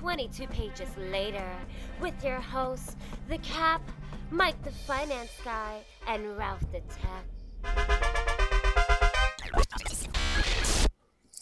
22 0.00 0.46
pages 0.46 0.88
later 0.96 1.50
with 2.00 2.14
your 2.22 2.40
hosts, 2.40 2.94
The 3.28 3.38
Cap, 3.38 3.82
Mike 4.30 4.62
the 4.62 4.70
Finance 4.70 5.32
Guy, 5.44 5.80
and 6.06 6.38
Ralph 6.38 6.60
the 6.70 6.80
Tech. 6.80 7.37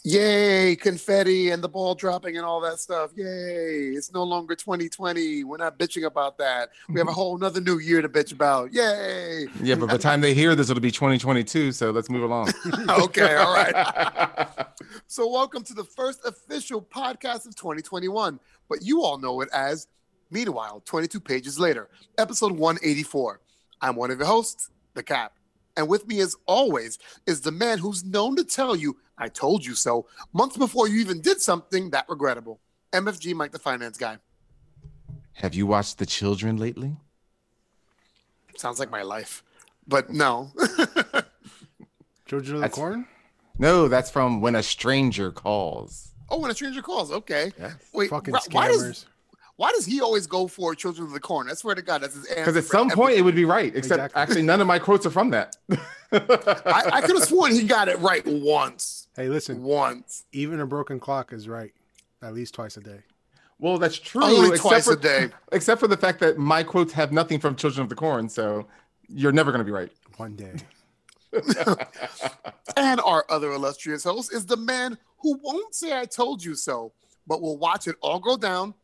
Yay, 0.09 0.73
confetti 0.77 1.49
and 1.49 1.61
the 1.61 1.67
ball 1.67 1.93
dropping 1.93 2.37
and 2.37 2.45
all 2.45 2.61
that 2.61 2.79
stuff. 2.79 3.11
Yay. 3.17 3.91
It's 3.93 4.13
no 4.13 4.23
longer 4.23 4.55
2020. 4.55 5.43
We're 5.43 5.57
not 5.57 5.77
bitching 5.77 6.05
about 6.05 6.37
that. 6.37 6.69
We 6.87 6.97
have 7.01 7.09
a 7.09 7.11
whole 7.19 7.37
nother 7.37 7.59
new 7.59 7.79
year 7.79 8.01
to 8.01 8.07
bitch 8.07 8.31
about. 8.31 8.71
Yay. 8.71 9.47
Yeah, 9.61 9.75
but 9.75 9.87
by 9.87 9.97
the 9.97 10.01
time 10.01 10.21
they 10.21 10.33
hear 10.33 10.55
this, 10.55 10.69
it'll 10.69 10.79
be 10.79 10.91
2022. 10.91 11.73
So 11.73 11.91
let's 11.91 12.09
move 12.09 12.23
along. 12.23 12.53
okay, 12.89 13.35
all 13.35 13.53
right. 13.53 14.47
so, 15.07 15.29
welcome 15.29 15.65
to 15.65 15.73
the 15.73 15.83
first 15.83 16.25
official 16.25 16.81
podcast 16.81 17.45
of 17.45 17.57
2021, 17.57 18.39
but 18.69 18.81
you 18.81 19.03
all 19.03 19.17
know 19.17 19.41
it 19.41 19.49
as 19.51 19.87
Meanwhile, 20.29 20.83
22 20.85 21.19
pages 21.19 21.59
later, 21.59 21.89
episode 22.17 22.53
184. 22.53 23.41
I'm 23.81 23.95
one 23.95 24.11
of 24.11 24.19
your 24.19 24.27
hosts, 24.27 24.69
The 24.93 25.03
Cap. 25.03 25.36
And 25.77 25.87
with 25.87 26.07
me, 26.07 26.19
as 26.19 26.35
always, 26.47 26.97
is 27.27 27.41
the 27.41 27.51
man 27.51 27.77
who's 27.77 28.03
known 28.03 28.35
to 28.35 28.43
tell 28.43 28.75
you, 28.75 28.97
I 29.17 29.29
told 29.29 29.63
you 29.63 29.75
so, 29.75 30.07
months 30.33 30.57
before 30.57 30.87
you 30.89 30.99
even 30.99 31.21
did 31.21 31.39
something 31.39 31.91
that 31.91 32.05
regrettable. 32.09 32.59
MFG 32.91 33.35
Mike, 33.35 33.51
the 33.51 33.59
finance 33.59 33.97
guy. 33.97 34.17
Have 35.33 35.53
you 35.53 35.67
watched 35.67 35.99
The 35.99 36.05
Children 36.07 36.57
lately? 36.57 36.97
Sounds 38.57 38.79
like 38.79 38.89
my 38.89 39.03
life, 39.03 39.43
but 39.87 40.09
no. 40.09 40.51
Children 42.25 42.55
of 42.55 42.61
the 42.61 42.67
That's- 42.67 42.73
Corn? 42.75 43.07
No, 43.59 43.87
that's 43.87 44.11
from 44.11 44.41
When 44.41 44.55
a 44.55 44.61
Stranger 44.61 45.31
Calls. 45.31 46.11
oh, 46.29 46.39
when 46.39 46.51
a 46.51 46.53
stranger 46.53 46.81
calls. 46.83 47.11
Okay. 47.11 47.51
Yes. 47.57 47.73
Wait, 47.93 48.09
Fucking 48.11 48.33
Ra- 48.33 48.39
why 48.51 48.67
does 48.67 48.83
scammers. 48.83 49.05
Why 49.57 49.71
does 49.73 49.85
he 49.85 50.01
always 50.01 50.25
go 50.27 50.47
for 50.47 50.73
Children 50.73 51.07
of 51.07 51.13
the 51.13 51.19
Corn? 51.19 51.49
I 51.49 51.53
swear 51.53 51.75
to 51.75 51.81
God, 51.81 52.01
that's 52.01 52.15
his 52.15 52.25
answer. 52.27 52.41
Because 52.41 52.55
at 52.57 52.63
some 52.65 52.87
every- 52.91 52.95
point 52.95 53.17
it 53.17 53.21
would 53.23 53.35
be 53.35 53.45
right, 53.45 53.75
except 53.75 53.99
Exactly. 53.99 54.21
actually 54.21 54.41
none 54.43 54.61
of 54.61 54.67
my 54.67 54.79
quotes 54.79 55.05
are 55.05 55.09
from 55.11 55.31
that. 55.31 55.57
I, 56.11 56.89
I 56.93 57.01
could 57.01 57.15
have 57.17 57.23
sworn 57.27 57.51
he 57.51 57.63
got 57.63 57.89
it 57.89 57.99
right 57.99 58.25
once. 58.25 59.07
Hey, 59.15 59.27
listen, 59.29 59.61
Once. 59.63 60.23
even 60.31 60.59
a 60.59 60.65
broken 60.65 60.99
clock 60.99 61.33
is 61.33 61.49
right 61.49 61.73
at 62.21 62.33
least 62.33 62.53
twice 62.55 62.77
a 62.77 62.81
day. 62.81 62.99
well, 63.59 63.77
that's 63.79 63.97
true. 63.97 64.23
Only 64.23 64.49
except 64.49 64.61
twice 64.61 64.85
for, 64.85 64.93
a 64.93 64.99
day. 64.99 65.29
Except 65.51 65.79
for 65.79 65.87
the 65.87 65.97
fact 65.97 66.19
that 66.19 66.37
my 66.37 66.63
quotes 66.63 66.93
have 66.93 67.11
nothing 67.11 67.39
from 67.39 67.55
Children 67.55 67.83
of 67.83 67.89
the 67.89 67.95
Corn, 67.95 68.29
so 68.29 68.67
you're 69.07 69.31
never 69.31 69.51
going 69.51 69.59
to 69.59 69.65
be 69.65 69.71
right. 69.71 69.91
One 70.17 70.35
day. 70.35 70.53
And 72.75 72.99
our 73.01 73.25
other 73.29 73.51
illustrious 73.51 74.03
host 74.03 74.31
is 74.33 74.45
the 74.45 74.57
man 74.57 74.97
who 75.19 75.39
won't 75.41 75.73
say 75.73 75.97
I 75.97 76.05
told 76.05 76.43
you 76.43 76.55
so, 76.55 76.91
but 77.25 77.41
will 77.41 77.57
watch 77.57 77.87
it 77.87 77.95
all 78.01 78.19
go 78.19 78.37
down, 78.37 78.75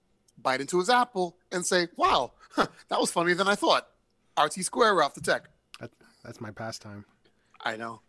bite 0.42 0.62
into 0.62 0.80
his 0.80 0.90
apple, 0.90 1.38
and 1.52 1.66
say, 1.66 1.88
Wow, 1.96 2.34
huh, 2.52 2.68
that 2.90 3.00
was 3.00 3.12
funnier 3.12 3.36
than 3.36 3.48
I 3.48 3.56
thought. 3.56 3.88
RT 4.42 4.54
Square 4.66 5.02
off 5.04 5.14
the 5.14 5.22
tech. 5.22 5.50
That, 5.80 5.92
that's 6.24 6.42
my 6.42 6.52
pastime. 6.52 7.06
I 7.62 7.78
know. 7.78 8.02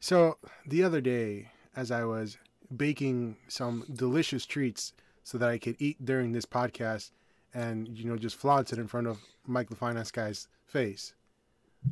So 0.00 0.38
the 0.66 0.82
other 0.82 1.00
day, 1.00 1.50
as 1.76 1.90
I 1.90 2.04
was 2.04 2.38
baking 2.76 3.36
some 3.48 3.84
delicious 3.92 4.46
treats 4.46 4.92
so 5.24 5.38
that 5.38 5.48
I 5.48 5.58
could 5.58 5.76
eat 5.78 6.04
during 6.04 6.32
this 6.32 6.46
podcast 6.46 7.10
and, 7.54 7.88
you 7.88 8.04
know, 8.04 8.16
just 8.16 8.36
flaunt 8.36 8.72
it 8.72 8.78
in 8.78 8.86
front 8.86 9.06
of 9.06 9.18
Mike 9.46 9.68
the 9.68 9.76
Finance 9.76 10.10
Guy's 10.10 10.48
face, 10.66 11.14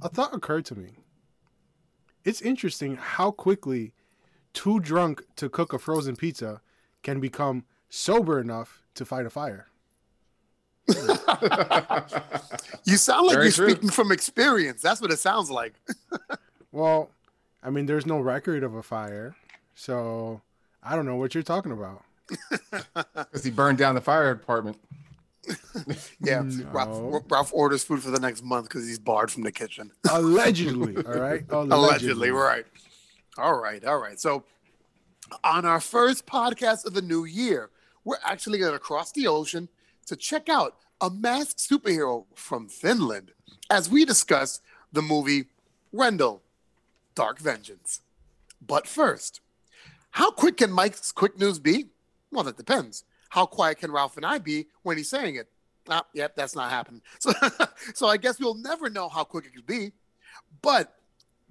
a 0.03 0.09
thought 0.09 0.34
occurred 0.34 0.65
to 0.67 0.75
me. 0.75 0.91
It's 2.25 2.41
interesting 2.43 2.97
how 2.97 3.31
quickly 3.31 3.93
too 4.53 4.81
drunk 4.81 5.23
to 5.37 5.48
cook 5.48 5.73
a 5.73 5.78
frozen 5.78 6.17
pizza 6.17 6.61
can 7.03 7.21
become 7.21 7.65
sober 7.89 8.41
enough 8.41 8.80
to 8.94 9.05
fight 9.05 9.26
a 9.26 9.31
fire. 9.31 9.66
You 12.84 12.97
sound 12.97 13.26
like 13.28 13.34
Very 13.34 13.47
you're 13.47 13.53
true. 13.53 13.70
speaking 13.70 13.91
from 13.91 14.10
experience. 14.10 14.82
That's 14.82 15.00
what 15.00 15.10
it 15.12 15.19
sounds 15.19 15.50
like. 15.50 15.75
Well, 16.72 17.10
I 17.65 17.70
mean, 17.70 17.87
there's 17.87 18.06
no 18.06 18.20
record 18.20 18.62
of 18.62 18.76
a 18.76 18.82
fire, 18.82 19.34
so 19.75 20.41
I 20.84 20.94
don't 20.94 21.04
know 21.04 21.16
what 21.16 21.34
you're 21.34 21.42
talking 21.42 21.72
about. 21.72 22.04
Because 23.15 23.42
he 23.42 23.50
burned 23.50 23.76
down 23.78 23.97
the 23.97 24.00
fire 24.00 24.32
department. 24.37 24.78
Yeah. 26.20 26.42
No. 26.44 26.65
Ralph, 26.70 27.25
Ralph 27.28 27.53
orders 27.53 27.82
food 27.82 28.03
for 28.04 28.12
the 28.12 28.20
next 28.20 28.44
month 28.44 28.69
because 28.69 28.86
he's 28.86 29.00
barred 29.00 29.32
from 29.32 29.42
the 29.42 29.50
kitchen. 29.50 29.91
Allegedly, 30.09 30.97
all 31.04 31.15
right? 31.15 31.44
Allegedly, 31.50 32.31
right. 32.31 32.66
All 33.36 33.60
right, 33.60 33.84
all 33.84 33.98
right. 33.98 34.20
So, 34.20 34.44
on 35.42 35.65
our 35.65 35.81
first 35.81 36.25
podcast 36.25 36.86
of 36.86 36.94
the 36.94 37.03
new 37.03 37.25
year, 37.25 37.70
we're 38.05 38.16
actually 38.25 38.59
going 38.59 38.72
to 38.72 38.78
cross 38.78 39.12
the 39.12 39.27
ocean 39.27 39.69
to 40.06 40.16
check 40.16 40.49
out 40.49 40.77
a 41.00 41.11
masked 41.11 41.59
superhero 41.59 42.27
from 42.34 42.69
Finland 42.69 43.33
as 43.71 43.88
we 43.88 44.05
discuss 44.05 44.61
the 44.93 45.03
movie 45.03 45.47
Rendel 45.93 46.41
Dark 47.15 47.39
Vengeance. 47.39 48.00
But 48.65 48.87
first, 48.87 49.41
how 50.10 50.31
quick 50.31 50.59
can 50.59 50.71
Mike's 50.71 51.12
quick 51.12 51.39
news 51.39 51.59
be? 51.59 51.87
Well, 52.31 52.44
that 52.44 52.56
depends. 52.56 53.05
How 53.31 53.47
quiet 53.47 53.78
can 53.78 53.93
Ralph 53.93 54.16
and 54.16 54.27
I 54.27 54.39
be 54.39 54.66
when 54.83 54.97
he's 54.97 55.09
saying 55.09 55.37
it? 55.37 55.49
Ah, 55.89 56.05
yep, 56.12 56.37
that's 56.37 56.55
not 56.55 56.71
happening. 56.71 57.03
So, 57.21 57.33
so 57.94 58.06
I 58.06 58.16
guess 58.16 58.39
we'll 58.39 58.55
never 58.55 58.91
know 58.91 59.09
how 59.09 59.25
quick 59.25 59.47
it 59.47 59.55
could 59.55 59.66
be. 59.66 59.93
But 60.62 60.94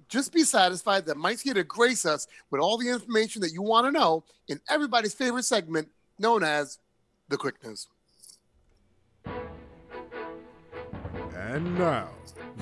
just 0.08 0.32
be 0.32 0.42
satisfied 0.42 1.06
that 1.06 1.16
Mike's 1.16 1.40
here 1.40 1.54
to 1.54 1.64
grace 1.64 2.04
us 2.04 2.26
with 2.50 2.60
all 2.60 2.76
the 2.76 2.88
information 2.88 3.40
that 3.42 3.52
you 3.52 3.62
want 3.62 3.86
to 3.86 3.92
know 3.92 4.24
in 4.48 4.60
everybody's 4.68 5.14
favorite 5.14 5.44
segment 5.44 5.88
known 6.20 6.44
as 6.44 6.78
the 7.28 7.36
Quick 7.36 7.64
News. 7.64 7.88
And 11.34 11.78
now, 11.78 12.10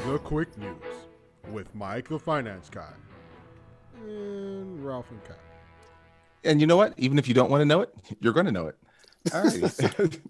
the 0.06 0.18
quick 0.18 0.56
news 0.56 0.76
with 1.50 1.74
Mike 1.74 2.08
the 2.08 2.18
Finance 2.18 2.70
Guy 2.70 2.92
and 4.02 4.84
Ralph 4.84 5.10
and 5.10 5.22
Cat. 5.24 5.38
And 6.44 6.60
you 6.60 6.66
know 6.66 6.76
what? 6.76 6.94
Even 6.96 7.18
if 7.18 7.28
you 7.28 7.34
don't 7.34 7.50
want 7.50 7.60
to 7.60 7.64
know 7.64 7.80
it, 7.82 7.94
you're 8.20 8.32
going 8.32 8.46
to 8.46 8.52
know 8.52 8.68
it. 8.68 8.76
All 9.34 9.44
right. 9.44 9.62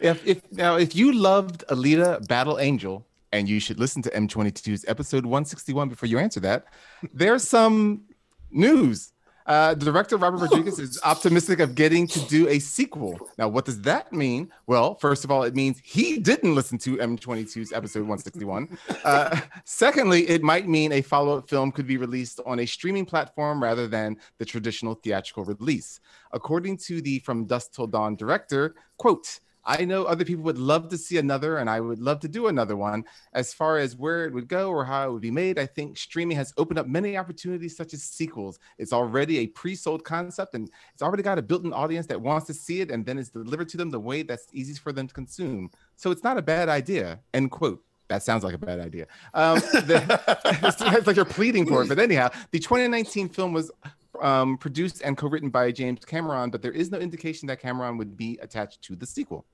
if, 0.00 0.26
if 0.26 0.52
now, 0.52 0.76
if 0.76 0.94
you 0.94 1.12
loved 1.12 1.64
Alita 1.68 2.26
Battle 2.28 2.58
Angel, 2.60 3.06
and 3.32 3.48
you 3.48 3.58
should 3.58 3.80
listen 3.80 4.00
to 4.02 4.10
M22's 4.10 4.84
episode 4.86 5.26
161 5.26 5.88
before 5.88 6.08
you 6.08 6.18
answer 6.18 6.38
that, 6.40 6.66
there's 7.12 7.42
some 7.42 8.02
news. 8.52 9.13
Uh, 9.46 9.74
director 9.74 10.16
Robert 10.16 10.38
Rodriguez 10.42 10.78
is 10.78 10.98
optimistic 11.04 11.60
of 11.60 11.74
getting 11.74 12.06
to 12.06 12.20
do 12.26 12.48
a 12.48 12.58
sequel. 12.58 13.18
Now, 13.38 13.48
what 13.48 13.64
does 13.64 13.80
that 13.82 14.12
mean? 14.12 14.50
Well, 14.66 14.94
first 14.94 15.24
of 15.24 15.30
all, 15.30 15.42
it 15.42 15.54
means 15.54 15.80
he 15.84 16.18
didn't 16.18 16.54
listen 16.54 16.78
to 16.78 16.96
M22's 16.96 17.72
episode 17.72 18.00
161. 18.00 18.78
Uh, 19.04 19.40
secondly, 19.64 20.28
it 20.28 20.42
might 20.42 20.68
mean 20.68 20.92
a 20.92 21.02
follow 21.02 21.38
up 21.38 21.48
film 21.48 21.72
could 21.72 21.86
be 21.86 21.96
released 21.96 22.40
on 22.46 22.60
a 22.60 22.66
streaming 22.66 23.04
platform 23.04 23.62
rather 23.62 23.86
than 23.86 24.16
the 24.38 24.44
traditional 24.44 24.94
theatrical 24.94 25.44
release. 25.44 26.00
According 26.32 26.78
to 26.78 27.00
the 27.02 27.18
From 27.20 27.44
Dusk 27.44 27.72
Till 27.72 27.86
Dawn 27.86 28.16
director, 28.16 28.74
quote, 28.96 29.40
I 29.66 29.84
know 29.84 30.04
other 30.04 30.24
people 30.24 30.44
would 30.44 30.58
love 30.58 30.88
to 30.90 30.98
see 30.98 31.18
another, 31.18 31.58
and 31.58 31.70
I 31.70 31.80
would 31.80 31.98
love 31.98 32.20
to 32.20 32.28
do 32.28 32.48
another 32.48 32.76
one. 32.76 33.04
As 33.32 33.54
far 33.54 33.78
as 33.78 33.96
where 33.96 34.26
it 34.26 34.32
would 34.32 34.48
go 34.48 34.70
or 34.70 34.84
how 34.84 35.08
it 35.08 35.12
would 35.12 35.22
be 35.22 35.30
made, 35.30 35.58
I 35.58 35.66
think 35.66 35.96
streaming 35.96 36.36
has 36.36 36.52
opened 36.56 36.78
up 36.78 36.86
many 36.86 37.16
opportunities, 37.16 37.76
such 37.76 37.94
as 37.94 38.02
sequels. 38.02 38.58
It's 38.78 38.92
already 38.92 39.38
a 39.38 39.46
pre 39.46 39.74
sold 39.74 40.04
concept, 40.04 40.54
and 40.54 40.70
it's 40.92 41.02
already 41.02 41.22
got 41.22 41.38
a 41.38 41.42
built 41.42 41.64
in 41.64 41.72
audience 41.72 42.06
that 42.08 42.20
wants 42.20 42.46
to 42.48 42.54
see 42.54 42.80
it, 42.80 42.90
and 42.90 43.06
then 43.06 43.18
it's 43.18 43.30
delivered 43.30 43.68
to 43.70 43.76
them 43.76 43.90
the 43.90 44.00
way 44.00 44.22
that's 44.22 44.48
easiest 44.52 44.80
for 44.80 44.92
them 44.92 45.06
to 45.06 45.14
consume. 45.14 45.70
So 45.96 46.10
it's 46.10 46.24
not 46.24 46.36
a 46.36 46.42
bad 46.42 46.68
idea. 46.68 47.20
End 47.32 47.50
quote. 47.50 47.82
That 48.08 48.22
sounds 48.22 48.44
like 48.44 48.54
a 48.54 48.58
bad 48.58 48.80
idea. 48.80 49.06
Um, 49.32 49.58
the, 49.72 50.20
it's 50.92 51.06
like 51.06 51.16
you're 51.16 51.24
pleading 51.24 51.66
for 51.66 51.82
it. 51.82 51.88
But 51.88 51.98
anyhow, 51.98 52.30
the 52.50 52.58
2019 52.58 53.30
film 53.30 53.52
was 53.52 53.70
um, 54.20 54.56
produced 54.58 55.02
and 55.02 55.16
co-written 55.16 55.50
by 55.50 55.72
James 55.72 56.04
Cameron, 56.04 56.50
but 56.50 56.62
there 56.62 56.72
is 56.72 56.90
no 56.90 56.98
indication 56.98 57.46
that 57.48 57.60
Cameron 57.60 57.96
would 57.98 58.16
be 58.16 58.38
attached 58.42 58.82
to 58.82 58.96
the 58.96 59.06
sequel. 59.06 59.46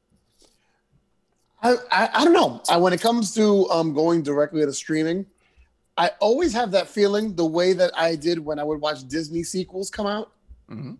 I, 1.63 1.77
I, 1.91 2.09
I 2.15 2.25
don't 2.25 2.33
know. 2.33 2.63
I, 2.69 2.77
when 2.77 2.93
it 2.93 3.01
comes 3.01 3.35
to 3.35 3.69
um, 3.71 3.93
going 3.93 4.23
directly 4.23 4.65
to 4.65 4.73
streaming, 4.73 5.27
I 5.97 6.11
always 6.21 6.53
have 6.55 6.71
that 6.71 6.89
feeling 6.89 7.35
the 7.35 7.45
way 7.45 7.73
that 7.75 7.91
I 7.97 8.17
did 8.17 8.39
when 8.39 8.59
I 8.59 8.65
would 8.65 8.81
watch 8.81 9.07
Disney 9.09 9.43
sequels 9.43 9.91
come 9.91 10.07
out. 10.07 10.33
Mhm. 10.71 10.97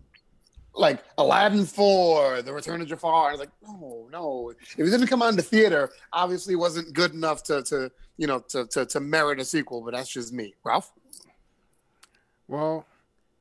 Like 0.73 1.03
Aladdin 1.17 1.65
4, 1.65 2.43
The 2.43 2.53
Return 2.53 2.81
of 2.81 2.87
Jafar. 2.87 3.29
I 3.29 3.31
was 3.31 3.39
like, 3.39 3.49
no, 3.61 4.07
no. 4.11 4.51
If 4.51 4.79
it 4.79 4.89
didn't 4.89 5.07
come 5.07 5.21
out 5.21 5.29
in 5.29 5.35
the 5.35 5.41
theater, 5.41 5.89
obviously 6.13 6.53
it 6.53 6.57
wasn't 6.57 6.93
good 6.93 7.13
enough 7.13 7.43
to, 7.43 7.61
to 7.63 7.91
you 8.17 8.27
know, 8.27 8.39
to, 8.49 8.67
to, 8.67 8.85
to 8.85 8.99
merit 8.99 9.39
a 9.39 9.45
sequel, 9.45 9.81
but 9.81 9.93
that's 9.93 10.09
just 10.09 10.31
me. 10.31 10.53
Ralph? 10.63 10.93
Well, 12.47 12.85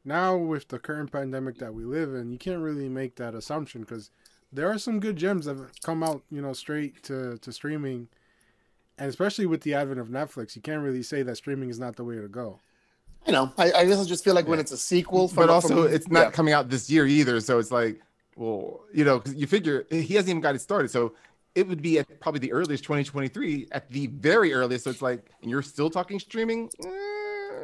now 0.05 0.37
with 0.37 0.69
the 0.69 0.79
current 0.79 1.13
pandemic 1.13 1.59
that 1.59 1.75
we 1.75 1.85
live 1.85 2.15
in, 2.15 2.33
you 2.33 2.39
can't 2.39 2.61
really 2.61 2.89
make 2.89 3.17
that 3.17 3.35
assumption 3.35 3.83
because 3.83 4.11
there 4.53 4.69
are 4.71 4.79
some 4.79 5.01
good 5.01 5.17
gems 5.17 5.47
that 5.47 5.57
have 5.57 5.71
come 5.83 6.03
out, 6.03 6.23
you 6.31 6.41
know, 6.43 6.53
straight 6.53 7.03
to, 7.05 7.39
to 7.39 7.53
streaming. 7.53 8.09
And 8.99 9.09
especially 9.09 9.47
with 9.47 9.63
the 9.63 9.75
advent 9.75 10.01
of 10.01 10.09
Netflix, 10.09 10.55
you 10.57 10.63
can't 10.63 10.83
really 10.83 11.03
say 11.03 11.23
that 11.23 11.37
streaming 11.37 11.71
is 11.71 11.79
not 11.79 11.97
the 11.97 12.05
way 12.05 12.17
to 12.17 12.29
go. 12.29 12.59
I 13.27 13.31
know. 13.31 13.53
I, 13.59 13.73
I 13.73 13.85
guess 13.87 13.99
I 13.99 14.05
just 14.05 14.25
feel 14.25 14.35
like 14.35 14.49
when 14.49 14.59
it's 14.59 14.73
a 14.73 14.77
sequel, 14.77 15.29
from 15.29 15.37
But 15.47 15.51
also, 15.51 15.85
from- 15.85 15.95
it's 15.95 16.09
not 16.09 16.21
yeah. 16.27 16.31
coming 16.31 16.53
out 16.55 16.69
this 16.69 16.91
year 16.91 17.07
either. 17.07 17.41
So 17.41 17.59
it's 17.59 17.71
like, 17.71 18.01
well, 18.37 18.81
you 18.93 19.05
know, 19.05 19.21
'cause 19.21 19.35
you 19.35 19.47
figure 19.47 19.87
he 19.91 20.15
hasn't 20.15 20.31
even 20.31 20.41
got 20.41 20.55
it 20.55 20.61
started, 20.61 20.91
so 20.91 21.15
it 21.55 21.67
would 21.69 21.83
be 21.83 21.99
at 21.99 22.21
probably 22.21 22.39
the 22.41 22.53
earliest 22.53 22.85
2023 22.85 23.69
at 23.73 23.89
the 23.91 24.07
very 24.07 24.53
earliest. 24.55 24.85
So 24.85 24.91
it's 24.91 25.03
like, 25.03 25.31
and 25.43 25.51
you're 25.51 25.63
still 25.63 25.91
talking 25.91 26.19
streaming. 26.19 26.71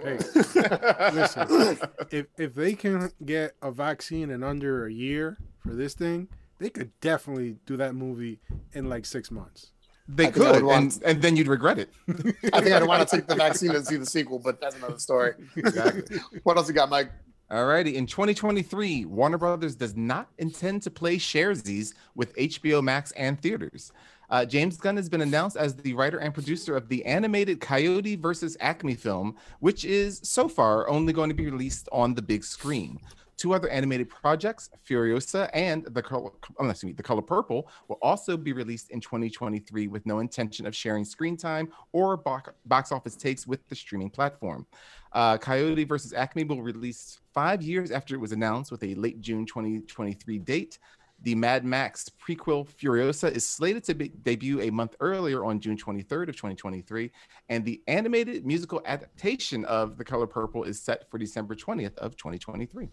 Hey, 0.02 0.18
Eh. 0.18 1.10
listen. 1.14 1.78
if 2.10 2.26
if 2.38 2.54
they 2.54 2.74
can 2.74 3.10
get 3.24 3.54
a 3.62 3.70
vaccine 3.70 4.30
in 4.30 4.42
under 4.42 4.86
a 4.86 4.92
year 4.92 5.38
for 5.60 5.70
this 5.74 5.94
thing, 5.94 6.28
they 6.58 6.70
could 6.70 6.90
definitely 7.00 7.56
do 7.66 7.76
that 7.76 7.94
movie 7.94 8.40
in 8.72 8.88
like 8.88 9.04
six 9.06 9.30
months. 9.30 9.72
they 10.08 10.26
I 10.28 10.30
could, 10.30 10.62
want- 10.64 10.94
and, 10.96 11.02
and 11.04 11.22
then 11.22 11.36
you'd 11.36 11.48
regret 11.48 11.78
it. 11.78 11.90
I 12.52 12.60
think 12.60 12.74
I'd 12.74 12.84
want 12.86 13.06
to 13.08 13.16
take 13.16 13.26
the 13.26 13.34
vaccine 13.34 13.72
and 13.74 13.86
see 13.86 13.96
the 13.96 14.06
sequel, 14.06 14.38
but 14.38 14.60
that's 14.60 14.76
another 14.76 14.98
story. 14.98 15.32
Exactly. 15.56 16.18
What 16.44 16.56
else 16.56 16.68
you 16.68 16.74
got, 16.74 16.88
Mike? 16.90 17.10
Alrighty, 17.50 17.94
in 17.94 18.06
2023, 18.06 19.04
Warner 19.04 19.38
Brothers 19.38 19.76
does 19.76 19.94
not 19.94 20.28
intend 20.38 20.82
to 20.82 20.90
play 20.90 21.16
Sharesies 21.16 21.94
with 22.16 22.34
HBO 22.36 22.82
Max 22.82 23.12
and 23.12 23.40
theaters. 23.40 23.92
Uh, 24.28 24.44
James 24.44 24.76
Gunn 24.76 24.96
has 24.96 25.08
been 25.08 25.20
announced 25.20 25.56
as 25.56 25.76
the 25.76 25.94
writer 25.94 26.18
and 26.18 26.34
producer 26.34 26.76
of 26.76 26.88
the 26.88 27.04
animated 27.06 27.60
Coyote 27.60 28.16
versus 28.16 28.56
Acme 28.58 28.96
film, 28.96 29.36
which 29.60 29.84
is 29.84 30.20
so 30.24 30.48
far 30.48 30.88
only 30.88 31.12
going 31.12 31.28
to 31.28 31.36
be 31.36 31.46
released 31.48 31.88
on 31.92 32.14
the 32.14 32.22
big 32.22 32.42
screen. 32.42 32.98
Two 33.36 33.52
other 33.52 33.68
animated 33.68 34.08
projects, 34.08 34.70
Furiosa 34.88 35.50
and 35.52 35.84
The 35.84 36.02
Color, 36.02 36.30
excuse 36.60 36.84
me, 36.84 36.92
The 36.92 37.02
Color 37.02 37.22
Purple, 37.22 37.68
will 37.88 37.98
also 38.00 38.36
be 38.36 38.52
released 38.52 38.90
in 38.90 39.00
2023 39.00 39.88
with 39.88 40.06
no 40.06 40.20
intention 40.20 40.66
of 40.66 40.74
sharing 40.74 41.04
screen 41.04 41.36
time 41.36 41.68
or 41.92 42.16
box, 42.16 42.50
box 42.64 42.92
office 42.92 43.14
takes 43.14 43.46
with 43.46 43.66
the 43.68 43.74
streaming 43.74 44.08
platform. 44.08 44.66
Uh, 45.12 45.36
Coyote 45.36 45.84
versus 45.84 46.14
Acme 46.14 46.44
will 46.44 46.62
release 46.62 47.20
five 47.34 47.62
years 47.62 47.90
after 47.90 48.14
it 48.14 48.18
was 48.18 48.32
announced 48.32 48.70
with 48.70 48.82
a 48.82 48.94
late 48.94 49.20
June 49.20 49.44
2023 49.44 50.38
date. 50.38 50.78
The 51.22 51.34
Mad 51.34 51.64
Max 51.64 52.10
prequel 52.26 52.68
Furiosa 52.68 53.30
is 53.30 53.46
slated 53.46 53.84
to 53.84 53.94
be- 53.94 54.08
debut 54.08 54.60
a 54.60 54.70
month 54.70 54.96
earlier 55.00 55.44
on 55.44 55.60
June 55.60 55.76
23rd 55.76 56.28
of 56.28 56.36
2023, 56.36 57.10
and 57.48 57.64
the 57.64 57.82
animated 57.86 58.44
musical 58.44 58.82
adaptation 58.84 59.64
of 59.64 59.96
The 59.96 60.04
Color 60.04 60.26
Purple 60.26 60.64
is 60.64 60.80
set 60.80 61.10
for 61.10 61.18
December 61.18 61.54
20th 61.54 61.96
of 61.98 62.16
2023. 62.16 62.88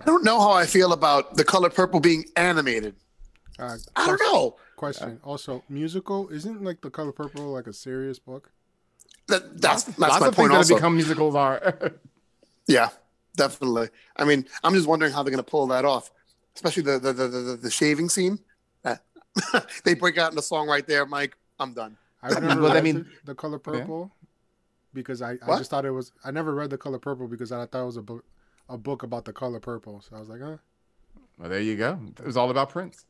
I 0.00 0.04
don't 0.04 0.24
know 0.24 0.40
how 0.40 0.52
I 0.52 0.66
feel 0.66 0.92
about 0.92 1.36
the 1.36 1.44
color 1.44 1.70
purple 1.70 2.00
being 2.00 2.24
animated. 2.36 2.94
Uh, 3.58 3.76
I 3.96 4.06
don't 4.06 4.20
know. 4.32 4.56
Question. 4.76 5.18
Also, 5.24 5.64
musical 5.68 6.28
isn't 6.28 6.62
like 6.62 6.80
the 6.80 6.90
color 6.90 7.10
purple 7.12 7.46
like 7.52 7.66
a 7.66 7.72
serious 7.72 8.18
book? 8.18 8.52
That, 9.26 9.60
that's 9.60 9.84
that's 9.84 9.98
Lots 9.98 10.20
my 10.20 10.26
of 10.28 10.34
things 10.34 10.36
point. 10.36 10.50
that 10.52 10.56
Also, 10.58 10.74
become 10.76 10.94
musicals 10.94 11.34
are. 11.34 11.92
yeah, 12.66 12.90
definitely. 13.36 13.88
I 14.16 14.24
mean, 14.24 14.46
I'm 14.62 14.74
just 14.74 14.86
wondering 14.86 15.12
how 15.12 15.22
they're 15.22 15.32
going 15.32 15.42
to 15.44 15.50
pull 15.50 15.66
that 15.68 15.84
off, 15.84 16.10
especially 16.54 16.84
the 16.84 16.98
the 16.98 17.12
the, 17.12 17.28
the, 17.28 17.56
the 17.62 17.70
shaving 17.70 18.08
scene. 18.08 18.38
Uh, 18.84 18.96
they 19.84 19.94
break 19.94 20.16
out 20.18 20.30
in 20.30 20.36
the 20.36 20.42
song 20.42 20.68
right 20.68 20.86
there, 20.86 21.04
Mike. 21.06 21.36
I'm 21.58 21.72
done. 21.74 21.96
I 22.22 22.38
never 22.40 22.62
Well, 22.62 22.76
I 22.76 22.80
mean- 22.80 22.98
the, 23.24 23.32
the 23.32 23.34
color 23.34 23.58
purple 23.58 24.12
because 24.94 25.20
I, 25.22 25.32
I 25.32 25.36
What? 25.44 25.58
just 25.58 25.70
thought 25.70 25.84
it 25.84 25.90
was. 25.90 26.12
I 26.24 26.30
never 26.30 26.54
read 26.54 26.70
the 26.70 26.78
color 26.78 26.98
purple 26.98 27.26
because 27.26 27.50
I 27.52 27.66
thought 27.66 27.82
it 27.82 27.86
was 27.86 27.96
a 27.96 28.02
book 28.02 28.24
a 28.68 28.76
book 28.78 29.02
about 29.02 29.24
the 29.24 29.32
color 29.32 29.60
purple. 29.60 30.00
So 30.08 30.16
I 30.16 30.20
was 30.20 30.28
like, 30.28 30.40
huh. 30.40 30.56
well, 31.38 31.48
there 31.48 31.60
you 31.60 31.76
go. 31.76 31.98
It 32.18 32.24
was 32.26 32.36
all 32.36 32.50
about 32.50 32.70
Prince. 32.70 33.04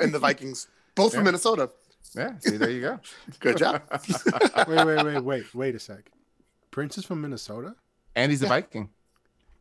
And 0.00 0.12
the 0.12 0.18
Vikings, 0.18 0.68
both 0.94 1.12
Yeah. 1.12 1.18
from 1.18 1.24
Minnesota. 1.26 1.70
Yeah, 2.14 2.32
see, 2.40 2.56
there 2.56 2.70
you 2.70 2.80
go. 2.80 3.00
Good 3.40 3.56
job. 3.58 3.80
Wait, 4.68 4.84
wait, 4.84 5.04
wait, 5.04 5.20
wait, 5.24 5.54
wait 5.54 5.74
a 5.74 5.78
sec. 5.78 6.10
Prince 6.72 6.98
is 6.98 7.04
from 7.04 7.20
Minnesota. 7.20 7.74
And 8.16 8.30
he's 8.30 8.42
a 8.42 8.46
Viking. 8.48 8.90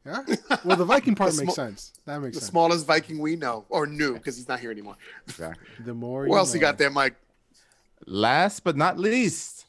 Yeah. 0.05 0.23
Well, 0.65 0.75
the 0.75 0.83
Viking 0.83 1.13
part 1.13 1.31
The 1.33 1.41
makes 1.43 1.53
sma- 1.53 1.65
sense. 1.67 1.93
That 2.05 2.19
makes 2.19 2.35
sense. 2.35 2.35
the 2.35 2.39
sense. 2.41 2.49
smallest 2.51 2.87
Viking 2.87 3.19
we 3.19 3.35
know, 3.35 3.65
or 3.69 3.85
knew, 3.85 4.13
because 4.15 4.35
he's 4.37 4.47
not 4.47 4.59
here 4.59 4.71
anymore. 4.71 4.95
Exactly. 5.27 5.63
The 5.85 5.93
more. 5.93 6.25
What 6.25 6.37
else 6.37 6.53
you 6.55 6.59
got 6.59 6.77
there, 6.79 6.89
Mike? 6.89 7.15
Last 8.07 8.63
but 8.63 8.75
not 8.75 8.97
least, 8.97 9.65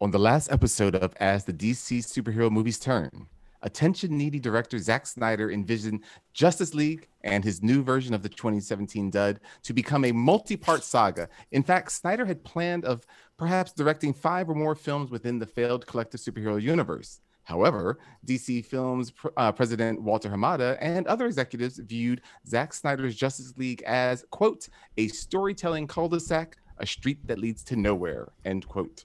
on 0.00 0.12
the 0.12 0.18
last 0.20 0.50
episode 0.52 0.94
of 0.94 1.12
As 1.18 1.44
the 1.44 1.52
DC 1.52 1.98
Superhero 1.98 2.50
Movies 2.50 2.78
Turn, 2.78 3.26
attention 3.62 4.16
needy 4.16 4.38
director 4.38 4.78
Zack 4.78 5.06
Snyder 5.06 5.50
envisioned 5.50 6.04
Justice 6.32 6.74
League 6.74 7.08
and 7.22 7.44
his 7.44 7.62
new 7.62 7.82
version 7.82 8.14
of 8.14 8.22
the 8.22 8.28
2017 8.28 9.10
dud 9.10 9.40
to 9.62 9.72
become 9.72 10.04
a 10.04 10.12
multi 10.12 10.56
part 10.56 10.84
saga. 10.84 11.28
In 11.50 11.62
fact, 11.62 11.92
Snyder 11.92 12.24
had 12.24 12.44
planned 12.44 12.84
of 12.84 13.06
perhaps 13.36 13.72
directing 13.72 14.12
five 14.12 14.48
or 14.48 14.54
more 14.54 14.74
films 14.74 15.10
within 15.10 15.38
the 15.38 15.46
failed 15.46 15.86
collective 15.86 16.20
superhero 16.20 16.60
universe. 16.60 17.20
However, 17.44 17.98
DC 18.26 18.64
Films 18.64 19.12
uh, 19.36 19.50
president 19.52 20.00
Walter 20.00 20.30
Hamada 20.30 20.78
and 20.80 21.06
other 21.06 21.26
executives 21.26 21.78
viewed 21.78 22.22
Zack 22.46 22.72
Snyder's 22.72 23.16
Justice 23.16 23.54
League 23.56 23.82
as, 23.82 24.24
quote, 24.30 24.68
a 24.96 25.08
storytelling 25.08 25.86
cul-de-sac, 25.88 26.56
a 26.78 26.86
street 26.86 27.26
that 27.26 27.38
leads 27.38 27.64
to 27.64 27.76
nowhere, 27.76 28.28
end 28.44 28.66
quote. 28.68 29.04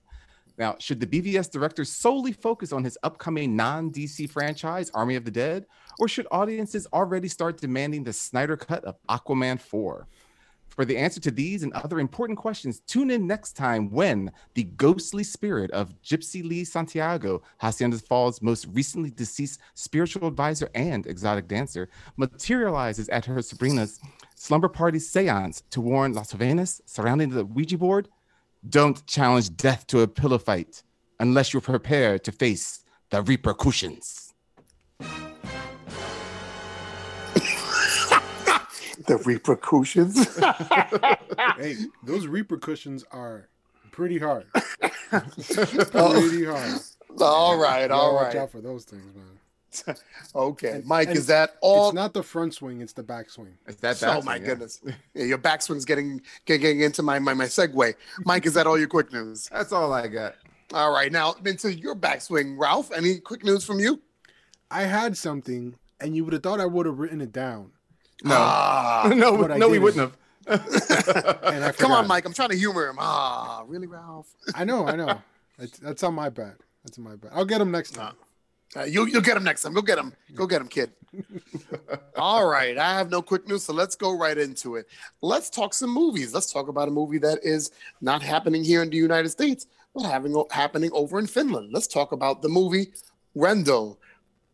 Now, 0.58 0.76
should 0.80 1.00
the 1.00 1.08
BVS 1.08 1.52
director 1.52 1.86
solely 1.86 2.32
focus 2.32 2.72
on 2.72 2.84
his 2.84 2.98
upcoming 3.04 3.56
non 3.56 3.92
DC 3.92 4.30
franchise, 4.30 4.90
Army 4.94 5.16
of 5.16 5.24
the 5.24 5.32
Dead, 5.32 5.66
or 6.00 6.08
should 6.08 6.28
audiences 6.32 6.88
already 6.92 7.28
start 7.28 7.62
demanding 7.62 8.04
the 8.04 8.14
Snyder 8.14 8.58
cut 8.58 8.84
of 8.84 8.98
Aquaman 9.08 9.60
4? 9.62 10.08
For 10.78 10.86
the 10.86 10.98
answer 10.98 11.20
to 11.22 11.32
these 11.32 11.64
and 11.64 11.74
other 11.74 12.00
important 12.00 12.38
questions, 12.38 12.82
tune 12.82 13.10
in 13.10 13.26
next 13.26 13.54
time 13.54 13.90
when 13.90 14.32
the 14.54 14.64
ghostly 14.64 15.24
spirit 15.24 15.72
of 15.72 16.00
Gypsy 16.04 16.44
Lee 16.44 16.64
Santiago, 16.64 17.42
Hacienda 17.58 17.98
Falls' 17.98 18.44
most 18.44 18.68
recently 18.74 19.10
deceased 19.10 19.60
spiritual 19.74 20.28
advisor 20.28 20.70
and 20.76 21.08
exotic 21.08 21.48
dancer, 21.48 21.90
materializes 22.16 23.10
at 23.10 23.26
her 23.26 23.42
Sabrina's 23.42 24.00
slumber 24.36 24.70
party 24.70 25.00
seance 25.00 25.64
to 25.72 25.82
warn 25.82 26.14
Las 26.14 26.34
Venas 26.34 26.80
surrounding 26.86 27.30
the 27.30 27.46
Ouija 27.46 27.78
board 27.78 28.08
don't 28.70 29.06
challenge 29.08 29.56
death 29.56 29.88
to 29.88 30.02
a 30.02 30.08
pillow 30.08 30.38
fight 30.38 30.84
unless 31.20 31.54
you're 31.54 31.62
prepared 31.62 32.24
to 32.26 32.32
face 32.32 32.84
the 33.10 33.22
repercussions. 33.24 34.34
The 39.08 39.18
repercussions. 39.26 40.40
Hey, 41.58 41.76
those 42.04 42.28
repercussions 42.28 43.04
are 43.12 43.50
pretty 43.92 44.20
hard. 44.20 44.46
Oh. 44.54 44.62
pretty 46.30 46.46
hard. 46.46 46.80
all 47.20 47.58
right, 47.58 47.90
You 47.90 47.96
Watch 47.96 48.36
out 48.36 48.52
for 48.52 48.62
those 48.62 48.86
things, 48.86 49.16
man. 49.16 49.40
Okay, 50.36 50.72
And- 50.72 50.86
Mike, 50.86 51.10
and 51.10 51.18
is 51.18 51.28
that 51.28 51.56
all? 51.62 51.90
It's 51.90 51.96
not 51.96 52.14
the 52.14 52.24
front 52.24 52.54
swing; 52.54 52.82
it's 52.82 52.94
the 52.94 53.04
back 53.04 53.30
swing. 53.30 53.58
Is 53.68 53.76
that 53.78 54.02
oh 54.04 54.08
backswing, 54.08 54.24
my 54.26 54.36
yeah. 54.36 54.46
goodness, 54.46 54.82
yeah, 55.14 55.26
your 55.26 55.38
backswing's 55.38 55.86
getting 55.86 56.22
getting 56.46 56.82
into 56.82 57.04
my, 57.04 57.20
my 57.20 57.34
my 57.34 57.46
segue. 57.46 57.94
Mike, 58.26 58.46
is 58.46 58.54
that 58.54 58.66
all 58.68 58.78
your 58.78 58.88
quick 58.88 59.12
news? 59.14 59.50
That's 59.52 59.72
all 59.72 59.94
I 59.94 60.08
got. 60.08 60.36
All 60.74 60.92
right, 60.92 61.12
now 61.12 61.36
into 61.46 61.74
your 61.74 61.96
backswing, 61.96 62.56
Ralph. 62.58 62.92
Any 62.92 63.20
quick 63.20 63.44
news 63.44 63.64
from 63.64 63.80
you? 63.80 64.02
I 64.70 64.84
had 64.84 65.16
something, 65.18 65.76
and 66.02 66.16
you 66.16 66.24
would 66.26 66.34
have 66.34 66.44
thought 66.44 66.60
I 66.60 66.66
would 66.66 66.86
have 66.86 67.00
written 67.00 67.22
it 67.22 67.32
down, 67.32 67.72
No, 68.24 68.36
Ah, 68.38 69.10
no, 69.16 69.32
no, 69.38 69.70
we 69.70 69.80
didn't. 69.80 69.82
wouldn't 69.84 70.00
have. 70.02 70.18
and 71.44 71.64
I 71.64 71.72
come 71.74 71.92
on. 71.92 72.08
Mike. 72.08 72.26
I'm 72.26 72.34
trying 72.34 72.50
to 72.50 72.58
humor 72.58 72.88
him. 72.88 72.98
Ah, 73.00 73.64
really, 73.68 73.88
Ralph? 73.88 74.28
I 74.56 74.64
know, 74.66 74.86
I 74.88 74.96
know. 74.96 75.22
That's, 75.58 75.78
that's 75.80 76.04
on 76.04 76.14
my 76.14 76.30
bad. 76.30 76.56
That's 76.84 76.98
on 76.98 77.04
my 77.06 77.16
bad. 77.16 77.32
I'll 77.34 77.46
get 77.46 77.60
him 77.62 77.72
next 77.72 77.92
time. 77.92 78.16
Uh, 78.76 78.84
you'll 78.84 79.08
you'll 79.08 79.22
get 79.22 79.38
him 79.38 79.44
next 79.44 79.62
time. 79.62 79.74
Go 79.74 79.82
get 79.82 79.98
him. 79.98 80.14
Go 80.36 80.46
get 80.46 80.62
him, 80.62 80.68
kid. 80.68 80.92
All 82.18 82.48
right. 82.48 82.78
I 82.78 82.94
have 82.98 83.10
no 83.10 83.22
quick 83.22 83.48
news, 83.48 83.64
so 83.64 83.74
let's 83.74 83.96
go 83.96 84.18
right 84.18 84.38
into 84.38 84.76
it. 84.76 84.88
Let's 85.22 85.50
talk 85.50 85.74
some 85.74 85.90
movies. 85.90 86.34
Let's 86.34 86.52
talk 86.52 86.68
about 86.68 86.88
a 86.88 86.92
movie 86.92 87.18
that 87.20 87.40
is 87.44 87.72
not 88.02 88.22
happening 88.22 88.64
here 88.64 88.84
in 88.84 88.90
the 88.90 88.98
United 88.98 89.30
States, 89.30 89.68
but 89.96 90.04
having 90.04 90.44
happening 90.52 90.92
over 90.94 91.18
in 91.20 91.28
Finland. 91.28 91.72
Let's 91.72 91.88
talk 91.88 92.12
about 92.12 92.42
the 92.42 92.50
movie 92.50 92.94
Rendel, 93.36 93.98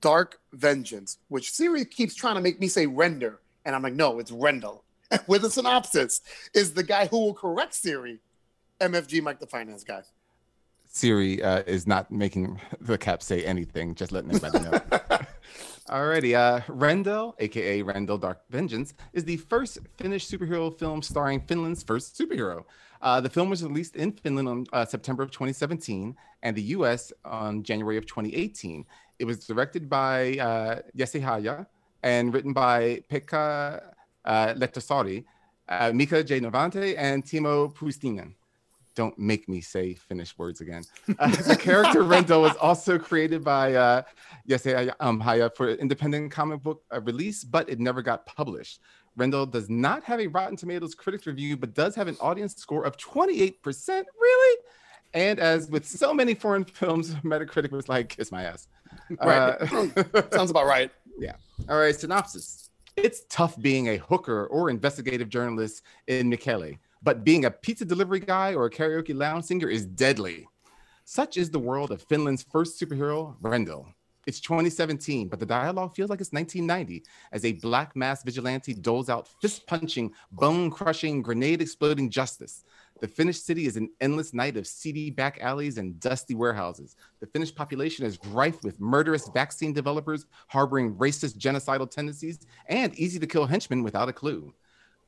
Dark 0.02 0.40
Vengeance, 0.54 1.18
which 1.30 1.52
Siri 1.52 1.86
keeps 1.86 2.14
trying 2.14 2.36
to 2.36 2.42
make 2.42 2.60
me 2.60 2.68
say 2.68 2.86
render, 2.86 3.40
and 3.66 3.76
I'm 3.76 3.82
like, 3.82 3.94
no, 3.94 4.20
it's 4.20 4.32
Rendel. 4.32 4.84
With 5.28 5.46
a 5.46 5.50
synopsis, 5.50 6.22
is 6.54 6.74
the 6.74 6.84
guy 6.84 7.08
who 7.08 7.20
will 7.20 7.34
correct 7.34 7.74
Siri, 7.76 8.20
MFG 8.80 9.22
Mike 9.22 9.40
the 9.40 9.48
Finance 9.48 9.84
Guy. 9.84 10.02
Siri 10.94 11.42
uh, 11.42 11.64
is 11.66 11.88
not 11.88 12.12
making 12.12 12.62
the 12.82 12.98
cap 12.98 13.24
say 13.24 13.44
anything, 13.44 13.96
just 13.96 14.12
letting 14.12 14.30
everybody 14.30 14.64
know. 14.64 14.72
Alrighty, 15.90 16.36
uh, 16.36 16.62
Rendel, 16.72 17.34
aka 17.40 17.82
Rendel 17.82 18.20
Dark 18.20 18.42
Vengeance, 18.50 18.94
is 19.12 19.26
the 19.26 19.38
first 19.38 19.80
Finnish 19.98 20.28
superhero 20.28 20.78
film 20.78 21.02
starring 21.02 21.42
Finland's 21.42 21.84
first 21.84 22.18
superhero. 22.18 22.64
Uh, 23.02 23.20
the 23.20 23.30
film 23.30 23.50
was 23.50 23.64
released 23.64 23.96
in 23.96 24.12
Finland 24.12 24.48
on 24.48 24.66
uh, 24.72 24.86
September 24.86 25.24
of 25.24 25.32
2017 25.32 26.16
and 26.44 26.56
the 26.56 26.62
US 26.78 27.12
on 27.26 27.64
January 27.64 27.98
of 27.98 28.06
2018. 28.06 28.86
It 29.18 29.26
was 29.26 29.46
directed 29.46 29.90
by 29.90 30.38
uh, 30.38 30.80
Jesse 30.96 31.20
Haaja 31.20 31.66
and 32.04 32.34
written 32.34 32.54
by 32.54 33.02
Pekka 33.10 33.82
uh, 34.26 34.54
uh, 35.70 35.92
Mika 35.94 36.24
J. 36.24 36.40
Novante, 36.40 36.96
and 36.98 37.26
Timo 37.26 37.74
Puustinen 37.74 38.36
don't 38.96 39.18
make 39.18 39.48
me 39.50 39.62
say 39.62 39.94
Finnish 39.94 40.38
words 40.38 40.62
again. 40.62 40.84
Uh, 41.20 41.30
the 41.30 41.58
character 41.58 42.04
Rendo 42.04 42.42
was 42.42 42.56
also 42.58 42.98
created 42.98 43.44
by 43.44 43.74
uh, 43.74 44.02
Jesse 44.48 44.74
um, 45.00 45.22
Haaja 45.22 45.56
for 45.56 45.70
independent 45.70 46.32
comic 46.32 46.62
book 46.62 46.84
uh, 46.94 47.02
release, 47.02 47.44
but 47.44 47.70
it 47.70 47.80
never 47.80 48.02
got 48.02 48.26
published. 48.26 48.80
Rendel 49.18 49.46
does 49.46 49.70
not 49.70 50.04
have 50.04 50.20
a 50.20 50.28
Rotten 50.28 50.58
Tomatoes 50.58 50.96
critics 50.96 51.28
review, 51.28 51.56
but 51.58 51.74
does 51.74 51.96
have 51.96 52.08
an 52.08 52.18
audience 52.20 52.56
score 52.56 52.84
of 52.84 52.98
28%. 52.98 54.04
Really? 54.20 54.58
And 55.14 55.40
as 55.40 55.70
with 55.70 55.86
so 55.86 56.14
many 56.14 56.34
foreign 56.34 56.66
films, 56.66 57.14
Metacritic 57.24 57.72
was 57.72 57.88
like, 57.88 58.10
kiss 58.10 58.32
my 58.32 58.44
ass. 58.44 58.68
Right. 59.22 59.38
Uh, 59.38 60.22
Sounds 60.32 60.50
about 60.50 60.66
right. 60.66 60.92
Yeah. 61.20 61.36
All 61.70 61.78
right, 61.78 61.96
synopsis. 61.96 62.72
It's 62.96 63.24
tough 63.30 63.60
being 63.60 63.90
a 63.90 63.98
hooker 63.98 64.46
or 64.48 64.70
investigative 64.70 65.30
journalist 65.30 65.84
in 66.08 66.30
Michele, 66.30 66.74
but 67.04 67.24
being 67.24 67.46
a 67.46 67.52
pizza 67.52 67.86
delivery 67.86 68.20
guy 68.20 68.56
or 68.56 68.66
a 68.66 68.70
karaoke 68.70 69.16
lounge 69.16 69.46
singer 69.46 69.68
is 69.68 69.86
deadly. 69.86 70.48
Such 71.06 71.38
is 71.38 71.50
the 71.50 71.60
world 71.60 71.92
of 71.92 72.02
Finland's 72.04 72.44
first 72.44 72.80
superhero, 72.80 73.36
Rendel. 73.42 73.88
It's 74.26 74.40
2017, 74.40 75.28
but 75.28 75.42
the 75.42 75.46
dialogue 75.46 75.94
feels 75.94 76.10
like 76.10 76.22
it's 76.22 76.32
1990 76.32 77.04
as 77.34 77.44
a 77.44 77.54
black 77.54 77.94
mass 77.94 78.24
vigilante 78.24 78.74
doles 78.74 79.10
out 79.10 79.28
fist 79.42 79.68
punching, 79.68 80.14
bone 80.32 80.72
crushing, 80.72 81.22
grenade 81.22 81.62
exploding 81.62 82.10
justice. 82.10 82.64
The 83.02 83.08
Finnish 83.10 83.42
city 83.42 83.66
is 83.66 83.76
an 83.76 83.90
endless 84.00 84.34
night 84.34 84.56
of 84.56 84.66
seedy 84.66 85.10
back 85.10 85.40
alleys 85.42 85.78
and 85.78 86.00
dusty 86.00 86.36
warehouses. 86.36 86.96
The 87.20 87.28
Finnish 87.28 87.54
population 87.54 88.06
is 88.06 88.18
rife 88.28 88.64
with 88.64 88.80
murderous 88.80 89.28
vaccine 89.28 89.74
developers 89.74 90.26
harboring 90.48 90.96
racist 90.96 91.38
genocidal 91.38 91.92
tendencies 91.92 92.40
and 92.68 92.98
easy 92.98 93.20
to 93.20 93.28
kill 93.28 93.46
henchmen 93.46 93.84
without 93.84 94.08
a 94.08 94.14
clue. 94.14 94.54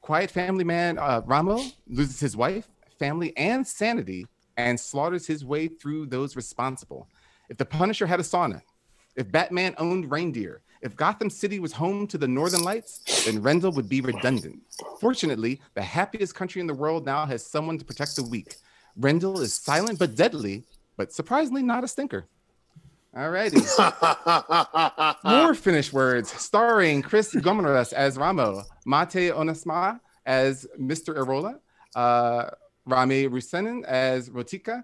Quiet 0.05 0.29
family 0.29 0.63
man 0.63 0.99
uh, 0.99 1.23
Ramo 1.25 1.59
loses 1.87 2.19
his 2.19 2.37
wife, 2.37 2.67
family, 2.99 3.35
and 3.35 3.65
sanity 3.65 4.27
and 4.55 4.79
slaughters 4.79 5.25
his 5.25 5.43
way 5.43 5.67
through 5.67 6.05
those 6.05 6.35
responsible. 6.35 7.07
If 7.49 7.57
the 7.57 7.65
Punisher 7.65 8.05
had 8.05 8.19
a 8.19 8.23
sauna, 8.23 8.61
if 9.15 9.31
Batman 9.31 9.73
owned 9.79 10.11
reindeer, 10.11 10.61
if 10.83 10.95
Gotham 10.95 11.31
City 11.31 11.57
was 11.57 11.73
home 11.73 12.05
to 12.05 12.19
the 12.19 12.27
Northern 12.27 12.63
Lights, 12.63 13.25
then 13.25 13.41
Rendel 13.41 13.71
would 13.71 13.89
be 13.89 13.99
redundant. 13.99 14.59
Fortunately, 15.01 15.59
the 15.73 15.81
happiest 15.81 16.35
country 16.35 16.61
in 16.61 16.67
the 16.67 16.73
world 16.75 17.03
now 17.03 17.25
has 17.25 17.43
someone 17.43 17.79
to 17.79 17.83
protect 17.83 18.15
the 18.15 18.21
weak. 18.21 18.57
Rendel 18.95 19.39
is 19.39 19.55
silent 19.55 19.97
but 19.97 20.15
deadly, 20.15 20.65
but 20.97 21.13
surprisingly 21.13 21.63
not 21.63 21.83
a 21.83 21.87
stinker. 21.87 22.27
All 23.17 23.29
righty. 23.29 23.61
More 25.23 25.53
Finnish 25.53 25.93
words, 25.93 26.29
starring 26.31 27.01
Chris 27.01 27.33
Gomeras 27.33 27.93
as 27.93 28.17
Ramo, 28.17 28.63
Mate 28.85 29.31
Onasma 29.31 30.01
as 30.25 30.67
Mr. 30.77 31.15
Erola, 31.15 31.59
uh, 31.95 32.49
Rami 32.85 33.29
Rusenin 33.29 33.85
as 33.85 34.29
Rotika, 34.29 34.83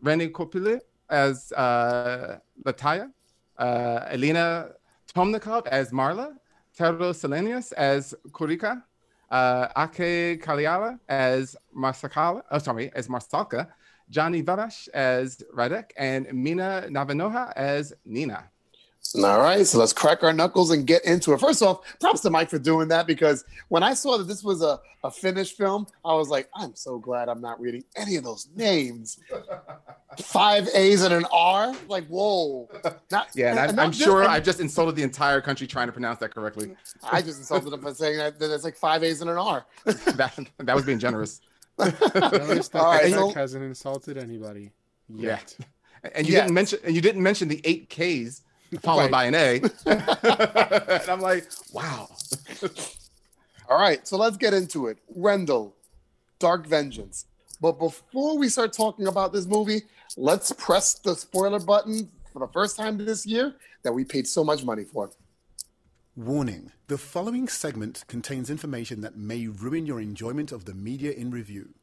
Rene 0.00 0.28
Kopile 0.28 0.82
as 1.10 1.50
uh, 1.50 2.38
Lataya, 2.64 3.10
uh, 3.58 4.06
Elena 4.08 4.68
Tomnikov 5.12 5.66
as 5.66 5.90
Marla, 5.90 6.32
Tero 6.78 7.12
Selenius 7.12 7.72
as 7.72 8.14
Kurika, 8.30 8.84
uh, 9.32 9.66
Ake 9.76 10.40
Kaliala 10.40 11.00
as 11.08 11.56
Marsakala, 11.76 12.42
oh, 12.52 12.58
sorry, 12.58 12.92
as 12.94 13.08
Marsalka, 13.08 13.66
Johnny 14.10 14.42
Varash 14.42 14.88
as 14.88 15.42
Radek, 15.54 15.90
and 15.96 16.32
Mina 16.32 16.86
Navanoha 16.90 17.52
as 17.56 17.92
Nina. 18.04 18.44
All 19.16 19.38
right, 19.38 19.64
so 19.66 19.78
let's 19.78 19.92
crack 19.92 20.24
our 20.24 20.32
knuckles 20.32 20.70
and 20.70 20.86
get 20.86 21.04
into 21.04 21.34
it. 21.34 21.40
First 21.40 21.62
off, 21.62 21.82
props 22.00 22.22
to 22.22 22.30
Mike 22.30 22.48
for 22.50 22.58
doing 22.58 22.88
that 22.88 23.06
because 23.06 23.44
when 23.68 23.82
I 23.82 23.94
saw 23.94 24.16
that 24.16 24.24
this 24.24 24.42
was 24.42 24.60
a, 24.62 24.80
a 25.04 25.10
Finnish 25.10 25.52
film, 25.52 25.86
I 26.04 26.14
was 26.14 26.30
like, 26.30 26.48
I'm 26.56 26.74
so 26.74 26.98
glad 26.98 27.28
I'm 27.28 27.40
not 27.40 27.60
reading 27.60 27.84
any 27.96 28.16
of 28.16 28.24
those 28.24 28.48
names. 28.56 29.20
Five 30.20 30.68
A's 30.74 31.02
and 31.02 31.12
an 31.14 31.26
R? 31.32 31.74
Like, 31.86 32.06
whoa. 32.08 32.68
Not, 33.10 33.28
Yeah, 33.34 33.50
and, 33.50 33.58
I'm, 33.60 33.78
I'm 33.78 33.92
just- 33.92 34.02
sure 34.02 34.22
and 34.22 34.30
I 34.32 34.40
just 34.40 34.58
insulted 34.58 34.96
the 34.96 35.02
entire 35.02 35.40
country 35.40 35.66
trying 35.66 35.86
to 35.86 35.92
pronounce 35.92 36.18
that 36.20 36.34
correctly. 36.34 36.74
I 37.04 37.20
just 37.22 37.38
insulted 37.38 37.70
them 37.70 37.82
by 37.82 37.92
saying 37.92 38.16
that, 38.16 38.38
that 38.40 38.52
it's 38.52 38.64
like 38.64 38.76
five 38.76 39.04
A's 39.04 39.20
and 39.20 39.30
an 39.30 39.36
R. 39.36 39.64
that, 39.84 40.38
that 40.58 40.74
was 40.74 40.84
being 40.84 40.98
generous. 40.98 41.40
All 41.78 41.86
right, 42.92 43.02
Eric 43.04 43.14
so- 43.14 43.30
hasn't 43.34 43.64
insulted 43.64 44.16
anybody 44.18 44.70
yet. 45.08 45.56
And 46.14 46.26
you 46.28 46.34
Yes. 46.34 46.42
didn't 46.42 46.54
mention 46.54 46.78
and 46.84 46.94
you 46.94 47.00
didn't 47.00 47.22
mention 47.22 47.48
the 47.48 47.62
eight 47.64 47.88
Ks 47.88 48.42
followed 48.82 49.10
Right. 49.10 49.10
by 49.10 49.24
an 49.24 49.34
A. 49.34 49.62
and 49.86 51.08
I'm 51.08 51.20
like, 51.22 51.46
wow. 51.72 52.10
All 53.70 53.78
right, 53.80 54.06
so 54.06 54.18
let's 54.18 54.36
get 54.36 54.52
into 54.52 54.88
it. 54.88 54.98
Rendel, 55.16 55.72
Dark 56.38 56.66
Vengeance. 56.66 57.24
But 57.60 57.78
before 57.78 58.36
we 58.36 58.50
start 58.50 58.74
talking 58.74 59.06
about 59.06 59.32
this 59.32 59.46
movie, 59.46 59.80
let's 60.18 60.52
press 60.52 60.92
the 60.94 61.14
spoiler 61.14 61.58
button 61.60 62.10
for 62.34 62.40
the 62.40 62.52
first 62.52 62.76
time 62.76 62.98
this 62.98 63.24
year 63.24 63.54
that 63.82 63.92
we 63.94 64.04
paid 64.04 64.26
so 64.26 64.44
much 64.44 64.62
money 64.62 64.84
for. 64.84 65.08
Warning 66.16 66.70
the 66.86 66.96
following 66.96 67.48
segment 67.48 68.04
contains 68.06 68.48
information 68.48 69.00
that 69.00 69.16
may 69.16 69.48
ruin 69.48 69.84
your 69.84 70.00
enjoyment 70.00 70.52
of 70.52 70.64
the 70.64 70.72
media 70.72 71.10
in 71.10 71.32
review. 71.32 71.74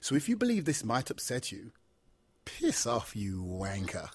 So 0.00 0.14
if 0.14 0.30
you 0.30 0.36
believe 0.36 0.64
this 0.64 0.82
might 0.82 1.10
upset 1.10 1.52
you, 1.52 1.72
piss 2.46 2.86
off, 2.86 3.14
you 3.14 3.42
wanker. 3.42 4.08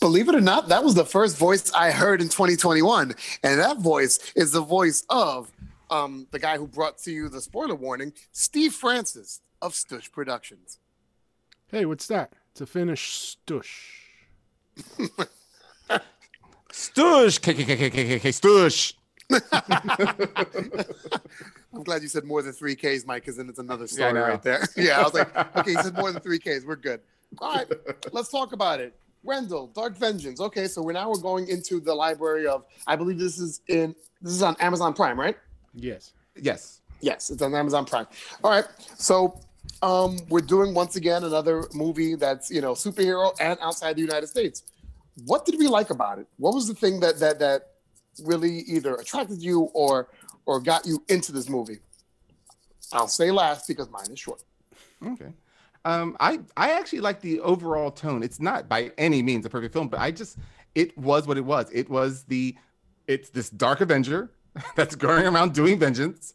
Believe 0.00 0.30
it 0.30 0.34
or 0.34 0.40
not, 0.40 0.68
that 0.68 0.82
was 0.82 0.94
the 0.94 1.04
first 1.04 1.36
voice 1.36 1.70
I 1.72 1.90
heard 1.90 2.22
in 2.22 2.30
2021. 2.30 3.14
And 3.42 3.60
that 3.60 3.76
voice 3.76 4.32
is 4.34 4.52
the 4.52 4.62
voice 4.62 5.04
of 5.10 5.52
um, 5.90 6.26
the 6.30 6.38
guy 6.38 6.56
who 6.56 6.66
brought 6.66 6.96
to 7.00 7.12
you 7.12 7.28
the 7.28 7.42
spoiler 7.42 7.74
warning, 7.74 8.14
Steve 8.32 8.72
Francis 8.72 9.42
of 9.60 9.74
Stush 9.74 10.10
Productions. 10.10 10.78
Hey, 11.66 11.84
what's 11.84 12.06
that? 12.06 12.32
To 12.54 12.64
finish 12.64 13.36
stush. 13.36 14.00
Stush, 16.74 17.38
stush. 18.34 18.94
I'm 21.72 21.84
glad 21.84 22.02
you 22.02 22.08
said 22.08 22.24
more 22.24 22.42
than 22.42 22.52
three 22.52 22.74
Ks, 22.74 23.06
Mike, 23.06 23.22
because 23.22 23.36
then 23.36 23.48
it's 23.48 23.60
another 23.60 23.86
story 23.86 24.12
know. 24.12 24.22
right 24.22 24.42
there. 24.42 24.66
yeah, 24.76 24.98
I 24.98 25.04
was 25.04 25.14
like, 25.14 25.56
okay, 25.56 25.70
you 25.70 25.82
said 25.82 25.94
more 25.94 26.10
than 26.10 26.20
three 26.20 26.40
Ks. 26.40 26.64
We're 26.66 26.74
good. 26.74 27.00
All 27.38 27.54
right, 27.54 27.70
let's 28.10 28.28
talk 28.28 28.52
about 28.52 28.80
it. 28.80 28.96
Rendel, 29.24 29.68
Dark 29.68 29.96
Vengeance. 29.96 30.40
Okay, 30.40 30.66
so 30.66 30.82
we're 30.82 30.92
now 30.92 31.08
we're 31.08 31.20
going 31.20 31.46
into 31.46 31.78
the 31.78 31.94
library 31.94 32.48
of. 32.48 32.64
I 32.88 32.96
believe 32.96 33.20
this 33.20 33.38
is 33.38 33.60
in. 33.68 33.94
This 34.20 34.32
is 34.32 34.42
on 34.42 34.56
Amazon 34.58 34.94
Prime, 34.94 35.18
right? 35.18 35.36
Yes. 35.74 36.12
Yes. 36.34 36.80
Yes, 37.00 37.30
it's 37.30 37.40
on 37.40 37.54
Amazon 37.54 37.84
Prime. 37.84 38.06
All 38.42 38.50
right, 38.50 38.66
so 38.96 39.40
um, 39.80 40.18
we're 40.28 40.40
doing 40.40 40.74
once 40.74 40.96
again 40.96 41.22
another 41.22 41.68
movie 41.72 42.16
that's 42.16 42.50
you 42.50 42.60
know 42.60 42.72
superhero 42.72 43.32
and 43.40 43.58
outside 43.62 43.94
the 43.94 44.02
United 44.02 44.26
States. 44.26 44.64
What 45.24 45.44
did 45.44 45.58
we 45.58 45.68
like 45.68 45.90
about 45.90 46.18
it? 46.18 46.26
What 46.38 46.54
was 46.54 46.66
the 46.66 46.74
thing 46.74 47.00
that 47.00 47.18
that 47.20 47.38
that 47.38 47.70
really 48.22 48.60
either 48.60 48.94
attracted 48.96 49.42
you 49.42 49.70
or 49.74 50.08
or 50.46 50.60
got 50.60 50.86
you 50.86 51.04
into 51.08 51.32
this 51.32 51.48
movie? 51.48 51.78
I'll 52.92 53.08
say 53.08 53.30
last 53.30 53.66
because 53.66 53.88
mine 53.90 54.10
is 54.10 54.18
short. 54.18 54.42
Okay. 55.04 55.32
Um, 55.84 56.16
I 56.18 56.40
I 56.56 56.72
actually 56.72 57.00
like 57.00 57.20
the 57.20 57.40
overall 57.40 57.90
tone. 57.90 58.22
It's 58.22 58.40
not 58.40 58.68
by 58.68 58.92
any 58.96 59.22
means 59.22 59.44
a 59.44 59.50
perfect 59.50 59.72
film, 59.72 59.88
but 59.88 60.00
I 60.00 60.10
just 60.10 60.38
it 60.74 60.96
was 60.96 61.26
what 61.26 61.36
it 61.36 61.44
was. 61.44 61.70
It 61.72 61.88
was 61.90 62.24
the 62.24 62.56
it's 63.06 63.30
this 63.30 63.50
dark 63.50 63.80
Avenger 63.80 64.30
that's 64.76 64.94
going 64.94 65.26
around 65.26 65.52
doing 65.52 65.78
vengeance 65.78 66.34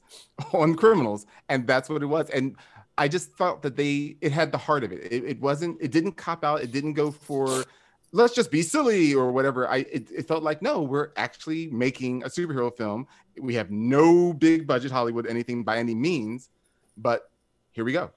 on 0.53 0.75
criminals, 0.75 1.25
and 1.49 1.65
that's 1.65 1.89
what 1.89 2.03
it 2.03 2.07
was. 2.07 2.29
And 2.29 2.55
I 2.97 3.07
just 3.07 3.35
felt 3.37 3.61
that 3.63 3.75
they 3.75 4.17
it 4.21 4.31
had 4.31 4.51
the 4.51 4.57
heart 4.57 4.83
of 4.83 4.91
it. 4.91 5.11
It, 5.11 5.23
it 5.23 5.41
wasn't. 5.41 5.77
It 5.81 5.91
didn't 5.91 6.13
cop 6.13 6.43
out. 6.43 6.61
It 6.61 6.71
didn't 6.71 6.93
go 6.93 7.11
for 7.11 7.63
let's 8.11 8.33
just 8.33 8.51
be 8.51 8.61
silly 8.61 9.13
or 9.13 9.31
whatever. 9.31 9.67
I 9.67 9.77
it, 9.77 10.09
it 10.11 10.27
felt 10.27 10.43
like 10.43 10.61
no, 10.61 10.81
we're 10.81 11.09
actually 11.15 11.67
making 11.67 12.23
a 12.23 12.27
superhero 12.27 12.75
film. 12.75 13.07
We 13.39 13.55
have 13.55 13.71
no 13.71 14.33
big 14.33 14.67
budget 14.67 14.91
Hollywood 14.91 15.27
anything 15.27 15.63
by 15.63 15.77
any 15.77 15.95
means, 15.95 16.49
but 16.97 17.31
here 17.71 17.85
we 17.85 17.93
go 17.93 18.11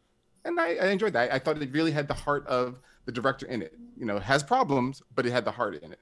and 0.44 0.58
I, 0.60 0.74
I 0.74 0.86
enjoyed 0.88 1.12
that. 1.12 1.32
I 1.32 1.38
thought 1.38 1.60
it 1.60 1.72
really 1.72 1.92
had 1.92 2.08
the 2.08 2.14
heart 2.14 2.46
of 2.46 2.78
the 3.04 3.12
director 3.12 3.46
in 3.46 3.62
it. 3.62 3.74
You 3.96 4.06
know, 4.06 4.16
it 4.16 4.22
has 4.22 4.42
problems, 4.42 5.02
but 5.14 5.26
it 5.26 5.32
had 5.32 5.44
the 5.44 5.50
heart 5.52 5.74
in 5.82 5.92
it. 5.92 6.00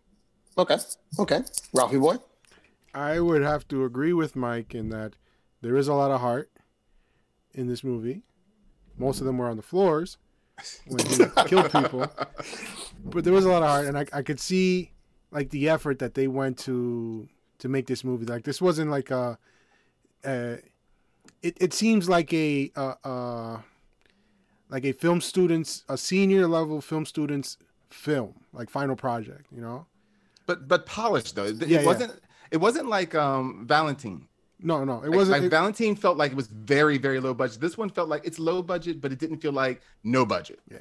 Okay, 0.59 0.77
okay, 1.19 1.43
Ralphie 1.73 1.99
boy. 1.99 2.17
I 2.93 3.21
would 3.21 3.43
have 3.43 3.69
to 3.69 3.85
agree 3.85 4.13
with 4.13 4.35
Mike 4.35 4.75
in 4.75 4.89
that 4.91 5.15
there 5.63 5.77
is 5.77 5.89
a 5.89 5.95
lot 5.95 6.11
of 6.11 6.21
heart 6.21 6.51
in 7.55 7.69
this 7.69 7.85
movie. 7.85 8.23
Most 8.99 9.21
of 9.21 9.27
them 9.27 9.39
were 9.39 9.49
on 9.49 9.57
the 9.57 9.63
floors 9.63 10.19
when 10.87 11.07
he 11.07 11.17
killed 11.47 11.71
people, 11.73 12.07
but 13.05 13.25
there 13.25 13.33
was 13.33 13.45
a 13.45 13.49
lot 13.49 13.63
of 13.63 13.69
heart, 13.69 13.87
and 13.87 13.99
I, 13.99 14.07
I 14.13 14.23
could 14.23 14.41
see 14.41 14.93
like 15.31 15.51
the 15.51 15.69
effort 15.69 15.99
that 16.01 16.15
they 16.15 16.29
went 16.29 16.59
to 16.61 17.29
to 17.59 17.69
make 17.69 17.87
this 17.87 18.05
movie. 18.05 18.27
Like 18.27 18.45
this 18.45 18.61
wasn't 18.61 18.91
like 18.91 19.11
a, 19.11 19.39
uh, 20.25 20.57
it 21.43 21.57
it 21.61 21.73
seems 21.73 22.09
like 22.09 22.33
a 22.33 22.71
uh, 22.77 22.95
uh, 23.05 23.59
like 24.69 24.85
a 24.85 24.93
film 24.93 25.21
students 25.21 25.85
a 25.89 25.97
senior 25.97 26.47
level 26.47 26.81
film 26.81 27.07
students 27.07 27.59
film 27.91 28.35
like 28.53 28.71
final 28.71 28.97
project. 28.97 29.47
You 29.55 29.61
know. 29.61 29.87
But 30.47 30.69
but 30.69 30.87
polished 30.87 31.37
though. 31.37 31.45
It, 31.45 31.67
Yeah, 31.67 31.81
yeah. 31.81 31.87
wasn't. 31.87 32.21
It 32.51 32.57
wasn't 32.57 32.89
like 32.89 33.15
um 33.15 33.65
Valentine. 33.67 34.27
No, 34.63 34.85
no, 34.85 34.97
it 35.03 35.09
Like, 35.09 35.17
wasn't. 35.17 35.39
like 35.39 35.47
it- 35.47 35.51
Valentine 35.51 35.97
felt 35.97 36.19
like 36.19 36.33
it 36.33 36.37
was 36.37 36.47
very 36.49 36.99
very 36.99 37.19
low 37.21 37.33
budget. 37.35 37.61
This 37.61 37.79
one 37.79 37.89
felt 37.89 38.09
like 38.09 38.27
it's 38.27 38.39
low 38.39 38.63
budget, 38.63 39.01
but 39.01 39.11
it 39.13 39.19
didn't 39.19 39.39
feel 39.39 39.53
like 39.53 39.81
no 40.05 40.25
budget. 40.27 40.61
Yeah. 40.71 40.79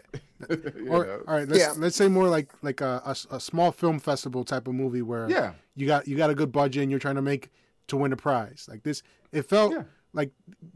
Or, 0.89 1.23
all 1.27 1.35
right, 1.35 1.47
let's 1.47 1.59
Yeah. 1.59 1.73
let's 1.77 1.95
say 1.95 2.07
more 2.07 2.27
like 2.29 2.49
like 2.61 2.81
a 2.81 3.01
a 3.31 3.39
small 3.39 3.71
film 3.71 3.99
festival 3.99 4.43
type 4.43 4.67
of 4.67 4.73
movie 4.75 5.01
where 5.01 5.29
Yeah. 5.29 5.53
you 5.75 5.85
got 5.87 6.07
you 6.07 6.15
got 6.17 6.29
a 6.29 6.35
good 6.35 6.51
budget 6.51 6.81
and 6.83 6.89
you're 6.91 6.99
trying 6.99 7.15
to 7.15 7.21
make 7.21 7.51
to 7.87 7.97
win 7.97 8.11
a 8.13 8.17
prize. 8.17 8.67
Like 8.69 8.83
this, 8.83 9.01
it 9.31 9.43
felt 9.49 9.71
Yeah. 9.73 9.83
like 10.13 10.31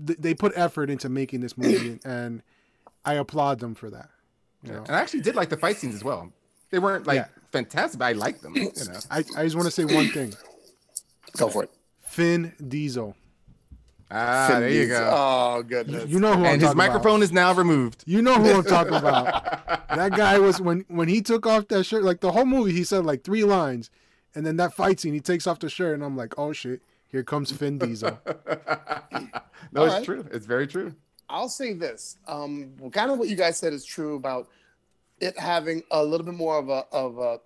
th- 0.06 0.20
they 0.20 0.34
put 0.34 0.52
effort 0.56 0.90
into 0.90 1.10
making 1.10 1.42
this 1.42 1.58
movie, 1.58 2.00
and 2.06 2.42
I 3.06 3.14
applaud 3.16 3.60
them 3.60 3.74
for 3.76 3.90
that. 3.90 4.10
You 4.64 4.72
know, 4.74 4.84
And 4.88 4.96
I 4.96 5.00
actually 5.00 5.22
did 5.22 5.36
like 5.36 5.50
the 5.50 5.58
fight 5.58 5.78
scenes 5.78 5.96
as 5.96 6.04
well. 6.04 6.32
They 6.72 6.80
weren't 6.80 7.06
like 7.08 7.16
Yeah. 7.18 7.28
fantastic, 7.52 8.00
but 8.00 8.06
I 8.06 8.12
liked 8.14 8.42
them. 8.44 8.56
You 8.56 8.72
know. 8.88 9.00
I, 9.12 9.20
I 9.38 9.44
just 9.44 9.56
want 9.56 9.66
to 9.66 9.72
say 9.72 9.86
one 9.86 10.10
thing: 10.10 10.34
Go 11.38 11.50
for 11.50 11.64
it. 11.64 11.72
Finn 12.13 12.53
Diesel. 12.67 13.15
Ah, 14.12 14.48
Finn 14.50 14.60
there 14.60 14.70
you 14.70 14.82
Diesel. 14.86 15.00
go. 15.00 15.10
Oh 15.12 15.63
goodness. 15.63 16.08
You 16.08 16.20
know 16.20 16.34
who 16.36 16.46
I'm 16.46 16.53
and 16.53 16.62
his 16.62 16.75
microphone 16.75 17.15
about. 17.15 17.24
is 17.24 17.32
now 17.32 17.53
removed. 17.53 18.03
You 18.05 18.22
know 18.22 18.36
who 18.36 18.51
I'm 18.53 18.63
talking 18.63 18.93
about. 19.03 19.88
that 19.89 20.12
guy 20.15 20.38
was 20.38 20.62
when 20.62 20.86
when 20.89 21.08
he 21.08 21.22
took 21.22 21.48
off 21.48 21.67
that 21.70 21.84
shirt, 21.86 22.03
like 22.03 22.20
the 22.20 22.32
whole 22.32 22.46
movie, 22.46 22.72
he 22.72 22.84
said 22.84 23.03
like 23.03 23.24
three 23.24 23.43
lines, 23.43 23.89
and 24.36 24.46
then 24.46 24.58
that 24.58 24.74
fight 24.75 25.00
scene, 25.00 25.13
he 25.13 25.20
takes 25.20 25.48
off 25.48 25.58
the 25.60 25.70
shirt, 25.70 25.96
and 25.96 26.03
I'm 26.03 26.15
like, 26.15 26.38
oh 26.38 26.53
shit, 26.53 26.82
here 27.08 27.24
comes 27.24 27.51
Finn 27.51 27.79
Diesel. 27.79 28.20
no, 29.72 29.82
All 29.82 29.86
it's 29.86 29.96
right. 29.96 30.03
true. 30.03 30.25
It's 30.32 30.46
very 30.46 30.67
true. 30.67 30.93
I'll 31.29 31.50
say 31.50 31.74
this. 31.74 32.17
Um, 32.27 32.74
well, 32.79 32.91
kind 32.91 33.10
of 33.10 33.17
what 33.17 33.27
you 33.29 33.36
guys 33.36 33.58
said 33.58 33.74
is 33.74 33.84
true 33.84 34.15
about 34.15 34.48
it 35.20 35.39
having 35.39 35.82
a 35.89 36.03
little 36.03 36.25
bit 36.25 36.36
more 36.36 36.60
of 36.60 36.70
a 36.70 36.86
of 36.91 37.17
a 37.17 37.39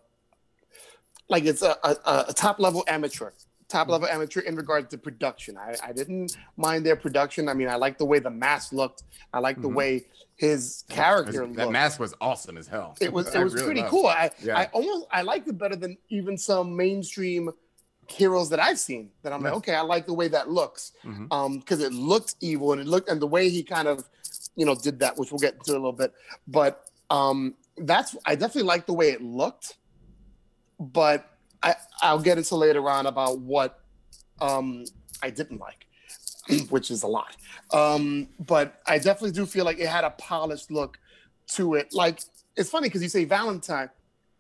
like 1.29 1.45
it's 1.45 1.61
a, 1.61 1.77
a, 1.83 2.25
a 2.29 2.33
top 2.33 2.59
level 2.59 2.83
amateur, 2.87 3.31
top 3.67 3.89
level 3.89 4.07
amateur 4.07 4.39
in 4.41 4.55
regards 4.55 4.89
to 4.91 4.97
production. 4.97 5.57
I, 5.57 5.75
I 5.83 5.91
didn't 5.91 6.37
mind 6.55 6.85
their 6.85 6.95
production. 6.95 7.49
I 7.49 7.53
mean, 7.53 7.67
I 7.67 7.75
like 7.75 7.97
the 7.97 8.05
way 8.05 8.19
the 8.19 8.29
mask 8.29 8.71
looked. 8.71 9.03
I 9.33 9.39
like 9.39 9.61
the 9.61 9.67
Mhm. 9.67 9.73
way 9.75 10.05
his 10.35 10.85
character 10.89 11.45
That 11.47 11.57
looked. 11.57 11.71
mask 11.73 11.99
was 11.99 12.13
awesome 12.21 12.57
as 12.57 12.67
hell. 12.67 12.95
it 13.01 13.11
was 13.11 13.33
it 13.35 13.43
was 13.43 13.53
really 13.55 13.65
pretty 13.65 13.81
loved 13.81 13.91
cool. 13.91 14.07
I 14.07 14.31
Yeah. 14.41 14.57
I 14.57 14.65
almost 14.73 15.07
I 15.11 15.21
liked 15.23 15.47
it 15.47 15.57
better 15.57 15.75
than 15.75 15.97
even 16.09 16.37
some 16.37 16.75
mainstream 16.75 17.51
heroes 18.07 18.49
that 18.51 18.59
I've 18.61 18.79
seen. 18.79 19.11
That 19.23 19.33
I'm 19.33 19.41
like, 19.43 19.53
okay, 19.55 19.75
I 19.75 19.81
like 19.81 20.05
the 20.05 20.13
way 20.13 20.29
that 20.29 20.49
looks 20.49 20.93
Mhm. 21.03 21.27
um 21.31 21.59
because 21.59 21.81
it 21.81 21.91
looked 21.91 22.35
evil 22.39 22.71
and 22.71 22.79
it 22.79 22.87
looked 22.87 23.09
and 23.09 23.21
the 23.21 23.27
way 23.27 23.49
he 23.49 23.63
kind 23.63 23.87
of 23.89 24.07
you 24.55 24.65
know 24.65 24.75
did 24.75 24.99
that 24.99 25.17
which 25.17 25.31
we'll 25.31 25.39
get 25.39 25.55
into 25.55 25.71
a 25.71 25.73
little 25.73 25.91
bit 25.91 26.13
but 26.47 26.89
um 27.11 27.53
that's 27.77 28.15
i 28.25 28.33
definitely 28.33 28.63
like 28.63 28.85
the 28.87 28.93
way 28.93 29.09
it 29.11 29.21
looked 29.21 29.75
but 30.79 31.36
i 31.63 31.75
i'll 32.01 32.19
get 32.19 32.37
into 32.37 32.55
later 32.55 32.89
on 32.89 33.05
about 33.05 33.39
what 33.39 33.79
um 34.41 34.85
i 35.21 35.29
didn't 35.29 35.59
like 35.59 35.85
which 36.69 36.91
is 36.91 37.03
a 37.03 37.07
lot. 37.07 37.35
Um 37.73 38.29
but 38.39 38.81
i 38.85 38.97
definitely 38.97 39.31
do 39.31 39.45
feel 39.45 39.65
like 39.65 39.79
it 39.79 39.87
had 39.87 40.03
a 40.03 40.11
polished 40.11 40.71
look 40.71 40.97
to 41.55 41.75
it. 41.75 41.93
Like 41.93 42.21
it's 42.55 42.69
funny 42.69 42.87
because 42.87 43.03
you 43.03 43.09
say 43.09 43.25
valentine 43.25 43.89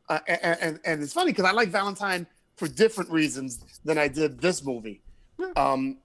uh, 0.09 0.19
and, 0.27 0.57
and 0.61 0.79
and 0.85 1.03
it's 1.03 1.13
funny 1.13 1.31
because 1.31 1.45
i 1.45 1.51
like 1.51 1.69
valentine 1.69 2.25
for 2.55 2.67
different 2.67 3.09
reasons 3.09 3.63
than 3.83 3.97
i 3.97 4.07
did 4.07 4.39
this 4.39 4.63
movie. 4.63 5.01
Um 5.55 5.97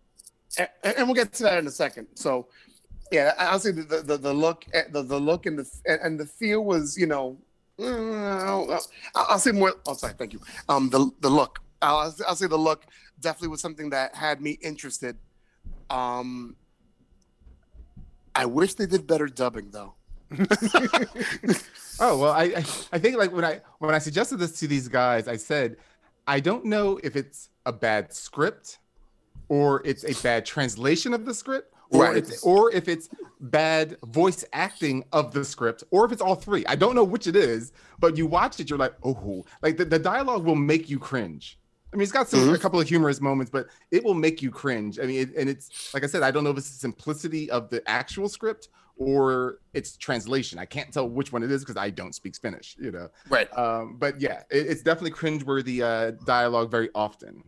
and, 0.59 0.69
and 0.85 1.07
we'll 1.07 1.15
get 1.15 1.33
to 1.35 1.43
that 1.45 1.59
in 1.59 1.67
a 1.67 1.71
second. 1.71 2.07
So, 2.15 2.49
yeah, 3.11 3.33
I'll 3.39 3.59
say 3.59 3.73
the 3.73 4.01
the, 4.01 4.17
the 4.17 4.33
look, 4.33 4.65
eh, 4.73 4.85
the, 4.91 5.03
the 5.03 5.19
look 5.19 5.47
and 5.47 5.59
the 5.59 5.69
and 5.87 6.19
the 6.19 6.27
feel 6.27 6.65
was, 6.65 6.97
you 6.97 7.07
know, 7.07 7.39
I'll, 7.85 8.81
I'll 9.15 9.39
say 9.39 9.53
more. 9.53 9.75
Oh, 9.87 9.95
sorry, 9.95 10.15
thank 10.19 10.33
you. 10.33 10.41
Um, 10.69 10.91
the 10.91 11.11
the 11.21 11.31
look, 11.31 11.61
I'll 11.81 12.15
I'll 12.27 12.37
say 12.37 12.47
the 12.47 12.57
look 12.57 12.85
definitely 13.21 13.49
was 13.49 13.61
something 13.61 13.91
that 13.91 14.15
had 14.15 14.41
me 14.41 14.53
interested. 14.63 15.17
Um, 15.91 16.57
I 18.35 18.47
wish 18.47 18.75
they 18.75 18.87
did 18.87 19.07
better 19.07 19.27
dubbing 19.27 19.71
though. 19.71 19.95
Oh 22.01 22.19
well, 22.19 22.33
I, 22.33 22.45
I 22.45 22.65
I 22.93 22.99
think 22.99 23.17
like 23.17 23.33
when 23.33 23.45
I 23.45 23.61
when 23.79 23.95
I 23.95 23.99
suggested 23.99 24.39
this 24.39 24.59
to 24.61 24.67
these 24.67 24.89
guys, 24.89 25.29
I 25.29 25.37
said 25.37 25.77
I 26.27 26.41
don't 26.41 26.65
know 26.65 26.99
if 27.03 27.17
it's 27.17 27.51
a 27.67 27.73
bad 27.73 28.13
script 28.13 28.79
or 29.49 29.83
it's 29.85 30.05
a 30.05 30.21
bad 30.23 30.47
translation 30.47 31.13
of 31.15 31.27
the 31.27 31.35
script 31.35 31.72
or 31.93 32.05
Right. 32.05 32.17
it's 32.17 32.43
or 32.43 32.73
if 32.73 32.89
it's 32.89 33.09
bad 33.41 33.97
voice 34.07 34.45
acting 34.53 35.05
of 35.13 35.33
the 35.33 35.45
script 35.45 35.83
or 35.91 36.05
if 36.05 36.13
it's 36.13 36.23
all 36.23 36.35
three. 36.37 36.65
I 36.67 36.77
don't 36.77 36.95
know 36.95 37.05
which 37.05 37.27
it 37.27 37.37
is, 37.37 37.73
but 37.99 38.17
you 38.17 38.27
watch 38.27 38.61
it, 38.61 38.71
you're 38.71 38.79
like, 38.79 38.95
oh, 39.05 39.45
like 39.63 39.77
the, 39.77 39.85
the 39.85 39.99
dialogue 39.99 40.45
will 40.45 40.55
make 40.57 40.89
you 40.89 40.99
cringe. 40.99 41.59
I 41.93 41.97
mean, 41.97 42.05
it's 42.05 42.13
got 42.13 42.29
some 42.29 42.41
Mhm. 42.41 42.55
a 42.55 42.59
couple 42.59 42.81
of 42.81 42.89
humorous 42.89 43.21
moments, 43.21 43.51
but 43.51 43.67
it 43.91 44.03
will 44.03 44.15
make 44.15 44.41
you 44.41 44.51
cringe. 44.51 44.99
I 44.99 45.03
mean, 45.03 45.21
it, 45.21 45.37
and 45.37 45.51
it's 45.51 45.93
like 45.93 46.05
I 46.05 46.07
said, 46.07 46.23
I 46.23 46.31
don't 46.31 46.43
know 46.45 46.51
if 46.51 46.57
it's 46.57 46.71
the 46.71 46.79
simplicity 46.79 47.51
of 47.51 47.69
the 47.69 47.87
actual 47.89 48.29
script 48.29 48.69
or 48.97 49.59
it's 49.75 49.97
translation. 49.97 50.59
I 50.59 50.65
can't 50.65 50.93
tell 50.93 51.09
which 51.09 51.33
one 51.33 51.43
it 51.43 51.51
is 51.51 51.63
because 51.63 51.77
I 51.77 51.91
don't 51.91 52.15
speak 52.15 52.35
Spanish, 52.35 52.77
you 52.79 52.93
know. 52.93 53.09
Right. 53.29 53.49
Um, 53.59 53.97
but 53.99 54.21
yeah, 54.21 54.43
it, 54.51 54.67
it's 54.69 54.83
definitely 54.83 55.11
cringeworthy 55.11 55.83
uh, 55.83 56.13
dialogue 56.25 56.71
very 56.71 56.89
often. 56.95 57.43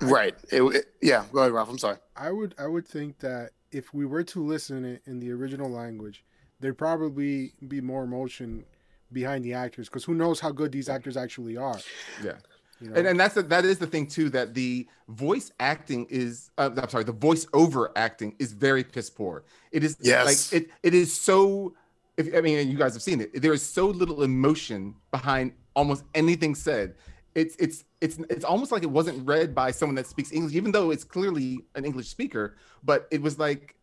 Right. 0.00 0.34
It, 0.52 0.62
it- 0.62 0.84
yeah. 1.02 1.24
Go 1.32 1.40
ahead, 1.40 1.52
Ralph. 1.52 1.68
I'm 1.68 1.78
sorry. 1.78 1.96
I 2.16 2.30
would 2.30 2.54
I 2.58 2.66
would 2.66 2.86
think 2.86 3.18
that 3.20 3.50
if 3.70 3.92
we 3.94 4.06
were 4.06 4.22
to 4.24 4.42
listen 4.44 4.84
it 4.84 5.02
in 5.06 5.20
the 5.20 5.30
original 5.32 5.70
language, 5.70 6.24
there'd 6.60 6.78
probably 6.78 7.52
be 7.68 7.80
more 7.80 8.04
emotion 8.04 8.64
behind 9.12 9.44
the 9.44 9.54
actors 9.54 9.88
because 9.88 10.04
who 10.04 10.14
knows 10.14 10.40
how 10.40 10.50
good 10.50 10.72
these 10.72 10.88
actors 10.88 11.16
actually 11.16 11.56
are. 11.56 11.78
Yeah. 12.22 12.32
You 12.80 12.90
know? 12.90 12.96
And, 12.96 13.06
and 13.08 13.20
that's 13.20 13.34
the, 13.34 13.42
that 13.42 13.64
is 13.64 13.78
the 13.78 13.86
thing 13.86 14.06
too 14.06 14.28
that 14.30 14.54
the 14.54 14.86
voice 15.08 15.50
acting 15.58 16.06
is 16.10 16.50
uh, 16.58 16.70
I'm 16.76 16.88
sorry 16.88 17.04
the 17.04 17.12
voice 17.12 17.46
over 17.52 17.90
acting 17.96 18.36
is 18.38 18.52
very 18.52 18.84
piss 18.84 19.10
poor. 19.10 19.44
It 19.72 19.82
is 19.84 19.96
Yes. 20.00 20.52
like 20.52 20.62
it 20.62 20.70
it 20.82 20.94
is 20.94 21.12
so. 21.14 21.74
If, 22.16 22.34
I 22.34 22.40
mean, 22.40 22.68
you 22.68 22.76
guys 22.76 22.94
have 22.94 23.02
seen 23.02 23.20
it. 23.20 23.40
There 23.42 23.52
is 23.52 23.62
so 23.62 23.86
little 23.86 24.24
emotion 24.24 24.96
behind 25.12 25.52
almost 25.76 26.02
anything 26.14 26.54
said. 26.56 26.94
It's 27.34 27.54
it's 27.58 27.84
it's 28.00 28.18
it's 28.30 28.44
almost 28.44 28.72
like 28.72 28.82
it 28.82 28.90
wasn't 28.90 29.26
read 29.28 29.54
by 29.54 29.70
someone 29.70 29.94
that 29.96 30.06
speaks 30.06 30.32
English, 30.32 30.54
even 30.54 30.72
though 30.72 30.90
it's 30.90 31.04
clearly 31.04 31.60
an 31.74 31.84
English 31.84 32.08
speaker. 32.08 32.56
But 32.82 33.06
it 33.10 33.22
was 33.22 33.38
like 33.38 33.74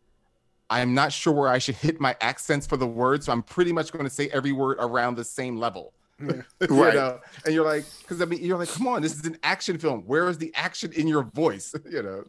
I'm 0.68 0.94
not 0.94 1.12
sure 1.12 1.32
where 1.32 1.48
I 1.48 1.58
should 1.58 1.76
hit 1.76 2.00
my 2.00 2.16
accents 2.20 2.66
for 2.66 2.76
the 2.76 2.86
words, 2.88 3.26
so 3.26 3.32
I'm 3.32 3.42
pretty 3.42 3.72
much 3.72 3.92
going 3.92 4.04
to 4.04 4.10
say 4.10 4.28
every 4.32 4.52
word 4.52 4.78
around 4.80 5.16
the 5.16 5.24
same 5.24 5.56
level. 5.58 5.92
Yeah. 6.20 6.42
You 6.68 6.82
Right. 6.82 6.94
know? 6.94 7.20
And 7.44 7.54
you're 7.54 7.64
like, 7.64 7.84
because 8.00 8.20
I 8.20 8.24
mean, 8.24 8.42
you're 8.42 8.58
like, 8.58 8.70
come 8.70 8.88
on, 8.88 9.00
this 9.02 9.14
is 9.14 9.24
an 9.26 9.38
action 9.42 9.78
film. 9.78 10.02
Where 10.06 10.28
is 10.28 10.38
the 10.38 10.52
action 10.56 10.92
in 10.92 11.06
your 11.06 11.22
voice? 11.22 11.72
you 11.90 12.02
know. 12.02 12.24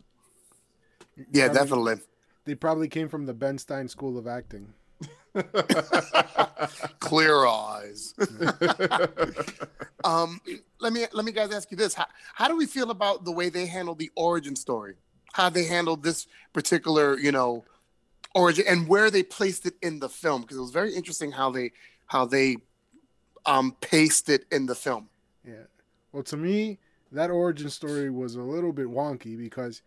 Yeah, 1.31 1.45
Probably- 1.47 1.59
definitely. 1.59 1.95
They 2.45 2.55
probably 2.55 2.87
came 2.87 3.09
from 3.09 3.25
the 3.25 3.33
Ben 3.33 3.57
Stein 3.57 3.87
School 3.87 4.17
of 4.17 4.27
Acting. 4.27 4.73
Clear 6.99 7.45
eyes. 7.45 8.13
um, 10.03 10.41
let 10.79 10.93
me 10.93 11.05
let 11.13 11.25
me 11.25 11.31
guys 11.31 11.51
ask 11.51 11.69
you 11.71 11.77
this: 11.77 11.93
how, 11.93 12.05
how 12.33 12.47
do 12.47 12.57
we 12.57 12.65
feel 12.65 12.91
about 12.91 13.25
the 13.25 13.31
way 13.31 13.49
they 13.49 13.65
handled 13.65 13.99
the 13.99 14.11
origin 14.15 14.55
story? 14.55 14.95
How 15.33 15.49
they 15.49 15.65
handled 15.65 16.03
this 16.03 16.27
particular, 16.53 17.17
you 17.17 17.31
know, 17.31 17.65
origin 18.33 18.65
and 18.67 18.87
where 18.87 19.11
they 19.11 19.23
placed 19.23 19.65
it 19.65 19.75
in 19.81 19.99
the 19.99 20.09
film? 20.09 20.41
Because 20.41 20.57
it 20.57 20.61
was 20.61 20.71
very 20.71 20.95
interesting 20.95 21.31
how 21.31 21.51
they 21.51 21.71
how 22.07 22.25
they 22.25 22.57
um 23.45 23.75
paced 23.81 24.29
it 24.29 24.45
in 24.51 24.65
the 24.65 24.75
film. 24.75 25.09
Yeah. 25.45 25.65
Well, 26.11 26.23
to 26.23 26.37
me, 26.37 26.79
that 27.11 27.29
origin 27.29 27.69
story 27.69 28.09
was 28.09 28.35
a 28.35 28.41
little 28.41 28.73
bit 28.73 28.87
wonky 28.87 29.37
because 29.37 29.81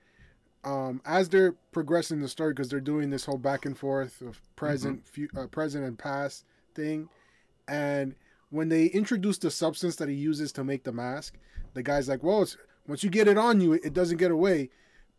um, 0.64 1.00
as 1.04 1.28
they're 1.28 1.52
progressing 1.72 2.20
the 2.20 2.28
story, 2.28 2.52
because 2.52 2.68
they're 2.68 2.80
doing 2.80 3.10
this 3.10 3.24
whole 3.24 3.38
back 3.38 3.64
and 3.64 3.76
forth 3.76 4.20
of 4.20 4.40
present, 4.56 5.06
fu- 5.06 5.28
uh, 5.36 5.46
present 5.46 5.84
and 5.84 5.98
past 5.98 6.44
thing, 6.74 7.08
and 7.68 8.14
when 8.50 8.68
they 8.68 8.86
introduce 8.86 9.38
the 9.38 9.50
substance 9.50 9.96
that 9.96 10.08
he 10.08 10.14
uses 10.14 10.52
to 10.52 10.64
make 10.64 10.84
the 10.84 10.92
mask, 10.92 11.36
the 11.74 11.82
guy's 11.82 12.08
like, 12.08 12.22
"Well, 12.22 12.42
it's, 12.42 12.56
once 12.86 13.04
you 13.04 13.10
get 13.10 13.28
it 13.28 13.38
on 13.38 13.60
you, 13.60 13.72
it, 13.74 13.84
it 13.84 13.94
doesn't 13.94 14.18
get 14.18 14.30
away," 14.30 14.70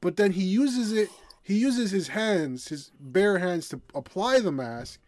but 0.01 0.17
then 0.17 0.31
he 0.31 0.43
uses 0.43 0.91
it. 0.91 1.09
He 1.43 1.57
uses 1.57 1.91
his 1.91 2.09
hands, 2.09 2.67
his 2.67 2.91
bare 2.99 3.39
hands, 3.39 3.67
to 3.69 3.81
apply 3.95 4.41
the 4.41 4.51
mask. 4.51 4.99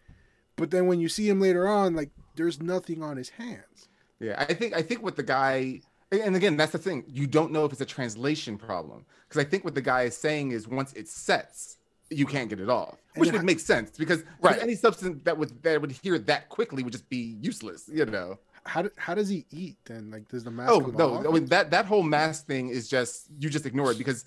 But 0.56 0.70
then 0.70 0.86
when 0.86 1.00
you 1.00 1.08
see 1.08 1.28
him 1.28 1.40
later 1.40 1.68
on, 1.68 1.94
like 1.94 2.10
there's 2.36 2.60
nothing 2.60 3.02
on 3.02 3.16
his 3.16 3.30
hands. 3.30 3.88
Yeah, 4.20 4.36
I 4.38 4.54
think 4.54 4.74
I 4.74 4.82
think 4.82 5.02
what 5.02 5.16
the 5.16 5.22
guy 5.22 5.82
and 6.12 6.36
again 6.36 6.56
that's 6.56 6.72
the 6.72 6.78
thing 6.78 7.04
you 7.08 7.26
don't 7.26 7.50
know 7.52 7.64
if 7.64 7.72
it's 7.72 7.80
a 7.80 7.86
translation 7.86 8.56
problem 8.58 9.04
because 9.28 9.44
I 9.44 9.48
think 9.48 9.64
what 9.64 9.74
the 9.74 9.82
guy 9.82 10.02
is 10.02 10.16
saying 10.16 10.52
is 10.52 10.68
once 10.68 10.92
it 10.92 11.08
sets 11.08 11.78
you 12.10 12.26
can't 12.26 12.48
get 12.48 12.60
it 12.60 12.68
off, 12.68 12.98
which 13.16 13.32
would 13.32 13.44
make 13.44 13.58
sense 13.58 13.90
because 13.98 14.18
because 14.18 14.56
Right. 14.56 14.62
any 14.62 14.74
substance 14.74 15.22
that 15.24 15.36
would 15.36 15.62
that 15.62 15.80
would 15.80 15.90
hear 15.90 16.18
that 16.18 16.48
quickly 16.48 16.82
would 16.82 16.92
just 16.92 17.08
be 17.08 17.36
useless, 17.40 17.88
you 17.92 18.04
know. 18.04 18.38
How 18.66 18.82
do, 18.82 18.90
how 18.96 19.14
does 19.14 19.28
he 19.28 19.44
eat 19.50 19.76
then? 19.84 20.10
Like, 20.10 20.28
does 20.28 20.44
the 20.44 20.50
mask? 20.50 20.72
Oh 20.72 20.78
no, 20.78 21.14
off? 21.14 21.26
I 21.26 21.30
mean, 21.30 21.46
that 21.46 21.70
that 21.70 21.86
whole 21.86 22.02
mask 22.02 22.46
thing 22.46 22.68
is 22.68 22.88
just 22.88 23.26
you 23.38 23.50
just 23.50 23.66
ignore 23.66 23.90
it 23.92 23.98
because 23.98 24.24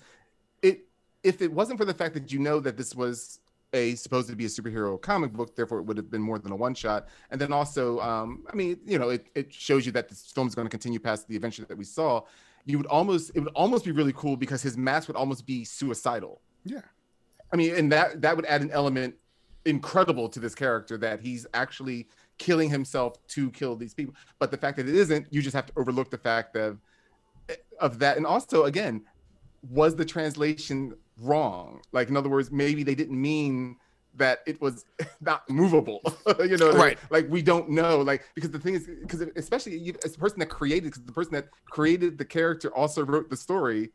it 0.62 0.86
if 1.22 1.40
it 1.40 1.52
wasn't 1.52 1.78
for 1.78 1.84
the 1.84 1.94
fact 1.94 2.14
that 2.14 2.32
you 2.32 2.38
know 2.38 2.60
that 2.60 2.76
this 2.76 2.94
was 2.94 3.40
a 3.72 3.94
supposed 3.94 4.28
to 4.30 4.36
be 4.36 4.44
a 4.44 4.48
superhero 4.48 5.00
comic 5.00 5.32
book, 5.32 5.54
therefore 5.54 5.78
it 5.78 5.82
would 5.82 5.96
have 5.96 6.10
been 6.10 6.22
more 6.22 6.38
than 6.38 6.52
a 6.52 6.56
one 6.56 6.74
shot. 6.74 7.08
And 7.30 7.40
then 7.40 7.52
also, 7.52 8.00
um, 8.00 8.44
I 8.50 8.56
mean, 8.56 8.78
you 8.86 8.98
know, 8.98 9.10
it, 9.10 9.26
it 9.34 9.52
shows 9.52 9.84
you 9.84 9.92
that 9.92 10.08
this 10.08 10.26
film 10.32 10.48
is 10.48 10.54
going 10.54 10.66
to 10.66 10.70
continue 10.70 10.98
past 10.98 11.28
the 11.28 11.36
adventure 11.36 11.64
that 11.64 11.76
we 11.76 11.84
saw. 11.84 12.22
You 12.64 12.78
would 12.78 12.86
almost 12.86 13.32
it 13.34 13.40
would 13.40 13.52
almost 13.54 13.84
be 13.84 13.92
really 13.92 14.12
cool 14.14 14.36
because 14.36 14.62
his 14.62 14.76
mask 14.76 15.08
would 15.08 15.16
almost 15.16 15.46
be 15.46 15.64
suicidal. 15.64 16.40
yeah, 16.64 16.80
I 17.52 17.56
mean, 17.56 17.74
and 17.74 17.90
that 17.92 18.20
that 18.22 18.36
would 18.36 18.46
add 18.46 18.62
an 18.62 18.70
element 18.70 19.14
incredible 19.64 20.28
to 20.30 20.40
this 20.40 20.54
character 20.54 20.96
that 20.98 21.20
he's 21.20 21.46
actually 21.54 22.08
killing 22.38 22.70
himself 22.70 23.14
to 23.28 23.50
kill 23.50 23.76
these 23.76 23.94
people. 23.94 24.14
But 24.38 24.50
the 24.50 24.56
fact 24.56 24.76
that 24.76 24.88
it 24.88 24.94
isn't, 24.94 25.26
you 25.30 25.42
just 25.42 25.54
have 25.54 25.66
to 25.66 25.72
overlook 25.76 26.10
the 26.10 26.18
fact 26.18 26.56
of 26.56 26.78
of 27.80 27.98
that. 28.00 28.16
And 28.16 28.26
also, 28.26 28.64
again, 28.64 29.02
was 29.70 29.96
the 29.96 30.04
translation 30.04 30.94
wrong. 31.20 31.80
Like 31.92 32.08
in 32.08 32.16
other 32.16 32.28
words, 32.28 32.50
maybe 32.50 32.82
they 32.82 32.94
didn't 32.94 33.20
mean 33.20 33.76
that 34.14 34.40
it 34.46 34.60
was 34.60 34.84
not 35.20 35.48
movable. 35.48 36.00
you 36.40 36.56
know, 36.56 36.72
Right. 36.72 36.98
Like 37.10 37.28
we 37.28 37.42
don't 37.42 37.70
know. 37.70 38.00
Like 38.00 38.24
because 38.34 38.50
the 38.50 38.58
thing 38.58 38.74
is, 38.74 38.86
because 38.86 39.20
especially 39.36 39.76
you, 39.78 39.94
as 40.04 40.12
the 40.12 40.18
person 40.18 40.38
that 40.40 40.46
created, 40.48 40.84
because 40.84 41.04
the 41.04 41.12
person 41.12 41.32
that 41.34 41.48
created 41.70 42.18
the 42.18 42.24
character 42.24 42.74
also 42.74 43.04
wrote 43.04 43.30
the 43.30 43.36
story. 43.36 43.90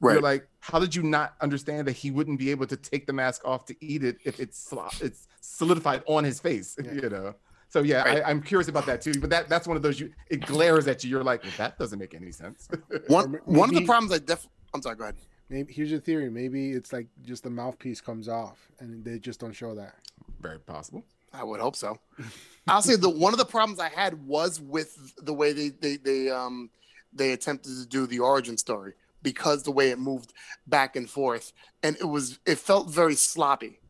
Right. 0.00 0.12
You're 0.12 0.22
like, 0.22 0.46
how 0.60 0.78
did 0.78 0.94
you 0.94 1.02
not 1.02 1.34
understand 1.40 1.88
that 1.88 1.96
he 1.96 2.12
wouldn't 2.12 2.38
be 2.38 2.52
able 2.52 2.68
to 2.68 2.76
take 2.76 3.06
the 3.08 3.12
mask 3.12 3.42
off 3.44 3.64
to 3.66 3.74
eat 3.84 4.04
it 4.04 4.18
if 4.24 4.38
it's 4.38 4.72
it's 5.00 5.26
solidified 5.40 6.02
on 6.06 6.22
his 6.24 6.38
face? 6.38 6.76
Yeah. 6.84 6.92
You 6.92 7.08
know. 7.08 7.34
So 7.68 7.82
yeah, 7.82 8.02
Right. 8.02 8.22
I, 8.24 8.30
I'm 8.30 8.40
curious 8.40 8.68
about 8.68 8.86
that 8.86 9.02
too. 9.02 9.12
But 9.20 9.28
that 9.30 9.48
that's 9.48 9.66
one 9.66 9.76
of 9.76 9.82
those 9.82 9.98
you 9.98 10.12
it 10.30 10.46
glares 10.46 10.86
at 10.86 11.02
you. 11.02 11.10
You're 11.10 11.24
like, 11.24 11.42
well, 11.42 11.52
that 11.58 11.78
doesn't 11.78 11.98
make 11.98 12.14
any 12.14 12.30
sense. 12.30 12.68
One 13.08 13.40
one 13.44 13.68
of 13.70 13.74
the 13.74 13.84
problems 13.84 14.12
I 14.12 14.18
definitely. 14.18 14.52
I'm 14.72 14.82
sorry, 14.82 14.96
go 14.96 15.02
ahead. 15.04 15.16
Maybe 15.50 15.72
here's 15.72 15.90
your 15.90 16.00
theory. 16.00 16.30
Maybe 16.30 16.72
it's 16.72 16.92
like 16.92 17.06
just 17.22 17.42
the 17.42 17.50
mouthpiece 17.50 18.00
comes 18.00 18.28
off, 18.28 18.68
and 18.80 19.04
they 19.04 19.18
just 19.18 19.40
don't 19.40 19.52
show 19.52 19.74
that. 19.74 19.94
Very 20.40 20.58
possible. 20.58 21.04
I 21.32 21.44
would 21.44 21.60
hope 21.60 21.76
so. 21.76 21.98
I'll 22.68 22.82
the 22.82 23.08
one 23.08 23.32
of 23.32 23.38
the 23.38 23.44
problems 23.44 23.80
I 23.80 23.88
had 23.88 24.26
was 24.26 24.60
with 24.60 25.14
the 25.16 25.32
way 25.32 25.52
they 25.52 25.70
they 25.70 25.96
they 25.96 26.30
um 26.30 26.70
they 27.12 27.32
attempted 27.32 27.70
to 27.76 27.86
do 27.86 28.06
the 28.06 28.18
origin 28.18 28.58
story 28.58 28.92
because 29.22 29.62
the 29.62 29.70
way 29.70 29.90
it 29.90 29.98
moved 29.98 30.32
back 30.66 30.96
and 30.96 31.08
forth 31.08 31.52
and 31.82 31.96
it 31.96 32.04
was 32.04 32.38
it 32.46 32.58
felt 32.58 32.90
very 32.90 33.14
sloppy. 33.14 33.80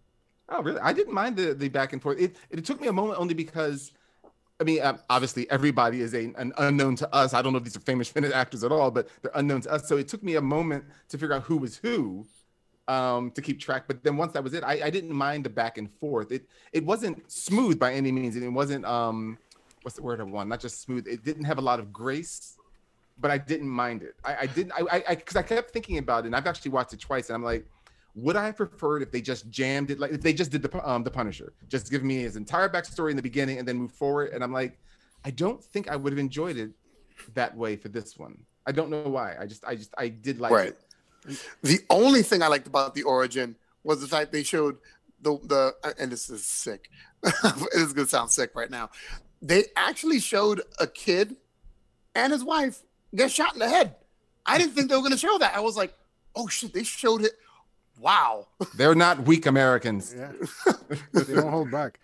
Oh, 0.49 0.63
really? 0.63 0.81
I 0.81 0.93
didn't 0.93 1.13
mind 1.13 1.37
the 1.37 1.55
the 1.55 1.69
back 1.69 1.93
and 1.93 2.01
forth. 2.01 2.19
It 2.19 2.37
it 2.51 2.65
took 2.65 2.81
me 2.81 2.89
a 2.89 2.93
moment 2.93 3.21
only 3.21 3.35
because, 3.35 3.93
I 4.61 4.65
mean, 4.65 4.83
um, 4.83 4.99
obviously 5.09 5.49
everybody 5.51 6.01
is 6.01 6.15
a, 6.15 6.33
an 6.37 6.53
unknown 6.59 6.97
to 6.97 7.15
us. 7.15 7.33
I 7.33 7.43
don't 7.43 7.53
know 7.53 7.59
if 7.59 7.65
these 7.65 7.77
are 7.77 7.81
famous 7.81 8.09
Finnish 8.09 8.33
actors 8.33 8.65
at 8.65 8.73
all, 8.73 8.91
but 8.91 9.09
they're 9.23 9.31
unknown 9.35 9.61
to 9.63 9.73
us. 9.73 9.89
So 9.89 9.97
it 9.99 10.09
took 10.09 10.23
me 10.23 10.35
a 10.35 10.41
moment 10.41 10.85
to 11.11 11.19
figure 11.19 11.35
out 11.35 11.43
who 11.45 11.59
was 11.59 11.77
who, 11.77 12.27
um, 12.89 13.31
to 13.33 13.43
keep 13.43 13.61
track. 13.61 13.85
But 13.87 14.03
then 14.03 14.17
once 14.17 14.33
that 14.33 14.43
was 14.43 14.55
it, 14.55 14.65
I, 14.65 14.87
I 14.87 14.91
didn't 14.91 15.13
mind 15.13 15.45
the 15.45 15.51
back 15.51 15.79
and 15.79 15.89
forth. 16.01 16.33
It 16.33 16.49
it 16.73 16.85
wasn't 16.85 17.31
smooth 17.31 17.79
by 17.79 17.93
any 17.93 18.11
means, 18.11 18.35
and 18.35 18.45
it 18.45 18.49
wasn't 18.49 18.85
um, 18.85 19.39
what's 19.83 19.97
the 19.97 20.03
word 20.03 20.21
I 20.21 20.25
want? 20.25 20.49
Not 20.49 20.61
just 20.61 20.81
smooth. 20.83 21.07
It 21.07 21.25
didn't 21.25 21.45
have 21.45 21.59
a 21.59 21.63
lot 21.63 21.79
of 21.79 21.93
grace. 21.93 22.55
But 23.21 23.33
I 23.33 23.39
didn't 23.39 23.69
mind 23.69 24.05
it. 24.05 24.15
I, 24.25 24.37
I 24.43 24.47
didn't. 24.47 24.73
I 24.73 25.03
I 25.09 25.15
because 25.17 25.35
I, 25.35 25.43
kept 25.43 25.73
thinking 25.73 25.99
about 25.99 26.23
it, 26.23 26.27
and 26.27 26.37
I've 26.37 26.47
actually 26.47 26.71
watched 26.71 26.93
it 26.93 27.01
twice, 27.01 27.31
and 27.31 27.35
I'm 27.35 27.43
like, 27.43 27.67
would 28.23 28.37
I 28.37 28.47
have 28.47 28.57
preferred 28.57 29.03
if 29.03 29.11
they 29.11 29.21
just 29.21 29.49
jammed 29.51 29.91
it 29.91 29.99
like 29.99 30.11
if 30.13 30.21
they 30.21 30.33
just 30.33 30.51
did 30.51 30.63
the 30.63 30.89
um 30.89 31.03
the 31.05 31.11
Punisher, 31.11 31.53
just 31.69 31.91
give 31.91 32.03
me 32.03 32.17
his 32.19 32.37
entire 32.37 32.69
backstory 32.69 33.11
in 33.11 33.17
the 33.17 33.23
beginning 33.23 33.59
and 33.59 33.67
then 33.67 33.77
move 33.77 33.93
forward? 33.93 34.33
And 34.33 34.43
I'm 34.43 34.53
like, 34.53 34.79
I 35.25 35.31
don't 35.31 35.63
think 35.63 35.89
I 35.89 35.97
would 35.97 36.13
have 36.13 36.19
enjoyed 36.19 36.57
it 36.57 36.71
that 37.35 37.57
way 37.57 37.77
for 37.77 37.89
this 37.89 38.19
one. 38.19 38.39
I 38.67 38.73
don't 38.73 38.91
know 38.91 39.03
why. 39.03 39.37
I 39.41 39.47
just 39.47 39.65
I 39.65 39.75
just 39.77 39.95
I 39.97 40.09
did 40.09 40.41
like 40.41 40.53
Right. 40.53 40.69
it. 41.27 41.39
The 41.63 41.81
only 41.91 42.23
thing 42.23 42.43
I 42.43 42.47
liked 42.49 42.67
about 42.67 42.95
the 42.95 43.03
origin 43.03 43.57
was 43.85 44.01
the 44.01 44.07
fact 44.09 44.33
they 44.33 44.43
showed 44.43 44.79
the 45.21 45.39
the 45.45 45.95
and 45.99 46.11
this 46.13 46.31
is 46.31 46.45
sick. 46.45 46.91
this 47.23 47.75
is 47.75 47.93
gonna 47.93 48.09
sound 48.09 48.31
sick 48.31 48.51
right 48.55 48.71
now. 48.71 48.91
They 49.43 49.65
actually 49.77 50.21
showed 50.21 50.63
a 50.79 50.87
kid 50.87 51.37
and 52.15 52.33
his 52.33 52.43
wife 52.45 52.83
get 53.15 53.31
shot 53.31 53.53
in 53.55 53.61
the 53.61 53.69
head. 53.69 53.97
I 54.47 54.59
didn't 54.59 54.73
think 54.75 54.89
they 54.89 54.97
were 54.97 55.03
gonna 55.03 55.17
show 55.19 55.39
that. 55.39 55.55
I 55.55 55.61
was 55.61 55.77
like, 55.77 55.95
oh 56.35 56.49
shit, 56.49 56.73
they 56.73 56.85
showed 56.85 57.23
it. 57.25 57.33
Wow. 58.01 58.47
They're 58.77 58.95
not 58.95 59.25
weak 59.25 59.47
Americans. 59.47 60.15
Yeah, 60.17 60.33
they 61.13 61.35
don't 61.35 61.51
hold 61.51 61.71
back. 61.71 61.99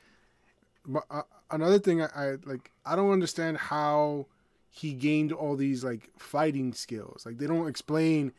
But 0.87 1.05
uh, 1.11 1.23
another 1.51 1.79
thing, 1.79 2.03
I, 2.03 2.09
I 2.15 2.37
like, 2.45 2.71
I 2.85 2.97
don't 2.97 3.13
understand 3.13 3.57
how 3.57 4.27
he 4.71 4.93
gained 4.93 5.33
all 5.33 5.57
these 5.57 5.85
like 5.85 6.11
fighting 6.19 6.73
skills. 6.73 7.25
Like 7.25 7.39
they 7.39 7.47
don't 7.47 7.69
explain. 7.69 8.33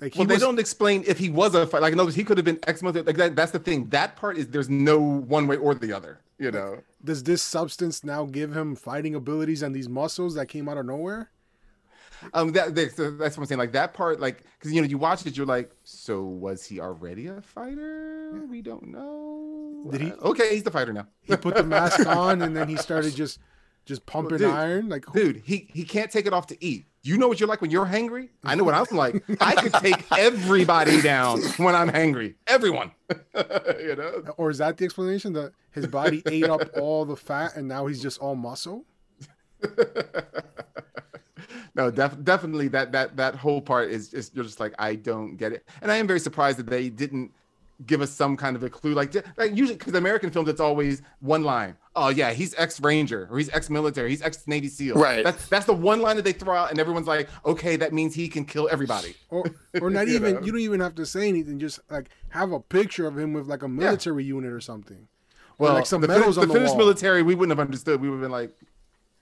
Like 0.00 0.12
he 0.14 0.18
Well, 0.20 0.28
they 0.28 0.34
was, 0.34 0.42
don't 0.42 0.58
explain 0.58 1.04
if 1.06 1.18
he 1.18 1.28
was 1.28 1.54
a 1.54 1.66
fight. 1.66 1.82
Like, 1.82 1.92
in 1.92 1.98
other 1.98 2.06
words, 2.06 2.16
he 2.16 2.24
could 2.24 2.38
have 2.38 2.44
been 2.44 2.60
ex 2.66 2.82
Like 2.82 3.16
that, 3.16 3.34
that's 3.34 3.52
the 3.52 3.58
thing. 3.58 3.86
That 3.88 4.16
part 4.16 4.36
is 4.36 4.48
there's 4.48 4.68
no 4.68 4.98
one 4.98 5.46
way 5.46 5.56
or 5.56 5.74
the 5.74 5.92
other. 5.92 6.20
You 6.38 6.50
know. 6.50 6.82
Does 7.02 7.22
this 7.22 7.42
substance 7.42 8.04
now 8.04 8.26
give 8.26 8.54
him 8.54 8.76
fighting 8.76 9.14
abilities 9.14 9.62
and 9.62 9.74
these 9.74 9.88
muscles 9.88 10.34
that 10.34 10.46
came 10.46 10.68
out 10.68 10.76
of 10.76 10.86
nowhere? 10.86 11.30
Um, 12.34 12.52
that, 12.52 12.74
that- 12.74 12.96
so 12.96 13.10
that's 13.10 13.36
what 13.36 13.42
I'm 13.44 13.46
saying. 13.46 13.58
Like 13.58 13.72
that 13.72 13.94
part, 13.94 14.20
like, 14.20 14.42
because 14.58 14.72
you 14.72 14.80
know, 14.80 14.86
you 14.88 14.98
watch 14.98 15.24
it, 15.26 15.36
you're 15.36 15.46
like, 15.46 15.70
so 15.84 16.22
was 16.22 16.64
he 16.64 16.80
already 16.80 17.26
a 17.28 17.40
fighter? 17.40 18.42
We 18.50 18.62
don't 18.62 18.88
know. 18.88 19.88
Did 19.90 20.00
he- 20.00 20.12
Uh, 20.12 20.16
okay, 20.30 20.50
he's 20.54 20.62
the 20.64 20.70
fighter 20.70 20.92
now. 20.92 21.06
He 21.22 21.36
put 21.36 21.54
the 21.54 21.62
mask 21.62 22.06
on 22.06 22.42
and 22.42 22.56
then 22.56 22.68
he 22.68 22.76
started 22.76 23.14
just 23.14 23.38
just 23.84 24.04
pumping 24.04 24.38
dude, 24.38 24.50
iron. 24.50 24.88
Like 24.88 25.04
who- 25.06 25.12
Dude, 25.12 25.42
he 25.44 25.68
he 25.72 25.84
can't 25.84 26.10
take 26.10 26.26
it 26.26 26.32
off 26.32 26.46
to 26.48 26.64
eat. 26.64 26.86
You 27.02 27.16
know 27.18 27.28
what 27.28 27.38
you're 27.38 27.48
like 27.48 27.60
when 27.60 27.70
you're 27.70 27.86
hangry? 27.86 28.30
I 28.42 28.56
know 28.56 28.64
what 28.64 28.74
I'm 28.74 28.96
like. 28.96 29.22
I 29.40 29.54
could 29.54 29.72
take 29.74 30.04
everybody 30.18 31.00
down 31.00 31.40
when 31.56 31.76
I'm 31.76 31.88
hangry. 31.88 32.34
Everyone. 32.48 32.90
you 33.80 33.94
know? 33.94 34.24
or 34.36 34.50
is 34.50 34.58
that 34.58 34.76
the 34.76 34.84
explanation 34.84 35.32
that 35.34 35.52
his 35.70 35.86
body 35.86 36.24
ate 36.26 36.46
up 36.50 36.62
all 36.76 37.04
the 37.04 37.14
fat 37.14 37.54
and 37.54 37.68
now 37.68 37.86
he's 37.86 38.02
just 38.02 38.18
all 38.18 38.34
muscle? 38.34 38.84
No, 41.76 41.90
def- 41.90 42.24
definitely 42.24 42.68
that 42.68 42.90
that 42.92 43.16
that 43.16 43.36
whole 43.36 43.60
part 43.60 43.90
is 43.90 44.08
just 44.08 44.34
you're 44.34 44.44
just 44.44 44.58
like 44.60 44.74
I 44.78 44.94
don't 44.96 45.36
get 45.36 45.52
it, 45.52 45.64
and 45.82 45.92
I 45.92 45.96
am 45.96 46.06
very 46.06 46.20
surprised 46.20 46.58
that 46.58 46.66
they 46.68 46.88
didn't 46.88 47.32
give 47.84 48.00
us 48.00 48.10
some 48.10 48.38
kind 48.38 48.56
of 48.56 48.62
a 48.62 48.70
clue. 48.70 48.94
Like, 48.94 49.14
like 49.36 49.54
usually 49.54 49.76
because 49.76 49.92
American 49.92 50.30
films, 50.30 50.48
it's 50.48 50.60
always 50.60 51.02
one 51.20 51.44
line. 51.44 51.76
Oh 51.94 52.08
yeah, 52.08 52.32
he's 52.32 52.54
ex 52.56 52.80
Ranger 52.80 53.28
or 53.30 53.38
he's 53.38 53.50
ex 53.50 53.68
military, 53.68 54.08
he's 54.10 54.22
ex 54.22 54.46
Navy 54.48 54.68
SEAL. 54.68 54.94
Right. 54.96 55.22
That's 55.22 55.46
that's 55.48 55.66
the 55.66 55.74
one 55.74 56.00
line 56.00 56.16
that 56.16 56.24
they 56.24 56.32
throw 56.32 56.56
out, 56.56 56.70
and 56.70 56.80
everyone's 56.80 57.06
like, 57.06 57.28
okay, 57.44 57.76
that 57.76 57.92
means 57.92 58.14
he 58.14 58.28
can 58.28 58.46
kill 58.46 58.68
everybody. 58.72 59.14
Or 59.30 59.44
or 59.82 59.90
not 59.90 60.08
You 60.08 60.14
even 60.14 60.34
know? 60.36 60.40
you 60.40 60.52
don't 60.52 60.60
even 60.62 60.80
have 60.80 60.94
to 60.94 61.04
say 61.06 61.28
anything. 61.28 61.58
Just 61.58 61.80
like 61.90 62.08
have 62.30 62.52
a 62.52 62.60
picture 62.60 63.06
of 63.06 63.18
him 63.18 63.34
with 63.34 63.46
like 63.46 63.62
a 63.62 63.68
military 63.68 64.24
unit 64.24 64.52
or 64.52 64.60
something. 64.60 65.08
Or 65.58 65.70
like 65.70 65.86
some 65.86 66.00
the, 66.02 66.08
medals 66.08 66.36
Fin- 66.36 66.42
on 66.42 66.48
the 66.48 66.52
the 66.54 66.58
Finnish 66.60 66.70
wall. 66.70 66.78
military, 66.78 67.22
we 67.22 67.34
wouldn't 67.34 67.56
have 67.58 67.64
understood. 67.66 68.00
We 68.00 68.08
would 68.10 68.16
have 68.16 68.22
been 68.22 68.30
like, 68.30 68.50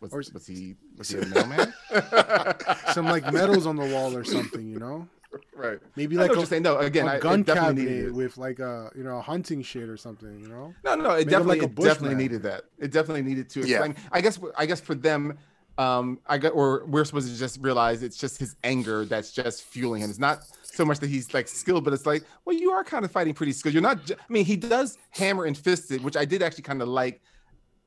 was, 0.00 0.12
Or- 0.12 0.22
was 0.32 0.46
he 0.46 0.74
was 0.96 1.08
he 1.08 1.18
a 1.18 1.26
mailman? 1.26 1.72
Some 2.92 3.06
like 3.06 3.32
medals 3.32 3.66
on 3.66 3.76
the 3.76 3.86
wall 3.86 4.16
or 4.16 4.24
something, 4.24 4.68
you 4.68 4.78
know? 4.78 5.08
right. 5.56 5.80
Maybe 5.96 6.16
like 6.16 6.30
what 6.30 6.38
a, 6.44 6.46
saying. 6.46 6.62
No, 6.62 6.78
again, 6.78 7.08
I 7.08 7.14
a 7.14 7.16
it 7.16 7.22
gun 7.22 7.42
definitely 7.42 7.74
needed 7.82 7.88
cabinet 7.96 8.08
it. 8.08 8.14
with 8.14 8.38
like 8.38 8.58
a 8.60 8.90
you 8.96 9.02
know 9.02 9.18
a 9.18 9.20
hunting 9.22 9.62
shit 9.62 9.88
or 9.88 9.96
something, 9.96 10.38
you 10.40 10.48
know? 10.48 10.72
No, 10.84 10.94
no, 10.94 11.10
it 11.12 11.26
Made 11.26 11.30
definitely, 11.30 11.60
like 11.60 11.62
a 11.62 11.72
it 11.72 11.74
definitely 11.74 12.08
bushman. 12.10 12.18
needed 12.18 12.42
that. 12.44 12.62
It 12.78 12.92
definitely 12.92 13.22
needed 13.22 13.48
to 13.50 13.60
Yeah. 13.60 13.84
explain. 13.84 13.96
I 14.12 14.20
guess, 14.20 14.38
I 14.56 14.66
guess 14.66 14.80
for 14.80 14.94
them, 14.94 15.36
um, 15.76 16.20
I 16.28 16.38
got, 16.38 16.50
or 16.50 16.84
we're 16.86 17.04
supposed 17.04 17.28
to 17.32 17.36
just 17.36 17.58
realize 17.60 18.04
it's 18.04 18.16
just 18.16 18.38
his 18.38 18.54
anger 18.62 19.04
that's 19.06 19.32
just 19.32 19.64
fueling 19.64 20.02
him. 20.02 20.10
It's 20.10 20.20
not 20.20 20.44
so 20.62 20.84
much 20.84 21.00
that 21.00 21.10
he's 21.10 21.34
like 21.34 21.48
skilled, 21.48 21.82
but 21.82 21.92
it's 21.92 22.06
like, 22.06 22.22
well, 22.44 22.54
you 22.56 22.70
are 22.70 22.84
kind 22.84 23.04
of 23.04 23.10
fighting 23.10 23.34
pretty 23.34 23.50
skilled. 23.52 23.72
You're 23.74 23.82
not. 23.82 24.04
ju- 24.06 24.14
I 24.16 24.32
mean, 24.32 24.44
he 24.44 24.56
does 24.56 24.98
hammer 25.10 25.46
and 25.46 25.58
fist 25.58 25.90
it, 25.90 26.00
which 26.00 26.16
I 26.16 26.24
did 26.24 26.42
actually 26.44 26.62
kind 26.62 26.80
of 26.80 26.86
like 26.86 27.20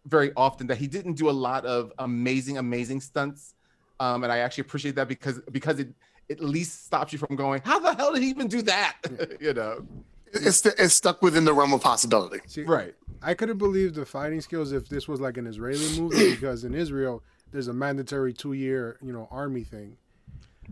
very 0.08 0.32
often. 0.36 0.68
That 0.68 0.78
he 0.78 0.88
didn't 0.88 1.14
do 1.14 1.30
a 1.30 1.38
lot 1.48 1.66
of 1.66 1.92
amazing, 2.00 2.58
amazing 2.58 3.02
stunts, 3.02 3.54
um, 4.00 4.24
and 4.24 4.32
I 4.32 4.40
actually 4.40 4.62
appreciate 4.62 4.96
that 4.96 5.08
because 5.08 5.40
because 5.52 5.80
it 5.80 5.90
at 6.30 6.40
least 6.42 6.86
stops 6.86 7.14
you 7.14 7.20
from 7.20 7.36
going, 7.36 7.62
how 7.64 7.80
the 7.80 7.94
hell 7.94 8.12
did 8.14 8.22
he 8.24 8.30
even 8.30 8.48
do 8.48 8.62
that? 8.64 8.98
you 9.40 9.54
know, 9.54 9.86
It's 10.34 10.66
it's 10.66 10.94
stuck 10.94 11.22
within 11.22 11.46
the 11.46 11.54
realm 11.54 11.74
of 11.74 11.82
possibility. 11.82 12.40
See, 12.48 12.64
right? 12.64 12.94
I 13.22 13.34
could 13.34 13.50
have 13.50 13.58
believed 13.58 13.96
the 13.96 14.06
fighting 14.06 14.42
skills 14.42 14.72
if 14.74 14.88
this 14.90 15.08
was 15.08 15.20
like 15.22 15.38
an 15.38 15.48
Israeli 15.48 15.88
movie 16.00 16.30
because 16.36 16.64
in 16.66 16.74
Israel 16.76 17.24
there's 17.52 17.70
a 17.70 17.74
mandatory 17.74 18.34
two 18.34 18.54
year, 18.54 18.98
you 19.02 19.14
know, 19.14 19.28
army 19.32 19.64
thing. 19.64 19.96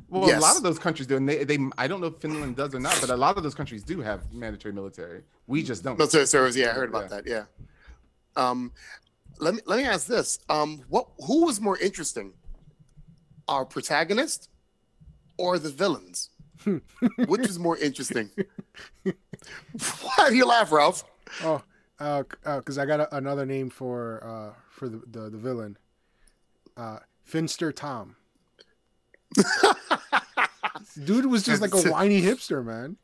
Well, 0.10 0.28
Yes. 0.28 0.39
a 0.39 0.41
lot 0.41 0.58
of 0.58 0.63
those 0.63 0.78
countries 0.78 1.08
do, 1.08 1.15
and 1.15 1.28
they, 1.28 1.45
they 1.45 1.58
I 1.78 1.88
don't 1.88 2.02
know 2.02 2.08
if 2.08 2.17
Finland 2.17 2.58
does 2.58 2.76
or 2.76 2.82
not, 2.82 2.98
but 3.00 3.10
a 3.10 3.15
lot 3.15 3.38
of 3.38 3.43
those 3.43 3.56
countries 3.56 3.82
do 3.82 4.02
have 4.02 4.19
mandatory 4.34 4.74
military. 4.74 5.21
We 5.48 5.63
just 5.63 5.84
don't. 5.86 5.98
Military 5.98 6.26
service, 6.28 6.56
yeah, 6.58 6.71
I 6.71 6.74
heard 6.74 6.89
about 6.89 7.04
Yeah. 7.04 7.08
that. 7.15 7.24
Yeah. 7.26 7.43
Um, 8.36 8.74
let 9.39 9.54
me 9.56 9.62
let 9.65 9.78
me 9.78 9.86
ask 9.86 10.08
this: 10.08 10.39
um, 10.50 10.84
what 10.89 11.08
who 11.26 11.45
was 11.45 11.60
more 11.62 11.78
interesting, 11.78 12.34
our 13.48 13.65
protagonist 13.65 14.50
or 15.38 15.60
the 15.60 15.69
villains? 15.69 16.30
Which 17.28 17.48
is 17.48 17.60
more 17.60 17.78
interesting? 17.78 18.30
Why 19.04 20.30
do 20.30 20.36
you 20.36 20.45
laugh, 20.45 20.71
Ralph? 20.71 21.04
Oh, 21.43 21.62
uh, 22.00 22.24
because 22.43 22.78
I 22.78 22.86
got 22.86 23.00
a, 23.02 23.15
another 23.15 23.45
name 23.45 23.69
for 23.69 24.24
uh 24.24 24.54
for 24.69 24.89
the 24.89 25.02
the, 25.08 25.30
the 25.30 25.38
villain, 25.38 25.78
uh, 26.78 27.00
Finster 27.24 27.71
Tom. 27.71 28.15
Dude 31.04 31.26
was 31.26 31.43
just 31.43 31.62
like 31.62 31.74
a 31.74 31.82
whiny 31.89 32.21
hipster, 32.21 32.63
man. 32.63 32.98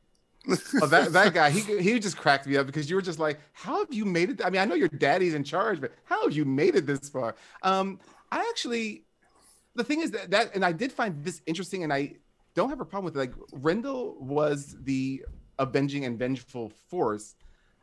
Oh, 0.82 0.88
that 0.88 1.14
that 1.14 1.34
guy, 1.34 1.50
he 1.52 1.60
he 1.82 2.00
just 2.00 2.18
cracked 2.18 2.48
me 2.48 2.58
up 2.58 2.66
because 2.66 2.90
you 2.90 2.96
were 2.96 3.02
just 3.02 3.20
like, 3.20 3.40
how 3.54 3.80
have 3.80 3.94
you 3.94 4.06
made 4.06 4.30
it? 4.32 4.42
I 4.44 4.50
mean, 4.50 4.62
I 4.62 4.66
know 4.66 4.76
your 4.76 4.88
daddy's 4.88 5.34
in 5.34 5.44
charge, 5.44 5.80
but 5.80 5.92
how 6.04 6.24
have 6.24 6.34
you 6.34 6.46
made 6.46 6.76
it 6.76 6.86
this 6.86 7.10
far? 7.10 7.36
Um, 7.62 8.00
I 8.32 8.40
actually, 8.50 9.04
the 9.76 9.84
thing 9.84 10.02
is 10.02 10.12
that 10.12 10.32
that, 10.32 10.56
and 10.56 10.66
I 10.66 10.72
did 10.72 10.92
find 10.92 11.24
this 11.24 11.42
interesting, 11.46 11.84
and 11.84 11.94
I 11.94 12.16
don't 12.56 12.70
have 12.70 12.82
a 12.82 12.86
problem 12.86 13.06
with 13.06 13.16
it. 13.16 13.20
Like 13.20 13.34
Rendel 13.52 14.20
was 14.20 14.76
the 14.84 15.24
avenging 15.60 16.06
and 16.06 16.18
vengeful 16.18 16.72
force, 16.90 17.36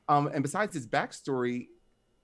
um, 0.09 0.29
and 0.33 0.42
besides 0.42 0.75
his 0.75 0.87
backstory, 0.87 1.68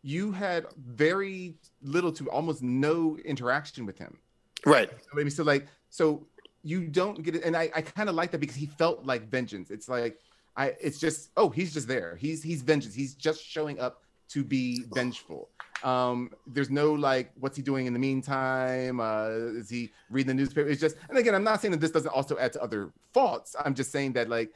you 0.02 0.32
had 0.32 0.66
very 0.76 1.54
little 1.82 2.12
to 2.12 2.28
almost 2.30 2.62
no 2.62 3.16
interaction 3.24 3.86
with 3.86 3.98
him. 3.98 4.18
Right. 4.66 4.90
maybe 5.14 5.30
so 5.30 5.42
like 5.44 5.66
so 5.90 6.26
you 6.64 6.86
don't 6.88 7.22
get 7.22 7.36
it 7.36 7.44
and 7.44 7.56
i, 7.56 7.70
I 7.74 7.82
kind 7.82 8.08
of 8.08 8.14
like 8.14 8.32
that 8.32 8.38
because 8.38 8.56
he 8.56 8.66
felt 8.66 9.04
like 9.04 9.28
vengeance 9.28 9.70
it's 9.70 9.88
like 9.88 10.18
I 10.56 10.74
it's 10.80 10.98
just 10.98 11.30
oh 11.36 11.48
he's 11.48 11.74
just 11.74 11.88
there. 11.88 12.16
He's 12.16 12.42
he's 12.42 12.62
vengeance. 12.62 12.94
He's 12.94 13.14
just 13.14 13.44
showing 13.44 13.80
up 13.80 14.02
to 14.28 14.44
be 14.44 14.84
vengeful. 14.92 15.48
Um, 15.82 16.30
there's 16.46 16.70
no 16.70 16.92
like, 16.94 17.30
what's 17.38 17.56
he 17.56 17.62
doing 17.62 17.86
in 17.86 17.92
the 17.92 17.98
meantime? 17.98 19.00
Uh, 19.00 19.28
is 19.58 19.68
he 19.68 19.90
reading 20.10 20.28
the 20.28 20.34
newspaper? 20.34 20.68
It's 20.68 20.80
just, 20.80 20.96
and 21.10 21.18
again, 21.18 21.34
I'm 21.34 21.44
not 21.44 21.60
saying 21.60 21.72
that 21.72 21.80
this 21.80 21.90
doesn't 21.90 22.08
also 22.08 22.38
add 22.38 22.54
to 22.54 22.62
other 22.62 22.90
faults. 23.12 23.54
I'm 23.62 23.74
just 23.74 23.92
saying 23.92 24.14
that 24.14 24.30
like, 24.30 24.50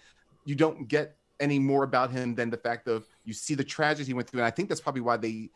you 0.47 0.55
don't 0.55 0.89
get 0.89 1.17
any 1.39 1.59
more 1.59 1.85
about 1.85 2.11
him 2.11 2.35
than 2.35 2.49
the 2.49 2.57
fact 2.57 2.89
of 2.89 3.07
you 3.25 3.35
see 3.35 3.55
the 3.55 3.63
tragedy 3.63 4.07
he 4.07 4.15
went 4.15 4.31
through, 4.31 4.41
and 4.41 4.47
I 4.47 4.51
think 4.51 4.71
that's 4.71 4.81
probably 4.81 5.03
why 5.03 5.19
they 5.19 5.51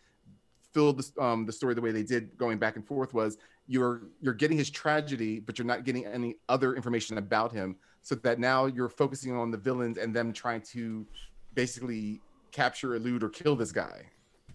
filled 0.72 0.98
the, 0.98 1.22
um, 1.22 1.46
the 1.46 1.52
story 1.52 1.74
the 1.74 1.80
way 1.80 1.92
they 1.92 2.02
did, 2.02 2.37
going 2.38 2.58
back 2.58 2.76
and 2.76 2.87
forth. 2.87 3.14
Was 3.14 3.38
you're 3.66 4.02
you're 4.20 4.35
getting 4.35 4.56
his 4.58 4.70
tragedy, 4.70 5.38
but 5.40 5.58
you're 5.58 5.66
not 5.66 5.85
getting 5.85 6.06
any 6.06 6.37
other 6.48 6.74
information 6.74 7.18
about 7.18 7.52
him, 7.52 7.76
so 8.02 8.14
that 8.16 8.38
now 8.38 8.66
you're 8.66 8.88
focusing 8.88 9.37
on 9.37 9.50
the 9.50 9.58
villains 9.58 9.98
and 9.98 10.14
them 10.14 10.32
trying 10.32 10.61
to 10.72 11.06
basically 11.54 12.20
capture, 12.50 12.94
elude, 12.96 13.22
or 13.22 13.28
kill 13.28 13.56
this 13.56 13.72
guy. 13.72 14.02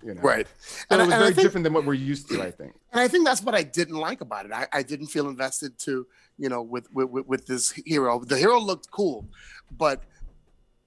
You 0.03 0.13
know? 0.13 0.21
Right. 0.21 0.45
So 0.60 0.86
And 0.91 1.01
it 1.01 1.06
was 1.06 1.13
very 1.15 1.34
think- 1.34 1.45
different 1.47 1.63
than 1.63 1.73
what 1.73 1.84
we're 1.84 1.95
used 1.95 2.30
to, 2.30 2.41
I 2.43 2.51
think. 2.51 2.73
and 2.91 3.01
I 3.01 3.08
think 3.08 3.25
that's 3.25 3.41
what 3.41 3.56
I 3.56 3.63
didn't 3.63 3.95
like 3.95 4.21
about 4.21 4.45
it. 4.45 4.51
I, 4.51 4.67
I 4.71 4.84
didn't 4.84 5.08
feel 5.08 5.27
invested 5.27 5.80
to, 5.80 6.06
you 6.38 6.49
know, 6.49 6.62
with, 6.62 6.88
with 6.93 7.10
with 7.10 7.25
with 7.25 7.45
this 7.47 7.71
hero. 7.71 8.19
The 8.19 8.38
hero 8.38 8.60
looked 8.60 8.91
cool, 8.91 9.25
but 9.75 10.03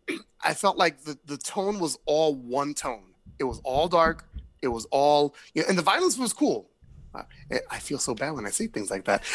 I 0.44 0.54
felt 0.54 0.76
like 0.76 1.02
the 1.02 1.18
the 1.26 1.36
tone 1.36 1.80
was 1.80 1.98
all 2.06 2.34
one 2.36 2.72
tone. 2.74 3.12
It 3.40 3.44
was 3.44 3.60
all 3.64 3.88
dark. 3.88 4.28
It 4.62 4.68
was 4.68 4.86
all, 4.90 5.34
you 5.54 5.62
know, 5.62 5.68
and 5.68 5.78
the 5.78 5.82
violence 5.82 6.18
was 6.18 6.32
cool. 6.32 6.70
Uh, 7.12 7.22
I 7.70 7.78
feel 7.80 7.98
so 7.98 8.14
bad 8.14 8.30
when 8.32 8.46
I 8.46 8.50
say 8.50 8.68
things 8.68 8.90
like 8.90 9.04
that. 9.06 9.22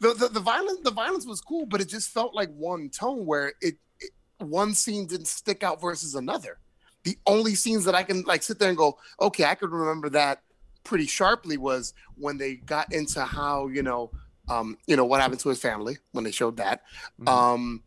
the, 0.00 0.14
the 0.14 0.28
the 0.28 0.40
violence 0.40 0.80
the 0.82 0.90
violence 0.90 1.26
was 1.26 1.40
cool, 1.40 1.64
but 1.64 1.80
it 1.80 1.88
just 1.88 2.10
felt 2.10 2.34
like 2.34 2.50
one 2.50 2.90
tone 2.90 3.24
where 3.24 3.54
it, 3.62 3.76
it 3.98 4.10
one 4.38 4.74
scene 4.74 5.06
didn't 5.06 5.28
stick 5.28 5.62
out 5.62 5.80
versus 5.80 6.14
another 6.14 6.58
the 7.04 7.16
only 7.26 7.54
scenes 7.54 7.84
that 7.84 7.94
I 7.94 8.02
can 8.02 8.22
like 8.22 8.42
sit 8.42 8.58
there 8.58 8.70
and 8.70 8.76
go, 8.76 8.98
okay, 9.20 9.44
I 9.44 9.54
could 9.54 9.70
remember 9.70 10.08
that 10.10 10.42
pretty 10.82 11.06
sharply 11.06 11.56
was 11.56 11.94
when 12.16 12.36
they 12.36 12.56
got 12.56 12.92
into 12.92 13.24
how 13.24 13.68
you 13.68 13.82
know, 13.82 14.10
um, 14.48 14.76
you 14.86 14.96
know 14.96 15.04
what 15.04 15.20
happened 15.20 15.40
to 15.40 15.50
his 15.50 15.60
family 15.60 15.98
when 16.12 16.24
they 16.24 16.30
showed 16.30 16.56
that. 16.56 16.82
Mhm. 17.20 17.28
Um, 17.28 17.82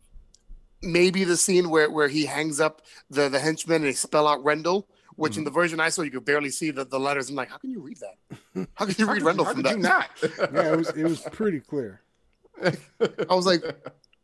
maybe 0.82 1.24
the 1.24 1.36
scene 1.36 1.68
where 1.68 1.90
where 1.90 2.08
he 2.08 2.24
hangs 2.24 2.60
up 2.60 2.82
the 3.10 3.28
the 3.28 3.40
henchman 3.40 3.76
and 3.76 3.86
they 3.86 3.92
spell 3.92 4.26
out 4.26 4.42
Rendel, 4.42 4.86
which 5.18 5.36
in 5.36 5.44
the 5.44 5.50
version 5.50 5.80
I 5.80 5.88
saw 5.90 6.02
you 6.02 6.10
could 6.10 6.24
barely 6.24 6.50
see 6.50 6.70
the, 6.70 6.84
the 6.84 6.98
letters. 6.98 7.28
I'm 7.28 7.36
like, 7.36 7.50
how 7.50 7.58
can 7.58 7.70
you 7.70 7.80
read 7.80 7.98
that? 7.98 8.68
How 8.74 8.86
can 8.86 8.94
you 8.98 9.06
How 9.06 9.12
read 9.12 9.22
could- 9.22 9.26
Rendel 9.26 9.44
how 9.44 9.52
from 9.52 9.62
could 9.62 9.66
that? 9.66 9.76
you 9.76 9.82
not? 9.82 10.52
Yeah, 10.54 10.72
it 10.72 10.76
was 10.76 10.88
it 10.90 11.04
was 11.04 11.20
pretty 11.32 11.60
clear. 11.60 12.00
I 12.62 13.34
was 13.34 13.46
like 13.46 13.62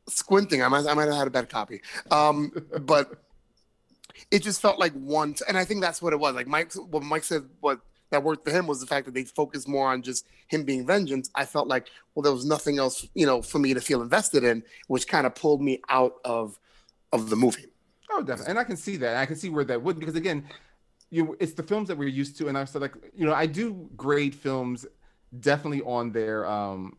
squinting. 0.09 0.63
I 0.63 0.69
might, 0.69 0.87
I 0.87 0.95
might 0.95 1.07
have 1.07 1.15
had 1.15 1.27
a 1.27 1.31
bad 1.31 1.49
copy. 1.49 1.81
Um, 2.11 2.53
but 2.81 3.23
it 4.31 4.43
just 4.43 4.61
felt 4.61 4.79
like 4.79 4.93
one. 4.93 5.35
and 5.49 5.57
I 5.57 5.65
think 5.65 5.81
that's 5.81 6.01
what 6.03 6.13
it 6.13 6.19
was. 6.19 6.35
Like 6.35 6.47
Mike, 6.47 6.73
what 6.75 7.03
Mike 7.03 7.25
said, 7.25 7.43
what 7.61 7.81
that 8.11 8.23
worked 8.23 8.45
for 8.45 8.51
him 8.53 8.67
was 8.67 8.81
the 8.81 8.87
fact 8.87 9.07
that 9.07 9.15
they 9.15 9.25
focused 9.25 9.67
more 9.69 9.89
on 9.89 10.03
just 10.03 10.27
him 10.49 10.65
being 10.65 10.87
vengeance. 10.87 11.31
I 11.35 11.45
felt 11.45 11.69
like, 11.69 11.89
well, 12.15 12.23
there 12.23 12.33
was 12.33 12.45
nothing 12.45 12.79
else, 12.79 13.07
you 13.15 13.27
know, 13.27 13.43
for 13.43 13.59
me 13.59 13.75
to 13.75 13.81
feel 13.81 14.03
invested 14.03 14.45
in, 14.45 14.63
which 14.89 15.07
kind 15.09 15.27
of 15.27 15.35
pulled 15.35 15.63
me 15.63 15.81
out 15.89 16.15
of 16.25 16.59
of 17.13 17.31
the 17.31 17.37
movie. 17.37 17.67
Oh, 18.11 18.23
definitely, 18.23 18.51
and 18.51 18.59
I 18.59 18.65
can 18.65 18.77
see 18.77 18.97
that. 18.99 19.17
I 19.17 19.27
can 19.27 19.37
see 19.37 19.49
where 19.49 19.65
that 19.65 19.83
would 19.83 19.99
because 19.99 20.15
again, 20.15 20.45
you 21.15 21.37
it's 21.39 21.53
the 21.53 21.63
films 21.63 21.89
that 21.89 21.97
we're 21.97 22.09
used 22.09 22.37
to, 22.39 22.49
and 22.49 22.59
I 22.59 22.65
said 22.65 22.83
like 22.83 22.95
you 23.15 23.27
know 23.27 23.35
I 23.35 23.47
do 23.47 23.89
grade 23.97 24.35
films 24.35 24.87
definitely 25.41 25.83
on 25.83 26.13
their 26.13 26.47
um. 26.47 26.97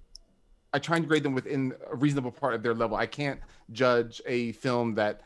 I 0.74 0.80
try 0.80 0.98
and 0.98 1.08
grade 1.08 1.24
them 1.24 1.34
within 1.34 1.74
a 1.90 1.96
reasonable 1.96 2.32
part 2.32 2.54
of 2.54 2.62
their 2.62 2.74
level. 2.74 2.98
I 2.98 3.06
can't 3.06 3.40
judge 3.72 4.22
a 4.26 4.52
film 4.54 4.96
that 4.96 5.22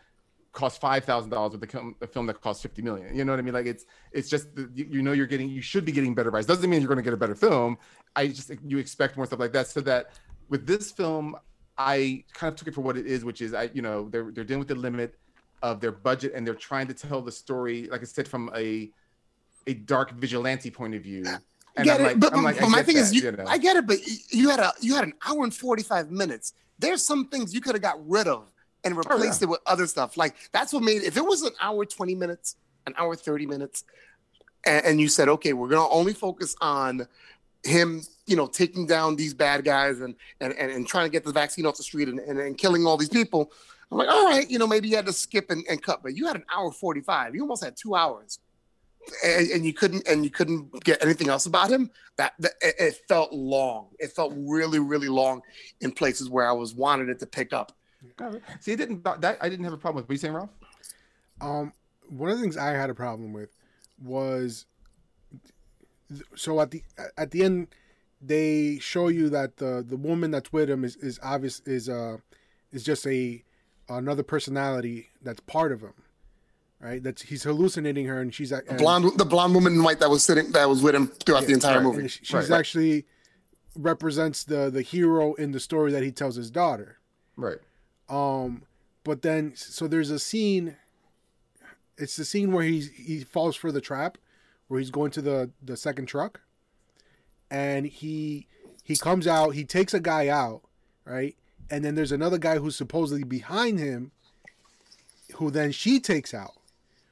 costs 0.51 0.77
five 0.77 1.05
thousand 1.05 1.31
dollars 1.31 1.53
with 1.53 1.63
a, 1.63 2.07
film- 2.07 2.27
that 2.27 2.41
costs 2.41 2.61
fifty 2.61 2.81
million. 2.81 3.15
You 3.15 3.25
know 3.25 3.31
what 3.31 3.39
I 3.39 3.41
mean? 3.41 3.53
Like 3.53 3.65
it's 3.65 3.85
it's 4.11 4.29
just 4.29 4.55
the, 4.55 4.69
you, 4.73 4.85
you 4.89 5.01
know 5.01 5.11
you're 5.11 5.27
getting 5.27 5.49
you 5.49 5.61
should 5.61 5.85
be 5.85 5.91
getting 5.91 6.13
better 6.13 6.31
price. 6.31 6.45
Doesn't 6.45 6.69
mean 6.69 6.81
you're 6.81 6.87
going 6.87 6.97
to 6.97 7.03
get 7.03 7.13
a 7.13 7.17
better 7.17 7.35
film. 7.35 7.77
I 8.15 8.27
just 8.27 8.51
you 8.65 8.77
expect 8.77 9.17
more 9.17 9.25
stuff 9.25 9.39
like 9.39 9.53
that. 9.53 9.67
So 9.67 9.81
that 9.81 10.19
with 10.49 10.67
this 10.67 10.91
film, 10.91 11.35
I 11.77 12.23
kind 12.33 12.51
of 12.51 12.57
took 12.57 12.67
it 12.67 12.75
for 12.75 12.81
what 12.81 12.97
it 12.97 13.07
is, 13.07 13.23
which 13.23 13.41
is 13.41 13.53
I 13.53 13.69
you 13.73 13.81
know 13.81 14.09
they're 14.09 14.31
they're 14.31 14.43
dealing 14.43 14.59
with 14.59 14.67
the 14.67 14.75
limit 14.75 15.15
of 15.61 15.79
their 15.79 15.91
budget 15.91 16.33
and 16.35 16.45
they're 16.45 16.53
trying 16.55 16.87
to 16.87 16.93
tell 16.93 17.21
the 17.21 17.31
story, 17.31 17.87
like 17.91 18.01
I 18.01 18.05
said, 18.05 18.27
from 18.27 18.51
a 18.55 18.89
a 19.67 19.73
dark 19.73 20.11
vigilante 20.11 20.71
point 20.71 20.95
of 20.95 21.03
view. 21.03 21.23
And 21.75 21.85
get 21.85 21.99
I'm 21.99 22.01
it, 22.01 22.07
like, 22.07 22.19
but, 22.19 22.33
I'm 22.33 22.43
like, 22.43 22.59
but 22.59 22.69
my 22.69 22.83
thing 22.83 22.97
is, 22.97 23.11
that, 23.11 23.15
you, 23.15 23.31
know. 23.31 23.45
I 23.47 23.57
get 23.57 23.77
it, 23.77 23.85
but 23.87 23.97
you 24.31 24.49
had 24.49 24.59
a 24.59 24.73
you 24.81 24.95
had 24.95 25.03
an 25.03 25.13
hour 25.27 25.43
and 25.43 25.53
forty 25.53 25.83
five 25.83 26.11
minutes. 26.11 26.53
There's 26.79 27.03
some 27.03 27.27
things 27.27 27.53
you 27.53 27.61
could 27.61 27.75
have 27.75 27.81
got 27.81 27.97
rid 28.09 28.27
of 28.27 28.51
and 28.83 28.97
replaced 28.97 29.21
Oh, 29.21 29.25
yeah. 29.25 29.43
it 29.43 29.49
with 29.49 29.59
other 29.65 29.87
stuff. 29.87 30.17
Like 30.17 30.35
that's 30.51 30.73
what 30.73 30.83
made 30.83 31.03
if 31.03 31.17
it 31.17 31.25
was 31.25 31.43
an 31.43 31.53
hour 31.61 31.85
twenty 31.85 32.15
minutes, 32.15 32.55
an 32.87 32.93
hour 32.97 33.15
thirty 33.15 33.45
minutes, 33.45 33.83
and, 34.65 34.85
and 34.85 35.01
you 35.01 35.07
said, 35.07 35.29
okay, 35.29 35.53
we're 35.53 35.69
gonna 35.69 35.89
only 35.89 36.13
focus 36.13 36.55
on 36.61 37.07
him, 37.63 38.01
you 38.25 38.35
know, 38.35 38.47
taking 38.47 38.87
down 38.87 39.15
these 39.15 39.33
bad 39.33 39.63
guys 39.63 39.99
and 39.99 40.15
and 40.41 40.53
and, 40.53 40.71
and 40.71 40.87
trying 40.87 41.05
to 41.05 41.11
get 41.11 41.23
the 41.23 41.31
vaccine 41.31 41.65
off 41.65 41.77
the 41.77 41.83
street 41.83 42.07
and, 42.07 42.19
and, 42.19 42.39
and 42.39 42.57
killing 42.57 42.85
all 42.85 42.97
these 42.97 43.09
people. 43.09 43.51
I'm 43.91 43.97
like, 43.97 44.09
all 44.09 44.25
right, 44.25 44.49
you 44.49 44.59
know, 44.59 44.67
maybe 44.67 44.87
you 44.87 44.95
had 44.95 45.07
to 45.07 45.13
skip 45.13 45.49
and, 45.49 45.65
and 45.69 45.81
cut, 45.81 46.03
but 46.03 46.15
you 46.15 46.27
had 46.27 46.35
an 46.35 46.45
hour 46.53 46.71
forty 46.71 47.01
five. 47.01 47.35
You 47.35 47.41
almost 47.41 47.63
had 47.63 47.75
two 47.75 47.95
hours 47.95 48.39
and, 49.25 49.49
and 49.49 49.65
you 49.65 49.73
couldn't 49.73 50.07
and 50.07 50.23
you 50.23 50.29
couldn't 50.29 50.83
get 50.83 51.03
anything 51.03 51.29
else 51.29 51.45
about 51.45 51.69
him 51.71 51.89
that, 52.17 52.33
that 52.39 52.51
it, 52.61 52.75
it 52.77 53.01
felt 53.07 53.31
long 53.31 53.87
it 53.97 54.11
felt 54.11 54.33
really 54.35 54.77
really 54.77 55.07
long 55.07 55.41
in 55.79 55.89
places 55.89 56.29
where 56.29 56.45
i 56.47 56.51
was 56.51 56.75
wanted 56.75 57.07
it 57.07 57.17
to 57.17 57.25
pick 57.25 57.53
up 57.53 57.71
See, 58.59 58.73
it 58.73 58.77
didn't 58.77 59.03
that 59.03 59.37
I 59.41 59.49
didn't 59.49 59.65
have 59.65 59.73
a 59.73 59.77
problem 59.77 60.01
with. 60.03 60.09
What 60.09 60.13
you 60.13 60.19
saying, 60.19 60.33
Ralph? 60.33 60.49
Um, 61.41 61.73
one 62.07 62.29
of 62.29 62.37
the 62.37 62.41
things 62.41 62.57
I 62.57 62.71
had 62.71 62.89
a 62.89 62.95
problem 62.95 63.33
with 63.33 63.49
was 64.01 64.65
so 66.35 66.59
at 66.61 66.71
the 66.71 66.83
at 67.17 67.31
the 67.31 67.43
end 67.43 67.67
they 68.21 68.79
show 68.79 69.09
you 69.09 69.29
that 69.29 69.57
the 69.57 69.85
the 69.87 69.97
woman 69.97 70.31
that's 70.31 70.51
with 70.51 70.69
him 70.69 70.83
is 70.83 70.95
is 70.97 71.19
obvious 71.21 71.59
is 71.65 71.89
uh 71.89 72.17
is 72.71 72.83
just 72.83 73.05
a 73.05 73.43
another 73.89 74.23
personality 74.23 75.09
that's 75.21 75.39
part 75.41 75.71
of 75.71 75.81
him, 75.81 75.93
right? 76.79 77.01
That's 77.01 77.23
he's 77.23 77.43
hallucinating 77.43 78.05
her 78.05 78.21
and 78.21 78.33
she's 78.33 78.51
the 78.51 78.63
and, 78.67 78.77
blonde 78.77 79.17
the 79.17 79.25
blonde 79.25 79.55
woman 79.55 79.73
in 79.73 79.83
white 79.83 79.99
that 79.99 80.09
was 80.09 80.23
sitting 80.23 80.51
that 80.51 80.69
was 80.69 80.81
with 80.81 80.95
him 80.95 81.07
throughout 81.07 81.45
the 81.45 81.53
entire 81.53 81.77
right, 81.77 81.83
movie 81.83 81.99
and 82.01 82.11
she's 82.11 82.33
right. 82.33 82.51
actually 82.51 83.05
represents 83.75 84.43
the 84.43 84.69
the 84.69 84.81
hero 84.81 85.33
in 85.35 85.51
the 85.51 85.59
story 85.59 85.91
that 85.91 86.03
he 86.03 86.11
tells 86.11 86.35
his 86.35 86.51
daughter. 86.51 86.99
Right. 87.35 87.57
Um, 88.07 88.63
but 89.03 89.21
then 89.21 89.53
so 89.55 89.87
there's 89.87 90.11
a 90.11 90.19
scene. 90.19 90.75
It's 91.97 92.15
the 92.15 92.25
scene 92.25 92.51
where 92.51 92.63
he 92.63 92.81
he 92.81 93.23
falls 93.23 93.55
for 93.55 93.71
the 93.71 93.81
trap, 93.81 94.17
where 94.67 94.79
he's 94.79 94.91
going 94.91 95.11
to 95.11 95.21
the 95.21 95.51
the 95.61 95.77
second 95.77 96.07
truck, 96.07 96.41
and 97.49 97.85
he 97.85 98.47
he 98.83 98.95
comes 98.95 99.27
out. 99.27 99.51
He 99.51 99.63
takes 99.63 99.93
a 99.93 99.99
guy 99.99 100.27
out, 100.27 100.61
right? 101.05 101.35
And 101.71 101.83
then 101.85 101.95
there's 101.95 102.11
another 102.11 102.37
guy 102.37 102.57
who's 102.57 102.75
supposedly 102.75 103.23
behind 103.23 103.79
him, 103.79 104.11
who 105.35 105.51
then 105.51 105.71
she 105.71 105.99
takes 105.99 106.33
out. 106.33 106.53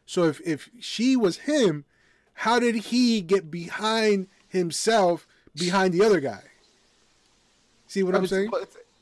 So 0.05 0.23
if 0.23 0.41
if 0.45 0.69
she 0.79 1.15
was 1.15 1.37
him, 1.39 1.85
how 2.33 2.59
did 2.59 2.75
he 2.75 3.21
get 3.21 3.51
behind 3.51 4.27
himself 4.47 5.27
behind 5.55 5.93
the 5.93 6.03
other 6.03 6.19
guy? 6.19 6.41
See 7.87 8.03
what 8.03 8.15
I'm 8.15 8.23
it's- 8.23 8.29
saying? 8.29 8.51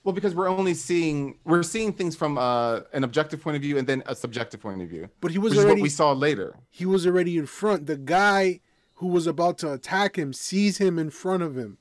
Well, 0.04 0.14
because 0.14 0.36
we're 0.36 0.48
only 0.48 0.76
seeing 0.76 1.40
we're 1.46 1.64
seeing 1.64 1.92
things 1.92 2.16
from 2.16 2.38
uh, 2.38 2.82
an 2.94 3.04
objective 3.04 3.42
point 3.42 3.56
of 3.56 3.64
view 3.64 3.80
and 3.80 3.88
then 3.88 4.04
a 4.06 4.14
subjective 4.14 4.60
point 4.62 4.80
of 4.84 4.88
view, 4.88 5.10
But 5.20 5.32
he 5.32 5.40
was 5.40 5.58
already 5.58 5.72
what 5.72 5.82
we 5.82 5.90
saw 5.90 6.12
later. 6.12 6.56
he 6.70 6.86
was 6.86 7.08
already 7.08 7.38
in 7.40 7.48
front. 7.48 7.88
The 7.88 7.98
guy 7.98 8.60
who 8.96 9.08
was 9.08 9.26
about 9.26 9.58
to 9.60 9.74
attack 9.74 10.16
him 10.16 10.32
sees 10.32 10.78
him 10.78 11.00
in 11.00 11.10
front 11.10 11.42
of 11.42 11.58
him. 11.58 11.80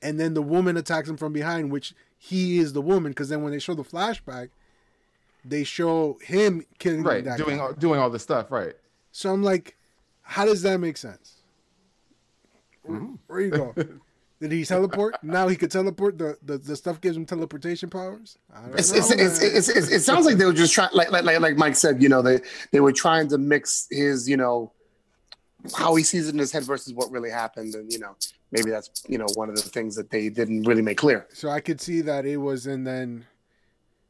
And 0.00 0.20
then 0.20 0.34
the 0.34 0.42
woman 0.42 0.76
attacks 0.76 1.08
him 1.08 1.16
from 1.16 1.32
behind, 1.32 1.72
which 1.72 1.92
he 2.24 2.58
is 2.58 2.72
the 2.72 2.80
woman. 2.80 3.12
Because 3.12 3.28
then 3.28 3.42
when 3.42 3.52
they 3.52 3.58
show 3.58 3.74
the 3.74 3.84
flashback, 3.84 4.48
they 5.44 5.62
show 5.62 6.18
him 6.22 6.64
killing 6.78 7.02
Right, 7.02 7.22
that 7.24 7.36
doing 7.36 7.58
guy. 7.58 7.64
all, 7.64 7.72
doing 7.74 8.00
all 8.00 8.08
this 8.08 8.22
stuff. 8.22 8.50
Right. 8.50 8.74
So 9.12 9.30
I'm 9.30 9.42
like, 9.42 9.76
how 10.22 10.46
does 10.46 10.62
that 10.62 10.78
make 10.78 10.96
sense? 10.96 11.42
Mm-hmm. 12.88 13.14
Where 13.26 13.40
you 13.40 13.50
go? 13.50 13.74
Did 14.40 14.52
he 14.52 14.64
teleport? 14.64 15.22
now 15.22 15.48
he 15.48 15.56
could 15.56 15.70
teleport. 15.70 16.18
The, 16.18 16.36
the 16.42 16.58
the 16.58 16.76
stuff 16.76 17.00
gives 17.00 17.16
him 17.16 17.24
teleportation 17.24 17.88
powers. 17.88 18.36
I 18.54 18.62
don't 18.62 18.78
it's, 18.78 18.90
know, 18.90 18.98
it's, 18.98 19.10
it's, 19.10 19.40
it's, 19.40 19.68
it's, 19.68 19.90
it 19.90 20.00
sounds 20.00 20.26
like 20.26 20.36
they 20.36 20.44
were 20.44 20.52
just 20.52 20.74
trying 20.74 20.90
like, 20.92 21.10
like 21.10 21.24
like 21.24 21.40
like 21.40 21.56
mike 21.56 21.76
said 21.76 22.02
you 22.02 22.08
know 22.10 22.20
they 22.20 22.40
they 22.70 22.80
were 22.80 22.92
trying 22.92 23.28
to 23.28 23.38
mix 23.38 23.86
his 23.90 24.28
you 24.28 24.36
know 24.36 24.72
how 25.74 25.94
he 25.94 26.02
sees 26.02 26.28
it 26.28 26.32
in 26.34 26.38
his 26.38 26.52
head 26.52 26.64
versus 26.64 26.92
what 26.92 27.10
really 27.10 27.30
happened 27.30 27.74
and 27.74 27.90
you 27.92 27.98
know 27.98 28.14
maybe 28.52 28.70
that's 28.70 29.02
you 29.08 29.16
know 29.18 29.26
one 29.34 29.48
of 29.48 29.56
the 29.56 29.62
things 29.62 29.94
that 29.96 30.10
they 30.10 30.28
didn't 30.28 30.62
really 30.64 30.82
make 30.82 30.98
clear 30.98 31.26
So 31.32 31.48
I 31.48 31.60
could 31.60 31.80
see 31.80 32.00
that 32.02 32.26
it 32.26 32.36
was, 32.36 32.66
and 32.66 32.86
then, 32.86 33.24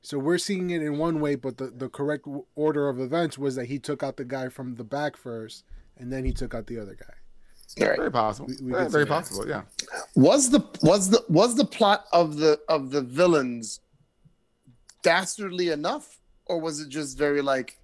so 0.02 0.18
we're 0.18 0.38
seeing 0.38 0.70
it 0.70 0.82
in 0.82 0.98
one 0.98 1.20
way, 1.20 1.34
but 1.36 1.56
the, 1.56 1.66
the 1.68 1.88
correct 1.88 2.26
order 2.56 2.88
of 2.88 3.00
events 3.00 3.38
was 3.38 3.54
that 3.56 3.66
he 3.66 3.78
took 3.78 4.02
out 4.02 4.16
the 4.16 4.24
guy 4.24 4.48
from 4.48 4.74
the 4.74 4.84
back 4.84 5.16
first, 5.16 5.64
and 5.96 6.12
then 6.12 6.24
he 6.24 6.32
took 6.32 6.54
out 6.54 6.66
the 6.66 6.78
other 6.78 6.96
guy. 6.98 7.14
all 7.84 7.88
right 7.90 7.98
Very 7.98 8.10
possible. 8.10 8.48
We- 8.48 8.66
we 8.66 8.72
Yeah, 8.72 8.82
could 8.84 8.92
very 8.92 9.06
possible. 9.06 9.48
Yeah. 9.48 9.62
was 10.16 10.50
the 10.50 10.60
was 10.82 11.08
the 11.10 11.24
was 11.28 11.54
the 11.54 11.64
plot 11.64 12.04
of 12.12 12.36
the 12.36 12.60
of 12.68 12.90
the 12.90 13.00
villains 13.00 13.80
dastardly 15.02 15.70
enough, 15.70 16.18
or 16.46 16.60
was 16.60 16.80
it 16.80 16.88
just 16.88 17.16
very 17.16 17.40
like 17.42 17.78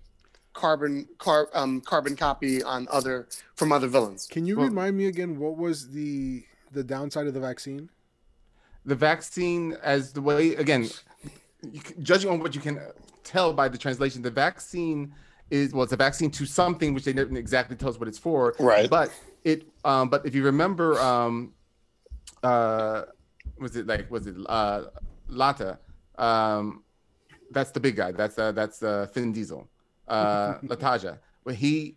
carbon 0.52 1.06
car 1.18 1.48
um 1.54 1.80
carbon 1.80 2.16
copy 2.16 2.62
on 2.62 2.86
other 2.90 3.28
from 3.54 3.72
other 3.72 3.86
villains? 3.88 4.26
Can 4.26 4.46
you 4.46 4.56
Well- 4.56 4.66
remind 4.68 4.96
me 4.96 5.06
again 5.06 5.38
what 5.38 5.56
was 5.56 5.90
the 5.90 6.44
the 6.72 6.82
downside 6.84 7.26
of 7.26 7.34
the 7.34 7.40
vaccine? 7.40 7.90
the 8.86 8.94
vaccine 8.94 9.76
as 9.82 10.12
the 10.14 10.22
way 10.22 10.54
again 10.54 10.88
you 11.70 11.80
judging 12.02 12.30
on 12.30 12.40
what 12.40 12.54
you 12.54 12.60
can 12.62 12.80
tell 13.24 13.52
by 13.52 13.68
the 13.68 13.76
translation 13.76 14.22
the 14.22 14.30
vaccine 14.30 15.14
is 15.50 15.74
well 15.74 15.82
it's 15.82 15.92
a 15.92 15.96
vaccine 15.96 16.30
to 16.30 16.46
something 16.46 16.94
which 16.94 17.04
they 17.04 17.12
didn't 17.12 17.36
exactly 17.36 17.76
tell 17.76 17.90
us 17.90 18.00
what 18.00 18.08
it's 18.08 18.16
for 18.18 18.54
Right. 18.58 18.88
but 18.88 19.12
it 19.44 19.68
um 19.84 20.08
but 20.08 20.24
if 20.24 20.34
you 20.34 20.42
remember 20.44 20.98
um 20.98 21.52
uh 22.42 23.02
was 23.58 23.76
it 23.76 23.86
like 23.86 24.10
was 24.10 24.26
it 24.26 24.34
uh 24.48 24.84
lata 25.28 25.78
um 26.16 26.82
that's 27.50 27.72
the 27.72 27.80
big 27.80 27.96
guy 27.96 28.12
that's 28.12 28.38
uh 28.38 28.50
that's 28.52 28.82
uh 28.82 29.06
Finn 29.12 29.30
Diesel 29.30 29.68
uh 30.10 30.58
Lataja. 30.64 31.18
When 31.44 31.54
he, 31.54 31.96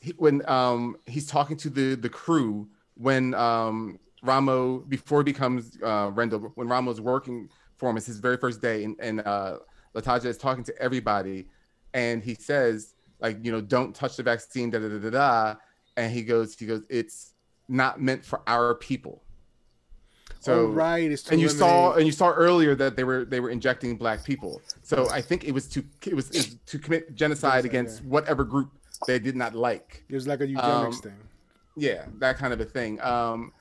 he 0.00 0.12
when 0.16 0.48
um 0.48 0.96
he's 1.06 1.26
talking 1.26 1.56
to 1.58 1.70
the 1.70 1.94
the 1.94 2.08
crew 2.08 2.68
when 2.94 3.34
um 3.34 3.98
Ramo 4.22 4.78
before 4.78 5.20
he 5.20 5.24
becomes 5.24 5.78
uh 5.82 6.10
Rendel 6.10 6.52
when 6.54 6.68
Ramo's 6.68 7.00
working 7.00 7.48
for 7.76 7.90
him 7.90 7.96
it's 7.96 8.06
his 8.06 8.18
very 8.18 8.36
first 8.36 8.60
day 8.60 8.84
and 8.84 8.96
and 9.00 9.20
uh 9.20 9.58
Lataja 9.94 10.26
is 10.26 10.38
talking 10.38 10.64
to 10.64 10.78
everybody 10.80 11.46
and 11.94 12.22
he 12.22 12.34
says 12.34 12.94
like 13.20 13.38
you 13.44 13.52
know 13.52 13.60
don't 13.60 13.94
touch 13.94 14.16
the 14.16 14.22
vaccine 14.22 14.70
da 14.70 14.78
da 14.78 14.88
da 14.88 14.98
da 14.98 15.10
da 15.10 15.54
and 15.96 16.12
he 16.12 16.22
goes 16.22 16.54
he 16.58 16.66
goes 16.66 16.84
it's 16.88 17.34
not 17.68 18.00
meant 18.00 18.24
for 18.24 18.42
our 18.46 18.74
people 18.74 19.22
so 20.42 20.66
oh, 20.66 20.66
right, 20.66 21.08
and 21.30 21.40
you 21.40 21.48
saw 21.48 21.92
and 21.92 22.04
you 22.04 22.10
saw 22.10 22.30
earlier 22.30 22.74
that 22.74 22.96
they 22.96 23.04
were 23.04 23.24
they 23.24 23.38
were 23.38 23.50
injecting 23.50 23.96
black 23.96 24.24
people. 24.24 24.60
So 24.82 25.08
i 25.10 25.20
think 25.20 25.44
it 25.44 25.52
was 25.52 25.68
to 25.68 25.84
it 26.04 26.14
was, 26.14 26.30
it 26.30 26.36
was 26.36 26.56
to 26.66 26.78
commit 26.80 27.14
genocide 27.14 27.64
against 27.64 28.04
whatever 28.04 28.42
group 28.42 28.72
they 29.06 29.20
did 29.20 29.36
not 29.36 29.54
like. 29.54 30.04
It 30.08 30.14
was 30.16 30.26
like 30.26 30.40
a 30.40 30.46
eugenics 30.46 30.96
um, 30.96 31.02
thing. 31.02 31.18
yeah 31.76 32.06
that 32.18 32.38
kind 32.38 32.52
of 32.52 32.60
a 32.60 32.64
thing. 32.64 33.00
Um 33.02 33.52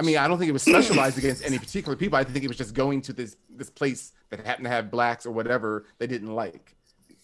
i 0.00 0.02
mean 0.02 0.18
i 0.18 0.26
don't 0.26 0.36
think 0.36 0.48
it 0.48 0.52
was 0.52 0.64
specialized 0.64 1.16
against 1.16 1.44
any 1.46 1.60
particular 1.60 1.96
people. 1.96 2.18
I 2.18 2.24
think 2.24 2.44
it 2.44 2.48
was 2.48 2.58
just 2.58 2.74
going 2.74 3.02
to 3.02 3.12
this 3.12 3.36
this 3.48 3.70
place 3.70 4.12
that 4.30 4.44
happened 4.44 4.64
to 4.64 4.70
have 4.70 4.90
blacks 4.90 5.26
or 5.26 5.30
whatever 5.30 5.86
they 5.98 6.08
didn't 6.08 6.34
like. 6.34 6.74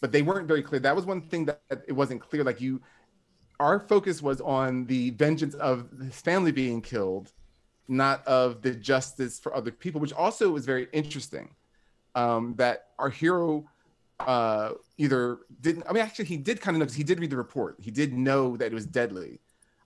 But 0.00 0.12
they 0.12 0.22
weren't 0.22 0.46
very 0.46 0.62
clear. 0.62 0.78
That 0.78 0.94
was 0.94 1.06
one 1.06 1.22
thing 1.22 1.44
that 1.46 1.60
it 1.88 1.92
wasn't 1.92 2.20
clear. 2.20 2.44
Like 2.44 2.60
you 2.60 2.80
our 3.58 3.80
focus 3.80 4.22
was 4.22 4.40
on 4.40 4.86
the 4.86 5.10
vengeance 5.10 5.54
of 5.54 5.88
his 6.00 6.20
family 6.20 6.52
being 6.52 6.80
killed 6.80 7.32
not 7.92 8.26
of 8.26 8.62
the 8.62 8.72
justice 8.74 9.38
for 9.38 9.54
other 9.54 9.70
people 9.70 10.00
which 10.00 10.12
also 10.12 10.50
was 10.50 10.64
very 10.66 10.88
interesting 10.92 11.54
um 12.14 12.54
that 12.56 12.88
our 12.98 13.10
hero 13.10 13.64
uh 14.20 14.70
either 14.98 15.38
didn't 15.60 15.84
i 15.88 15.92
mean 15.92 16.02
actually 16.02 16.24
he 16.24 16.36
did 16.36 16.60
kind 16.60 16.74
of 16.76 16.80
know 16.80 16.86
'cause 16.86 16.94
he 16.94 17.04
did 17.04 17.20
read 17.20 17.30
the 17.30 17.36
report 17.36 17.76
he 17.80 17.90
did 17.90 18.12
know 18.12 18.56
that 18.56 18.66
it 18.66 18.74
was 18.74 18.86
deadly 18.86 19.38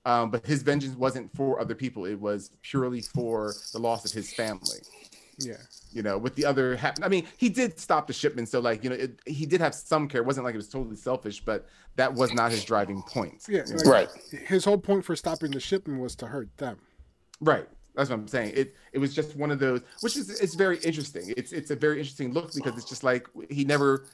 um, 0.05 0.31
but 0.31 0.47
his 0.47 0.63
vengeance 0.63 0.97
wasn't 0.97 1.35
for 1.35 1.59
other 1.61 1.75
people 1.75 2.05
it 2.05 2.21
was 2.21 2.51
purely 2.63 3.01
for 3.03 3.53
the 3.73 3.79
loss 3.79 4.05
of 4.05 4.13
his 4.13 4.33
family 4.33 4.79
Yeah. 5.39 5.55
you 5.93 6.03
know 6.03 6.17
with 6.19 6.35
the 6.37 6.45
other 6.45 6.77
hap- 6.77 6.99
i 7.03 7.09
mean 7.09 7.27
he 7.39 7.49
did 7.49 7.79
stop 7.81 8.07
the 8.07 8.13
shipment 8.13 8.49
so 8.49 8.61
like 8.61 8.85
you 8.85 8.91
know 8.91 8.97
it, 8.97 9.21
he 9.27 9.47
did 9.47 9.61
have 9.61 9.75
some 9.75 10.07
care 10.09 10.21
it 10.21 10.25
wasn't 10.25 10.45
like 10.45 10.55
it 10.55 10.59
was 10.59 10.69
totally 10.69 10.97
selfish 10.97 11.41
but 11.45 11.67
that 11.97 12.13
was 12.15 12.33
not 12.35 12.51
his 12.53 12.65
driving 12.65 13.03
point 13.03 13.43
Yeah. 13.49 13.63
like, 13.69 13.87
Right. 13.87 14.09
His 14.47 14.65
whole 14.65 14.79
point 14.79 15.05
for 15.05 15.17
stopping 15.17 15.51
the 15.51 15.61
shipment 15.61 15.99
was 16.01 16.15
to 16.17 16.27
hurt 16.27 16.55
them. 16.59 16.79
Right. 17.41 17.67
That's 17.97 18.11
what 18.11 18.19
I'm 18.19 18.29
saying. 18.29 18.53
It 18.55 18.75
it 18.93 18.99
was 18.99 19.15
just 19.15 19.37
one 19.37 19.51
of 19.51 19.59
those, 19.59 19.81
which 20.01 20.17
is 20.17 20.29
it's 20.41 20.55
very 20.55 20.79
interesting. 20.79 21.33
It's 21.37 21.53
it's 21.53 21.71
a 21.71 21.77
very 21.77 21.99
interesting 21.99 22.33
look 22.33 22.53
because 22.55 22.77
it's 22.77 22.89
just 22.89 23.03
like 23.03 23.27
he 23.51 23.65
never, 23.65 24.07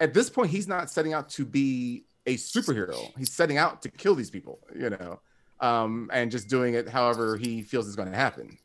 at 0.00 0.12
this 0.12 0.28
point, 0.28 0.50
he's 0.50 0.68
not 0.68 0.90
setting 0.90 1.14
out 1.14 1.28
to 1.30 1.44
be 1.44 2.04
a 2.26 2.34
superhero. 2.36 2.96
He's 3.16 3.32
setting 3.32 3.56
out 3.56 3.82
to 3.82 3.90
kill 3.90 4.14
these 4.14 4.30
people, 4.30 4.58
you 4.78 4.90
know, 4.90 5.20
um, 5.60 6.10
and 6.12 6.30
just 6.30 6.48
doing 6.48 6.74
it 6.74 6.88
however 6.88 7.36
he 7.36 7.62
feels 7.62 7.86
is 7.86 7.96
going 7.96 8.10
to 8.10 8.16
happen. 8.16 8.58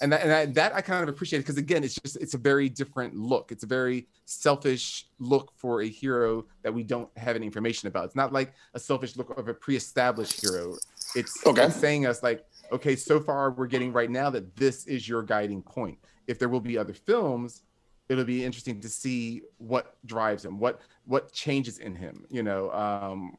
And 0.00 0.10
that, 0.10 0.22
and 0.22 0.32
I, 0.32 0.46
that 0.46 0.74
I 0.74 0.80
kind 0.80 1.02
of 1.02 1.10
appreciate 1.10 1.40
because 1.40 1.58
again, 1.58 1.84
it's 1.84 1.94
just 1.96 2.16
it's 2.16 2.32
a 2.32 2.38
very 2.38 2.70
different 2.70 3.14
look. 3.14 3.52
It's 3.52 3.62
a 3.62 3.66
very 3.66 4.08
selfish 4.24 5.06
look 5.18 5.52
for 5.54 5.82
a 5.82 5.88
hero 5.88 6.46
that 6.62 6.72
we 6.72 6.82
don't 6.82 7.10
have 7.18 7.36
any 7.36 7.44
information 7.44 7.88
about. 7.88 8.06
It's 8.06 8.16
not 8.16 8.32
like 8.32 8.54
a 8.72 8.80
selfish 8.80 9.16
look 9.16 9.36
of 9.36 9.48
a 9.48 9.54
pre-established 9.54 10.40
hero. 10.40 10.76
It's, 11.14 11.46
Okay. 11.46 11.64
it's 11.64 11.76
saying 11.76 12.06
us 12.06 12.22
like, 12.22 12.46
okay, 12.70 12.96
so 12.96 13.20
far 13.20 13.50
we're 13.50 13.66
getting 13.66 13.92
right 13.92 14.10
now 14.10 14.30
that 14.30 14.56
this 14.56 14.86
is 14.86 15.08
your 15.08 15.22
guiding 15.22 15.62
point. 15.62 15.98
If 16.26 16.38
there 16.38 16.48
will 16.48 16.60
be 16.60 16.78
other 16.78 16.94
films, 16.94 17.62
it'll 18.08 18.24
be 18.24 18.44
interesting 18.44 18.80
to 18.80 18.88
see 18.88 19.42
what 19.58 19.96
drives 20.06 20.44
him, 20.44 20.58
what 20.58 20.80
what 21.04 21.32
changes 21.32 21.78
in 21.78 21.94
him. 21.94 22.24
You 22.30 22.42
know, 22.42 22.70
um, 22.72 23.36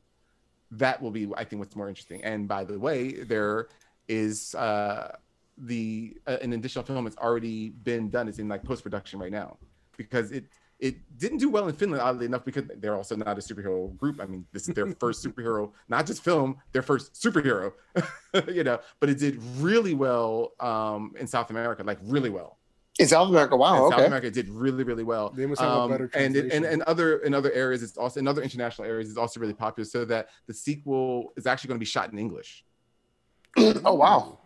that 0.71 1.01
will 1.01 1.11
be, 1.11 1.27
I 1.37 1.43
think, 1.43 1.59
what's 1.59 1.75
more 1.75 1.87
interesting. 1.87 2.23
And 2.23 2.47
by 2.47 2.63
the 2.63 2.77
way, 2.77 3.23
there 3.23 3.67
is 4.07 4.55
uh, 4.55 5.15
the 5.57 6.17
uh, 6.27 6.37
an 6.41 6.53
additional 6.53 6.83
film 6.83 7.05
that's 7.05 7.17
already 7.17 7.69
been 7.69 8.09
done. 8.09 8.27
It's 8.27 8.39
in 8.39 8.47
like 8.47 8.63
post 8.63 8.83
production 8.83 9.19
right 9.19 9.31
now 9.31 9.57
because 9.97 10.31
it 10.31 10.45
it 10.83 11.17
didn't 11.17 11.37
do 11.37 11.49
well 11.49 11.69
in 11.69 11.75
Finland, 11.75 12.01
oddly 12.01 12.25
enough, 12.25 12.43
because 12.43 12.65
they're 12.79 12.97
also 12.97 13.15
not 13.15 13.37
a 13.37 13.41
superhero 13.41 13.95
group. 13.95 14.19
I 14.19 14.25
mean, 14.25 14.45
this 14.51 14.67
is 14.67 14.75
their 14.75 14.85
first 14.99 15.25
superhero, 15.25 15.71
not 15.87 16.05
just 16.05 16.21
film, 16.21 16.57
their 16.73 16.81
first 16.81 17.13
superhero, 17.13 17.71
you 18.49 18.65
know. 18.65 18.79
But 18.99 19.09
it 19.09 19.17
did 19.17 19.41
really 19.59 19.93
well 19.93 20.51
um, 20.59 21.13
in 21.17 21.25
South 21.25 21.49
America, 21.51 21.83
like 21.83 21.99
really 22.03 22.29
well. 22.29 22.57
In 22.99 23.07
South 23.07 23.29
America, 23.29 23.55
wow. 23.55 23.75
In 23.75 23.81
okay. 23.83 23.95
South 23.95 24.07
America, 24.07 24.29
did 24.29 24.49
really, 24.49 24.83
really 24.83 25.05
well. 25.05 25.29
They 25.29 25.45
must 25.45 25.61
have 25.61 25.71
a 25.71 25.87
better 25.87 26.11
and 26.15 26.35
it, 26.35 26.51
and 26.51 26.65
and 26.65 26.81
other 26.83 27.19
in 27.19 27.33
other 27.33 27.53
areas, 27.53 27.81
it's 27.81 27.97
also 27.97 28.19
in 28.19 28.27
other 28.27 28.41
international 28.41 28.85
areas, 28.85 29.07
it's 29.07 29.17
also 29.17 29.39
really 29.39 29.53
popular. 29.53 29.85
So 29.85 30.03
that 30.05 30.27
the 30.47 30.53
sequel 30.53 31.31
is 31.37 31.47
actually 31.47 31.69
going 31.69 31.77
to 31.77 31.85
be 31.87 31.93
shot 31.95 32.11
in 32.11 32.19
English. 32.19 32.65
oh 33.57 33.93
wow. 33.93 34.39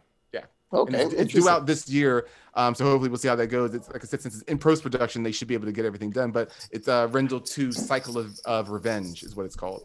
Yeah. 0.74 0.80
Okay. 0.80 1.02
And 1.02 1.14
it's, 1.14 1.22
it's 1.22 1.34
due 1.34 1.50
out 1.50 1.66
this 1.66 1.90
year. 1.90 2.28
Um, 2.54 2.74
so 2.74 2.86
hopefully 2.86 3.10
we'll 3.10 3.20
see 3.20 3.28
how 3.28 3.36
that 3.36 3.48
goes. 3.48 3.74
It's 3.74 3.88
like 3.90 4.04
I 4.04 4.08
said, 4.08 4.22
since 4.22 4.36
it's 4.36 4.44
in 4.44 4.58
post 4.58 4.84
production, 4.84 5.24
they 5.24 5.32
should 5.32 5.48
be 5.48 5.54
able 5.54 5.68
to 5.68 5.72
get 5.72 5.86
everything 5.86 6.10
done. 6.10 6.32
But 6.32 6.52
it's 6.72 6.88
uh, 6.88 7.08
Rendel 7.08 7.40
2 7.40 7.72
Cycle 7.72 8.18
of, 8.18 8.40
of 8.46 8.70
Revenge 8.70 9.24
is 9.24 9.36
what 9.36 9.46
it's 9.46 9.56
called. 9.56 9.84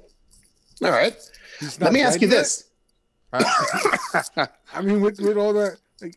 All 0.82 0.90
right. 0.90 1.16
Let 1.80 1.92
me 1.92 2.00
ask 2.00 2.20
you 2.20 2.28
yet? 2.28 2.36
this. 2.36 2.70
Huh? 3.32 4.46
I 4.74 4.82
mean, 4.82 5.00
with, 5.00 5.20
with 5.20 5.36
all 5.36 5.52
that, 5.52 5.78
like, 6.00 6.16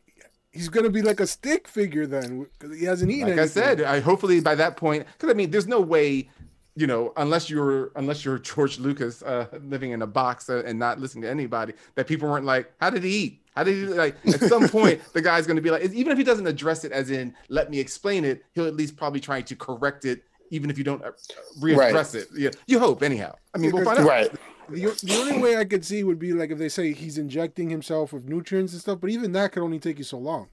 he's 0.52 0.70
gonna 0.70 0.90
be 0.90 1.02
like 1.02 1.20
a 1.20 1.28
stick 1.28 1.68
figure 1.68 2.08
then, 2.08 2.48
because 2.58 2.78
he 2.78 2.86
hasn't 2.86 3.12
eaten 3.12 3.30
like 3.30 3.40
I 3.40 3.46
said, 3.46 3.82
I 3.82 4.00
hopefully 4.00 4.40
by 4.40 4.56
that 4.56 4.78
point, 4.78 5.06
because 5.14 5.30
I 5.30 5.34
mean, 5.34 5.52
there's 5.52 5.68
no 5.68 5.80
way, 5.80 6.30
you 6.76 6.88
know, 6.88 7.14
unless 7.18 7.50
you're 7.50 7.92
unless 7.96 8.26
you're 8.26 8.40
George 8.40 8.80
Lucas 8.80 9.22
uh, 9.24 9.48
living 9.62 9.92
in 9.92 10.02
a 10.02 10.08
box 10.08 10.50
uh, 10.50 10.64
and 10.66 10.80
not 10.80 11.00
listening 11.00 11.24
to 11.24 11.30
anybody, 11.30 11.74
that 11.96 12.08
people 12.08 12.30
weren't 12.30 12.46
like, 12.46 12.72
how 12.82 12.90
did 12.90 13.04
he 13.04 13.10
eat? 13.10 13.45
How 13.56 13.64
did 13.64 13.76
he 13.76 13.86
like? 13.86 14.16
At 14.26 14.42
some 14.42 14.68
point, 14.70 15.02
the 15.14 15.22
guy's 15.22 15.48
going 15.48 15.56
to 15.56 15.62
be 15.62 15.72
like, 15.72 15.84
even 15.94 16.12
if 16.12 16.18
he 16.18 16.24
doesn't 16.24 16.48
address 16.48 16.84
it 16.84 16.92
as 16.92 17.10
in, 17.10 17.34
let 17.50 17.70
me 17.70 17.80
explain 17.80 18.26
it, 18.26 18.44
he'll 18.54 18.68
at 18.68 18.76
least 18.76 18.98
probably 18.98 19.20
try 19.20 19.42
to 19.42 19.56
correct 19.56 20.06
it, 20.06 20.24
even 20.50 20.70
if 20.70 20.78
you 20.78 20.84
don't 20.84 21.04
uh, 21.04 21.12
readdress 21.60 22.16
it. 22.16 22.28
Yeah, 22.36 22.50
you 22.68 22.80
hope 22.80 23.02
anyhow. 23.02 23.34
I 23.54 23.58
mean, 23.58 23.72
we'll 23.72 23.86
find 23.86 24.00
out. 24.00 24.08
Right. 24.08 24.32
The, 24.68 24.82
the 25.04 25.16
only 25.20 25.38
way 25.38 25.58
I 25.58 25.64
could 25.64 25.86
see 25.86 26.04
would 26.04 26.20
be 26.20 26.34
like 26.34 26.50
if 26.50 26.58
they 26.58 26.70
say 26.70 26.92
he's 26.92 27.18
injecting 27.18 27.70
himself 27.70 28.12
with 28.12 28.28
nutrients 28.28 28.74
and 28.74 28.82
stuff, 28.82 29.00
but 29.00 29.10
even 29.10 29.32
that 29.34 29.52
could 29.52 29.64
only 29.64 29.80
take 29.80 30.00
you 30.00 30.04
so 30.04 30.18
long. 30.18 30.50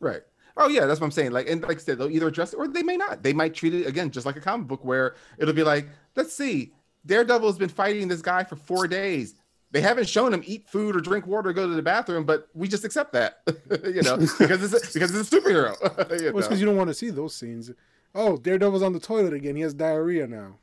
Right. 0.00 0.22
Oh 0.56 0.68
yeah, 0.68 0.86
that's 0.86 1.00
what 1.00 1.06
I'm 1.06 1.12
saying. 1.12 1.32
Like, 1.32 1.48
and 1.48 1.62
like 1.62 1.78
I 1.78 1.80
said, 1.80 1.98
they'll 1.98 2.10
either 2.10 2.28
address 2.28 2.52
it 2.52 2.56
or 2.56 2.68
they 2.68 2.82
may 2.82 2.96
not. 2.96 3.22
They 3.22 3.32
might 3.32 3.54
treat 3.54 3.74
it 3.74 3.86
again 3.86 4.10
just 4.10 4.26
like 4.26 4.36
a 4.36 4.40
comic 4.40 4.68
book, 4.68 4.84
where 4.84 5.16
it'll 5.38 5.54
be 5.54 5.62
like, 5.62 5.88
let's 6.14 6.34
see, 6.34 6.72
Daredevil 7.06 7.48
has 7.48 7.58
been 7.58 7.68
fighting 7.68 8.08
this 8.08 8.22
guy 8.22 8.44
for 8.44 8.56
four 8.56 8.86
days. 8.86 9.34
They 9.72 9.80
haven't 9.80 10.08
shown 10.08 10.34
him 10.34 10.42
eat 10.46 10.68
food 10.68 10.94
or 10.94 11.00
drink 11.00 11.26
water 11.26 11.48
or 11.50 11.52
go 11.54 11.66
to 11.66 11.74
the 11.74 11.82
bathroom, 11.82 12.24
but 12.24 12.48
we 12.54 12.68
just 12.68 12.84
accept 12.84 13.14
that, 13.14 13.40
you 13.84 14.02
know, 14.02 14.16
because 14.38 14.62
it's 14.62 14.74
a, 14.74 14.92
because 14.92 15.14
it's 15.14 15.32
a 15.32 15.40
superhero. 15.40 15.74
you 16.20 16.26
Well, 16.26 16.38
it's 16.38 16.46
because 16.48 16.60
you 16.60 16.66
don't 16.66 16.76
want 16.76 16.88
to 16.88 16.94
see 16.94 17.10
those 17.10 17.34
scenes. 17.34 17.70
Oh, 18.14 18.36
Daredevil's 18.36 18.82
on 18.82 18.92
the 18.92 19.00
toilet 19.00 19.32
again. 19.32 19.56
He 19.56 19.62
has 19.62 19.72
diarrhea 19.72 20.26
now. 20.26 20.56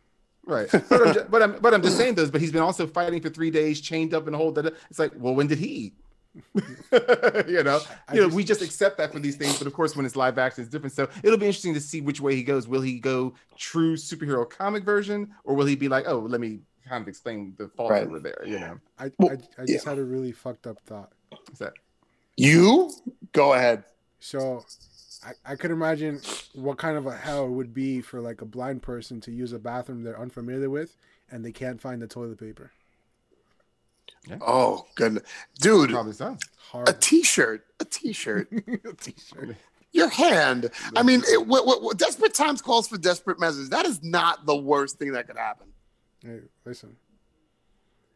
Right. 0.45 0.69
But 0.71 0.91
I'm, 1.07 1.13
just, 1.13 1.31
but 1.31 1.43
I'm 1.43 1.59
but 1.59 1.73
I'm 1.73 1.81
just 1.81 1.97
saying 1.97 2.15
those. 2.15 2.31
But 2.31 2.41
he's 2.41 2.51
been 2.51 2.61
also 2.61 2.87
fighting 2.87 3.21
for 3.21 3.29
three 3.29 3.51
days, 3.51 3.81
chained 3.81 4.13
up 4.13 4.27
and 4.27 4.35
hold. 4.35 4.55
That 4.55 4.73
it's 4.89 4.99
like, 4.99 5.11
well, 5.15 5.35
when 5.35 5.47
did 5.47 5.57
he 5.59 5.67
eat? 5.67 5.93
you 6.53 7.63
know, 7.63 7.81
I 8.07 8.13
you 8.13 8.21
know, 8.21 8.27
just- 8.27 8.35
we 8.35 8.43
just 8.43 8.61
accept 8.61 8.97
that 8.97 9.11
for 9.11 9.19
these 9.19 9.35
things. 9.35 9.57
But 9.57 9.67
of 9.67 9.73
course, 9.73 9.95
when 9.95 10.05
it's 10.05 10.15
live 10.15 10.37
action, 10.37 10.63
it's 10.63 10.71
different. 10.71 10.93
So 10.93 11.07
it'll 11.23 11.37
be 11.37 11.45
interesting 11.47 11.73
to 11.73 11.81
see 11.81 12.01
which 12.01 12.21
way 12.21 12.35
he 12.35 12.43
goes. 12.43 12.67
Will 12.67 12.81
he 12.81 12.99
go 12.99 13.33
true 13.57 13.95
superhero 13.95 14.47
comic 14.49 14.83
version, 14.83 15.33
or 15.43 15.55
will 15.55 15.65
he 15.65 15.75
be 15.75 15.87
like, 15.87 16.05
oh, 16.07 16.19
let 16.19 16.39
me 16.41 16.59
kind 16.89 17.01
of 17.01 17.07
explain 17.07 17.53
the 17.57 17.67
fault 17.69 17.91
Right. 17.91 18.03
over 18.05 18.19
there? 18.19 18.43
You 18.45 18.59
know, 18.59 18.79
I 18.97 19.11
Well, 19.17 19.31
I, 19.57 19.61
I 19.61 19.65
just 19.65 19.85
had 19.85 19.97
a 19.97 20.03
really 20.03 20.31
fucked 20.31 20.67
up 20.67 20.79
thought. 20.85 21.11
What's 21.29 21.59
that 21.59 21.73
You 22.35 22.91
go 23.31 23.53
ahead. 23.53 23.83
So 24.19 24.65
I, 25.25 25.31
I 25.53 25.55
could 25.55 25.71
imagine 25.71 26.19
what 26.53 26.77
kind 26.77 26.97
of 26.97 27.05
a 27.07 27.15
hell 27.15 27.45
it 27.45 27.51
would 27.51 27.73
be 27.73 28.01
for 28.01 28.19
like 28.21 28.41
a 28.41 28.45
blind 28.45 28.81
person 28.81 29.21
to 29.21 29.31
use 29.31 29.53
a 29.53 29.59
bathroom 29.59 30.03
they're 30.03 30.19
unfamiliar 30.19 30.69
with 30.69 30.95
and 31.31 31.45
they 31.45 31.51
can't 31.51 31.79
find 31.79 32.01
the 32.01 32.07
toilet 32.07 32.39
paper. 32.39 32.71
Oh 34.41 34.85
goodness, 34.95 35.23
dude. 35.59 35.91
probably 35.91 36.13
so. 36.13 36.27
A 36.27 36.37
Horrible. 36.71 36.93
T-shirt. 36.93 37.65
A 37.79 37.85
T-shirt. 37.85 38.49
T-shirt. 39.01 39.55
your 39.91 40.09
hand. 40.09 40.69
I 40.95 41.01
mean, 41.01 41.23
it, 41.27 41.47
what, 41.47 41.65
what, 41.65 41.81
what, 41.81 41.97
desperate 41.97 42.33
times 42.35 42.61
calls 42.61 42.87
for 42.87 42.97
desperate 42.97 43.39
measures. 43.39 43.69
That 43.69 43.85
is 43.87 44.03
not 44.03 44.45
the 44.45 44.55
worst 44.55 44.99
thing 44.99 45.13
that 45.13 45.25
could 45.27 45.37
happen. 45.37 45.67
Hey, 46.23 46.39
listen. 46.65 46.95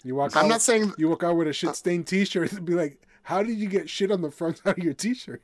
You 0.04 0.16
walk. 0.16 0.36
I'm 0.36 0.46
out, 0.46 0.50
not 0.50 0.62
saying 0.62 0.94
you 0.98 1.10
walk 1.10 1.24
out 1.24 1.36
with 1.38 1.48
a 1.48 1.54
shit 1.54 1.76
stained 1.76 2.08
T-shirt 2.08 2.52
and 2.52 2.66
be 2.66 2.74
like, 2.74 3.02
"How 3.22 3.42
did 3.42 3.58
you 3.58 3.68
get 3.70 3.90
shit 3.90 4.12
on 4.12 4.22
the 4.22 4.32
front 4.32 4.58
side 4.64 4.78
of 4.78 4.84
your 4.84 4.94
T-shirt?" 4.94 5.42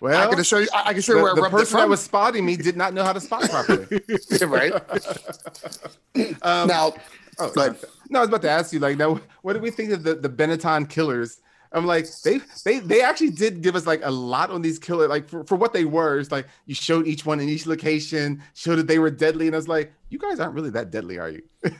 Well, 0.00 0.28
I 0.28 0.34
can 0.34 0.42
show 0.42 0.58
you. 0.58 0.68
I 0.74 0.88
I 0.88 0.92
can 0.92 1.02
show 1.02 1.14
you 1.16 1.22
where 1.22 1.32
I 1.32 1.36
the 1.36 1.48
person 1.48 1.78
that 1.78 1.88
was 1.88 2.00
spotting 2.00 2.44
me 2.44 2.56
did 2.56 2.76
not 2.76 2.92
know 2.92 3.04
how 3.04 3.12
to 3.12 3.20
spot 3.20 3.48
properly. 3.48 3.86
right 4.46 4.72
Um, 6.42 6.68
now. 6.68 6.92
Oh, 7.38 7.50
But- 7.54 7.84
no, 8.10 8.18
I 8.18 8.22
was 8.22 8.28
about 8.28 8.42
to 8.42 8.50
ask 8.50 8.72
you, 8.74 8.78
like, 8.78 8.98
now, 8.98 9.18
what 9.40 9.54
do 9.54 9.58
we 9.60 9.70
think 9.70 9.90
of 9.90 10.02
the, 10.02 10.14
the 10.14 10.28
Benetton 10.28 10.86
killers? 10.90 11.40
I'm 11.74 11.86
like, 11.86 12.06
they 12.22 12.40
they 12.64 12.78
they 12.80 13.00
actually 13.02 13.30
did 13.30 13.62
give 13.62 13.74
us 13.76 13.86
like 13.86 14.00
a 14.04 14.10
lot 14.10 14.50
on 14.50 14.60
these 14.62 14.78
killers, 14.78 15.08
like 15.08 15.28
for, 15.28 15.44
for 15.44 15.56
what 15.56 15.72
they 15.72 15.84
were. 15.84 16.18
It's 16.18 16.30
like 16.30 16.46
you 16.66 16.74
showed 16.74 17.06
each 17.06 17.24
one 17.24 17.40
in 17.40 17.48
each 17.48 17.66
location, 17.66 18.42
showed 18.54 18.76
that 18.76 18.86
they 18.86 18.98
were 18.98 19.10
deadly, 19.10 19.46
and 19.46 19.54
I 19.56 19.58
was 19.58 19.68
like, 19.68 19.92
you 20.10 20.18
guys 20.18 20.38
aren't 20.40 20.54
really 20.54 20.70
that 20.70 20.90
deadly, 20.90 21.18
are 21.18 21.30
you? 21.30 21.42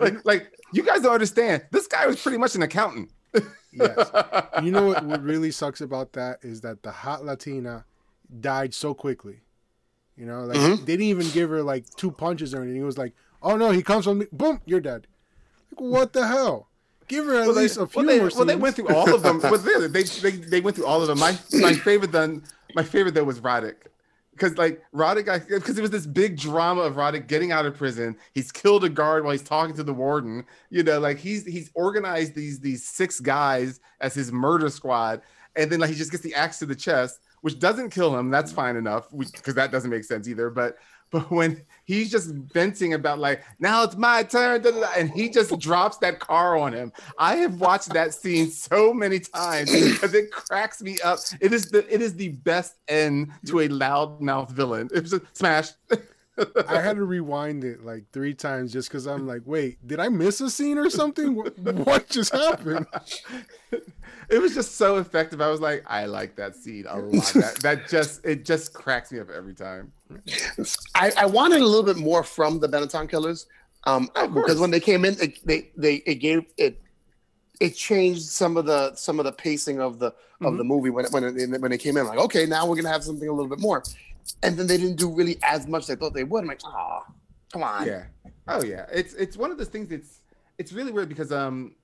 like, 0.00 0.24
like 0.24 0.52
you 0.72 0.82
guys 0.82 1.02
don't 1.02 1.12
understand. 1.12 1.64
This 1.70 1.86
guy 1.86 2.06
was 2.06 2.20
pretty 2.20 2.38
much 2.38 2.54
an 2.54 2.62
accountant. 2.62 3.10
yes. 3.72 4.10
You 4.62 4.72
know 4.72 4.86
what, 4.86 5.04
what 5.04 5.22
really 5.22 5.50
sucks 5.52 5.80
about 5.80 6.12
that 6.14 6.38
is 6.42 6.60
that 6.62 6.82
the 6.82 6.90
hot 6.90 7.24
Latina 7.24 7.84
died 8.40 8.74
so 8.74 8.92
quickly. 8.94 9.40
You 10.16 10.26
know, 10.26 10.40
like 10.44 10.56
Mhm. 10.56 10.78
they 10.80 10.96
didn't 10.96 11.06
even 11.06 11.28
give 11.30 11.50
her 11.50 11.62
like 11.62 11.84
two 11.96 12.10
punches 12.10 12.54
or 12.54 12.62
anything. 12.62 12.80
It 12.82 12.84
was 12.84 12.98
like, 12.98 13.12
oh 13.42 13.56
no, 13.56 13.70
he 13.70 13.82
comes 13.82 14.04
from 14.04 14.18
me, 14.18 14.26
boom, 14.32 14.60
you're 14.66 14.80
dead. 14.80 15.06
Like, 15.70 15.80
what 15.80 16.12
the 16.12 16.26
hell? 16.26 16.67
Give 17.08 17.24
her 17.24 17.40
at 17.40 17.46
well, 17.46 17.56
least 17.56 17.76
they, 17.76 17.82
a 17.82 17.86
few 17.86 17.98
well, 18.00 18.06
they, 18.06 18.20
more 18.20 18.30
well, 18.34 18.44
they 18.44 18.56
went 18.56 18.76
through 18.76 18.94
all 18.94 19.14
of 19.14 19.22
them. 19.22 19.40
But 19.40 19.56
they, 19.64 19.86
they, 19.86 20.02
they, 20.02 20.30
they 20.30 20.60
went 20.60 20.76
through 20.76 20.86
all 20.86 21.00
of 21.00 21.08
them. 21.08 21.18
My 21.18 21.36
my 21.54 21.72
favorite 21.84 22.12
then 22.12 22.42
my 22.74 22.82
favorite 22.82 23.14
though 23.14 23.24
was 23.24 23.40
Roddick. 23.40 23.76
Because 24.32 24.56
like 24.56 24.80
Roddick, 24.94 25.48
because 25.48 25.76
it 25.78 25.82
was 25.82 25.90
this 25.90 26.06
big 26.06 26.36
drama 26.38 26.82
of 26.82 26.94
Roddick 26.94 27.26
getting 27.26 27.50
out 27.50 27.66
of 27.66 27.76
prison. 27.76 28.16
He's 28.34 28.52
killed 28.52 28.84
a 28.84 28.88
guard 28.88 29.24
while 29.24 29.32
he's 29.32 29.42
talking 29.42 29.74
to 29.74 29.82
the 29.82 29.92
warden. 29.92 30.44
You 30.70 30.84
know, 30.84 31.00
like 31.00 31.18
he's 31.18 31.44
he's 31.44 31.70
organized 31.74 32.34
these 32.34 32.60
these 32.60 32.86
six 32.86 33.18
guys 33.18 33.80
as 34.00 34.14
his 34.14 34.30
murder 34.30 34.68
squad, 34.68 35.22
and 35.56 35.72
then 35.72 35.80
like 35.80 35.90
he 35.90 35.96
just 35.96 36.12
gets 36.12 36.22
the 36.22 36.34
axe 36.34 36.60
to 36.60 36.66
the 36.66 36.76
chest, 36.76 37.18
which 37.40 37.58
doesn't 37.58 37.90
kill 37.90 38.16
him. 38.16 38.30
That's 38.30 38.52
mm-hmm. 38.52 38.60
fine 38.60 38.76
enough, 38.76 39.08
because 39.10 39.54
that 39.56 39.72
doesn't 39.72 39.90
make 39.90 40.04
sense 40.04 40.28
either. 40.28 40.50
But 40.50 40.76
but 41.10 41.30
when 41.30 41.62
he's 41.88 42.10
just 42.10 42.28
venting 42.28 42.92
about 42.92 43.18
like 43.18 43.42
now 43.58 43.82
it's 43.82 43.96
my 43.96 44.22
turn, 44.22 44.64
and 44.96 45.10
he 45.10 45.28
just 45.28 45.58
drops 45.58 45.96
that 45.98 46.20
car 46.20 46.56
on 46.56 46.72
him. 46.72 46.92
I 47.18 47.36
have 47.36 47.60
watched 47.60 47.92
that 47.94 48.14
scene 48.14 48.50
so 48.50 48.94
many 48.94 49.18
times 49.18 49.72
because 49.72 50.14
it 50.14 50.30
cracks 50.30 50.80
me 50.80 50.98
up. 51.02 51.18
It 51.40 51.52
is 51.52 51.70
the 51.70 51.92
it 51.92 52.00
is 52.00 52.14
the 52.14 52.28
best 52.28 52.76
end 52.86 53.32
to 53.46 53.60
a 53.60 53.68
loudmouth 53.68 54.50
villain. 54.50 54.88
It 54.94 55.02
was 55.02 55.14
a 55.14 55.22
smash. 55.32 55.70
I 56.68 56.80
had 56.80 56.96
to 56.96 57.04
rewind 57.04 57.64
it 57.64 57.84
like 57.84 58.04
three 58.12 58.34
times 58.34 58.72
just 58.72 58.88
because 58.88 59.08
I'm 59.08 59.26
like, 59.26 59.42
wait, 59.44 59.84
did 59.84 59.98
I 59.98 60.08
miss 60.08 60.40
a 60.40 60.48
scene 60.48 60.78
or 60.78 60.88
something? 60.88 61.34
What, 61.34 61.58
what 61.58 62.08
just 62.08 62.32
happened? 62.32 62.86
it 64.28 64.40
was 64.40 64.54
just 64.54 64.76
so 64.76 64.98
effective. 64.98 65.40
I 65.40 65.50
was 65.50 65.60
like, 65.60 65.82
I 65.88 66.04
like 66.06 66.36
that 66.36 66.54
scene 66.54 66.84
a 66.88 66.96
lot. 66.96 67.24
That, 67.34 67.56
that 67.62 67.88
just 67.88 68.24
it 68.24 68.44
just 68.44 68.72
cracks 68.72 69.10
me 69.10 69.18
up 69.18 69.30
every 69.30 69.54
time. 69.54 69.92
I, 70.94 71.12
I 71.16 71.26
wanted 71.26 71.60
a 71.60 71.66
little 71.66 71.82
bit 71.82 71.96
more 71.96 72.22
from 72.22 72.60
the 72.60 72.68
Benetton 72.68 73.08
Killers, 73.10 73.46
um, 73.84 74.10
because 74.34 74.58
when 74.58 74.70
they 74.70 74.80
came 74.80 75.04
in, 75.04 75.16
it, 75.20 75.44
they 75.46 75.70
they 75.76 75.96
it 75.96 76.16
gave 76.16 76.44
it 76.56 76.80
it 77.60 77.74
changed 77.74 78.22
some 78.22 78.56
of 78.56 78.66
the 78.66 78.94
some 78.94 79.18
of 79.18 79.24
the 79.24 79.32
pacing 79.32 79.80
of 79.80 79.98
the 79.98 80.14
of 80.40 80.56
the 80.56 80.64
movie 80.64 80.90
when 80.90 81.04
it, 81.04 81.12
when 81.12 81.24
it, 81.24 81.60
when 81.60 81.70
they 81.70 81.78
came 81.78 81.96
in. 81.96 82.06
Like, 82.06 82.18
okay, 82.18 82.46
now 82.46 82.66
we're 82.66 82.76
gonna 82.76 82.90
have 82.90 83.02
something 83.02 83.28
a 83.28 83.32
little 83.32 83.48
bit 83.48 83.60
more, 83.60 83.82
and 84.42 84.56
then 84.56 84.66
they 84.66 84.76
didn't 84.76 84.96
do 84.96 85.12
really 85.12 85.38
as 85.42 85.66
much 85.66 85.82
as 85.82 85.86
they 85.88 85.96
thought 85.96 86.14
they 86.14 86.24
would. 86.24 86.42
I'm 86.42 86.48
like, 86.48 86.60
oh, 86.64 87.02
come 87.52 87.62
on. 87.62 87.86
Yeah. 87.86 88.04
Oh 88.46 88.62
yeah. 88.62 88.86
It's 88.92 89.14
it's 89.14 89.36
one 89.36 89.50
of 89.50 89.58
those 89.58 89.68
things. 89.68 89.90
It's 89.90 90.20
it's 90.58 90.72
really 90.72 90.92
weird 90.92 91.08
because 91.08 91.32
um, 91.32 91.74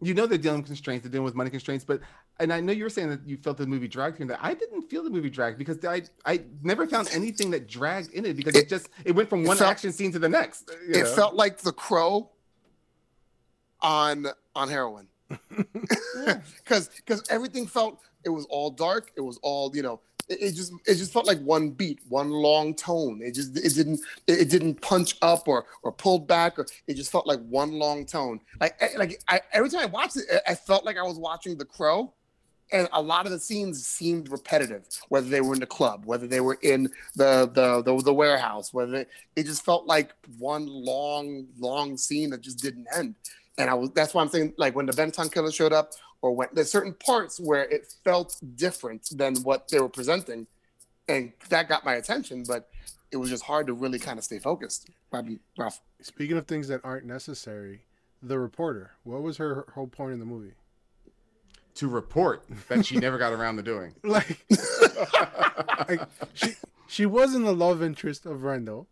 you 0.00 0.14
know 0.14 0.26
they're 0.26 0.38
dealing 0.38 0.60
with 0.60 0.66
constraints, 0.66 1.04
they're 1.04 1.12
dealing 1.12 1.24
with 1.24 1.34
money 1.34 1.50
constraints, 1.50 1.84
but 1.84 2.00
and 2.40 2.52
I 2.52 2.60
know 2.60 2.72
you 2.72 2.84
were 2.84 2.90
saying 2.90 3.10
that 3.10 3.26
you 3.26 3.36
felt 3.36 3.56
the 3.58 3.66
movie 3.66 3.86
dragged 3.88 4.18
here. 4.18 4.26
That 4.26 4.40
I 4.42 4.54
didn't 4.54 4.82
feel 4.90 5.02
the 5.04 5.10
movie 5.10 5.30
dragged 5.30 5.58
because 5.58 5.84
I 5.84 6.02
I 6.24 6.42
never 6.62 6.86
found 6.86 7.08
anything 7.12 7.50
that 7.52 7.68
dragged 7.68 8.12
in 8.12 8.24
it 8.26 8.36
because 8.36 8.54
it, 8.56 8.64
It- 8.64 8.68
just 8.68 8.88
it 9.04 9.12
went 9.12 9.28
from 9.30 9.44
it 9.44 9.48
one 9.48 9.56
felt- 9.56 9.70
action 9.70 9.92
scene 9.92 10.10
to 10.12 10.18
the 10.18 10.28
next. 10.28 10.70
It 10.88 10.96
know? 11.04 11.14
felt 11.14 11.34
like 11.34 11.58
The 11.58 11.72
Crow 11.72 12.30
on 13.80 14.26
on 14.54 14.68
heroin. 14.68 15.08
because 16.64 16.88
because 16.96 17.22
everything 17.30 17.66
felt 17.66 18.00
it 18.24 18.28
was 18.28 18.44
all 18.46 18.70
dark 18.70 19.10
it 19.16 19.20
was 19.20 19.38
all 19.42 19.74
you 19.74 19.82
know 19.82 20.00
it, 20.28 20.38
it 20.40 20.52
just 20.52 20.72
it 20.86 20.94
just 20.96 21.12
felt 21.12 21.26
like 21.26 21.40
one 21.40 21.70
beat 21.70 21.98
one 22.08 22.30
long 22.30 22.74
tone 22.74 23.20
it 23.22 23.32
just 23.34 23.56
it 23.56 23.74
didn't 23.74 24.00
it, 24.26 24.40
it 24.42 24.50
didn't 24.50 24.80
punch 24.82 25.16
up 25.22 25.48
or 25.48 25.64
or 25.82 25.92
pulled 25.92 26.26
back 26.28 26.58
or 26.58 26.66
it 26.86 26.94
just 26.94 27.10
felt 27.10 27.26
like 27.26 27.40
one 27.48 27.72
long 27.72 28.04
tone 28.04 28.38
like 28.60 28.76
eh, 28.80 28.90
like 28.98 29.20
I, 29.28 29.40
every 29.52 29.70
time 29.70 29.80
i 29.80 29.86
watched 29.86 30.16
it 30.18 30.24
I- 30.46 30.52
i 30.52 30.54
felt 30.54 30.84
like 30.84 30.98
i 30.98 31.02
was 31.02 31.18
watching 31.18 31.56
the 31.56 31.64
crow 31.64 32.12
and 32.72 32.88
a 32.92 33.02
lot 33.02 33.26
of 33.26 33.32
the 33.32 33.38
scenes 33.38 33.86
seemed 33.86 34.30
repetitive 34.30 34.86
whether 35.08 35.28
they 35.28 35.40
were 35.40 35.54
in 35.54 35.60
the 35.60 35.66
club 35.66 36.04
whether 36.06 36.26
they 36.26 36.40
were 36.40 36.58
in 36.62 36.84
the 37.14 37.50
the 37.54 37.82
the, 37.82 38.02
the 38.02 38.14
warehouse 38.14 38.72
whether 38.72 38.92
they, 38.92 39.06
it 39.36 39.44
just 39.44 39.64
felt 39.64 39.86
like 39.86 40.12
one 40.38 40.66
long 40.66 41.46
long 41.58 41.96
scene 41.96 42.30
that 42.30 42.40
just 42.40 42.60
didn't 42.60 42.86
end 42.96 43.14
and 43.58 43.70
I 43.70 43.74
was 43.74 43.90
that's 43.90 44.14
why 44.14 44.22
I'm 44.22 44.28
saying 44.28 44.54
like 44.56 44.74
when 44.74 44.86
the 44.86 44.92
Benetton 44.92 45.32
killer 45.32 45.50
showed 45.50 45.72
up, 45.72 45.92
or 46.22 46.34
when 46.34 46.48
there's 46.52 46.70
certain 46.70 46.94
parts 46.94 47.38
where 47.38 47.64
it 47.64 47.94
felt 48.04 48.36
different 48.56 49.08
than 49.12 49.36
what 49.36 49.68
they 49.68 49.80
were 49.80 49.88
presenting, 49.88 50.46
and 51.08 51.32
that 51.50 51.68
got 51.68 51.84
my 51.84 51.94
attention. 51.94 52.44
But 52.46 52.68
it 53.12 53.16
was 53.16 53.30
just 53.30 53.44
hard 53.44 53.66
to 53.68 53.74
really 53.74 53.98
kind 53.98 54.18
of 54.18 54.24
stay 54.24 54.38
focused. 54.38 54.90
Rough. 55.56 55.80
Speaking 56.00 56.36
of 56.36 56.46
things 56.46 56.68
that 56.68 56.80
aren't 56.82 57.06
necessary, 57.06 57.84
the 58.22 58.38
reporter. 58.38 58.92
What 59.04 59.22
was 59.22 59.36
her 59.36 59.66
whole 59.74 59.86
point 59.86 60.14
in 60.14 60.18
the 60.18 60.24
movie? 60.24 60.54
To 61.76 61.88
report 61.88 62.44
that 62.68 62.86
she 62.86 62.96
never 62.98 63.18
got 63.18 63.32
around 63.32 63.56
to 63.56 63.62
doing. 63.62 63.94
Like, 64.04 64.44
like 65.88 66.00
she 66.34 66.54
she 66.86 67.06
wasn't 67.06 67.44
the 67.44 67.54
love 67.54 67.82
interest 67.82 68.26
of 68.26 68.44
Rendel, 68.44 68.86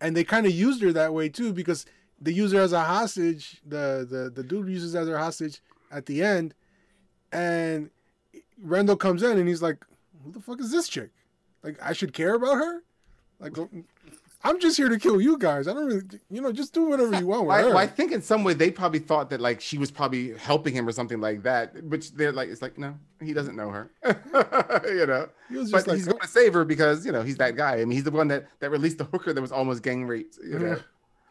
and 0.00 0.16
they 0.16 0.24
kind 0.24 0.46
of 0.46 0.52
used 0.52 0.80
her 0.82 0.92
that 0.92 1.12
way 1.12 1.28
too 1.28 1.52
because 1.52 1.84
they 2.20 2.30
use 2.30 2.52
her 2.52 2.60
as 2.60 2.72
a 2.72 2.84
hostage. 2.84 3.60
The 3.66 4.06
the 4.08 4.30
the 4.34 4.42
dude 4.42 4.68
uses 4.68 4.94
her 4.94 5.00
as 5.00 5.08
her 5.08 5.18
hostage 5.18 5.60
at 5.90 6.06
the 6.06 6.22
end, 6.22 6.54
and 7.32 7.90
Rendel 8.62 8.96
comes 8.96 9.22
in 9.22 9.38
and 9.38 9.48
he's 9.48 9.62
like, 9.62 9.84
"Who 10.24 10.32
the 10.32 10.40
fuck 10.40 10.60
is 10.60 10.70
this 10.70 10.88
chick? 10.88 11.10
Like, 11.62 11.76
I 11.82 11.92
should 11.92 12.12
care 12.12 12.34
about 12.34 12.54
her? 12.54 12.82
Like, 13.40 13.56
I'm 14.44 14.60
just 14.60 14.76
here 14.76 14.88
to 14.88 14.98
kill 14.98 15.20
you 15.20 15.36
guys. 15.36 15.66
I 15.66 15.72
don't 15.74 15.86
really, 15.86 16.02
you 16.30 16.40
know, 16.40 16.52
just 16.52 16.72
do 16.72 16.84
whatever 16.84 17.18
you 17.18 17.26
want 17.26 17.46
with 17.46 17.56
I, 17.56 17.62
her." 17.62 17.68
well, 17.68 17.78
I 17.78 17.86
think 17.86 18.12
in 18.12 18.22
some 18.22 18.44
way 18.44 18.54
they 18.54 18.70
probably 18.70 19.00
thought 19.00 19.30
that 19.30 19.40
like 19.40 19.60
she 19.60 19.78
was 19.78 19.90
probably 19.90 20.34
helping 20.36 20.74
him 20.74 20.86
or 20.86 20.92
something 20.92 21.20
like 21.20 21.42
that, 21.42 21.82
which 21.84 22.12
they're 22.12 22.32
like, 22.32 22.48
it's 22.48 22.62
like 22.62 22.78
no, 22.78 22.96
he 23.20 23.32
doesn't 23.32 23.56
know 23.56 23.70
her, 23.70 23.90
you 24.88 25.06
know. 25.06 25.28
he 25.50 25.56
was 25.56 25.70
But 25.70 25.78
just 25.78 25.86
like, 25.88 25.96
he's 25.96 26.06
going 26.06 26.20
to 26.20 26.28
save 26.28 26.54
her 26.54 26.64
because 26.64 27.04
you 27.04 27.12
know 27.12 27.22
he's 27.22 27.36
that 27.38 27.56
guy. 27.56 27.74
I 27.80 27.84
mean, 27.84 27.90
he's 27.92 28.04
the 28.04 28.10
one 28.12 28.28
that 28.28 28.46
that 28.60 28.70
released 28.70 28.98
the 28.98 29.04
hooker 29.04 29.32
that 29.32 29.40
was 29.40 29.52
almost 29.52 29.82
gang 29.82 30.04
raped. 30.06 30.38
You 30.42 30.58
know. 30.58 30.66
Yeah. 30.70 30.78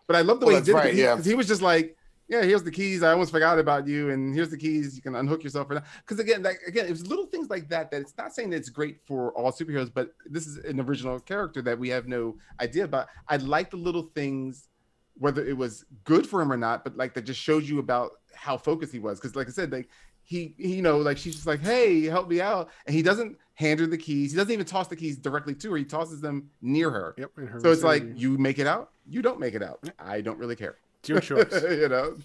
But 0.07 0.15
I 0.15 0.21
love 0.21 0.39
the 0.39 0.45
Well, 0.45 0.55
way 0.55 0.61
he 0.61 0.65
that's 0.65 0.65
did 0.67 0.71
it 0.71 0.75
right, 0.75 0.83
'cause 0.85 0.95
he, 0.95 1.01
yeah. 1.01 1.15
'cause 1.15 1.25
he 1.25 1.35
was 1.35 1.47
just 1.47 1.61
like, 1.61 1.96
yeah, 2.29 2.43
here's 2.43 2.63
the 2.63 2.71
keys. 2.71 3.03
I 3.03 3.11
almost 3.11 3.31
forgot 3.31 3.57
about 3.57 3.87
you, 3.87 4.09
and 4.09 4.35
here's 4.35 4.49
the 4.49 4.57
keys. 4.57 4.95
You 4.95 5.01
can 5.01 5.15
unhook 5.15 5.43
yourself 5.43 5.67
for 5.67 5.75
that. 5.75 5.85
Because 5.99 6.19
again, 6.19 6.43
like, 6.43 6.59
again, 6.67 6.85
it 6.85 6.91
was 6.91 7.07
little 7.07 7.25
things 7.25 7.49
like 7.49 7.69
that 7.69 7.89
that 7.91 8.01
it's 8.01 8.17
not 8.17 8.33
saying 8.33 8.49
that 8.49 8.57
it's 8.57 8.69
great 8.69 8.99
for 9.05 9.31
all 9.31 9.51
superheroes, 9.51 9.91
but 9.93 10.13
this 10.25 10.45
is 10.45 10.57
an 10.65 10.79
original 10.81 11.19
character 11.19 11.61
that 11.61 11.79
we 11.79 11.87
have 11.89 12.07
no 12.07 12.37
idea 12.59 12.83
about. 12.83 13.07
I 13.29 13.37
like 13.37 13.69
the 13.71 13.77
little 13.77 14.11
things, 14.13 14.67
whether 15.15 15.45
it 15.45 15.55
was 15.55 15.85
good 16.03 16.27
for 16.27 16.41
him 16.41 16.51
or 16.51 16.57
not, 16.57 16.83
but 16.83 16.97
like 16.97 17.13
that 17.13 17.23
just 17.23 17.39
shows 17.39 17.69
you 17.69 17.79
about 17.79 18.11
how 18.33 18.57
focused 18.57 18.91
he 18.91 18.99
was. 18.99 19.19
Because 19.19 19.37
like 19.37 19.47
I 19.47 19.51
said, 19.51 19.71
like 19.71 19.87
he, 20.23 20.53
he, 20.57 20.75
you 20.75 20.81
know, 20.81 20.97
like 20.97 21.17
she's 21.17 21.35
just 21.35 21.47
like, 21.47 21.61
hey, 21.61 22.03
help 22.03 22.27
me 22.27 22.41
out, 22.41 22.69
and 22.85 22.93
he 22.93 23.01
doesn't 23.01 23.37
hand 23.53 23.79
her 23.79 23.87
the 23.87 23.97
keys. 23.97 24.31
He 24.31 24.37
doesn't 24.37 24.51
even 24.51 24.65
toss 24.65 24.89
the 24.89 24.97
keys 24.97 25.17
directly 25.17 25.55
to 25.55 25.71
her. 25.71 25.77
He 25.77 25.85
tosses 25.85 26.19
them 26.19 26.49
near 26.61 26.91
her. 26.91 27.15
"Yep." 27.17 27.31
her 27.37 27.59
So 27.61 27.71
it's 27.71 27.83
like 27.83 28.03
you 28.15 28.37
make 28.37 28.59
it 28.59 28.67
out, 28.67 28.91
you 29.07 29.21
don't 29.21 29.39
make 29.39 29.53
it 29.53 29.63
out. 29.63 29.89
I 29.97 30.19
don't 30.19 30.37
really 30.37 30.57
care. 30.57 30.75
It's 30.99 31.09
your 31.09 31.19
choice. 31.19 31.63
you 31.69 31.89
know, 31.89 32.17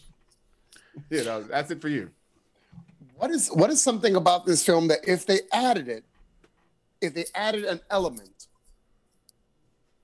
you 1.11 1.25
know, 1.25 1.43
that's 1.43 1.71
it 1.71 1.81
for 1.81 1.89
you. 1.89 2.11
What 3.17 3.31
is 3.31 3.49
what 3.49 3.71
is 3.71 3.83
something 3.83 4.17
about 4.17 4.47
this 4.47 4.65
film 4.65 4.89
that 4.89 5.01
if 5.07 5.27
they 5.27 5.41
added 5.53 5.89
it, 5.89 6.05
if 7.01 7.15
they 7.15 7.25
added 7.35 7.65
an 7.65 7.81
element, 7.91 8.49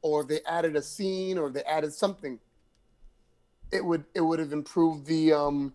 or 0.03 0.23
if 0.23 0.29
they 0.29 0.41
added 0.47 0.77
a 0.77 0.83
scene, 0.83 1.39
or 1.39 1.51
they 1.51 1.63
added 1.63 1.93
something, 1.93 2.39
it 3.73 3.85
would 3.85 4.05
it 4.15 4.21
would 4.21 4.39
have 4.39 4.53
improved 4.53 5.07
the 5.07 5.33
um, 5.33 5.73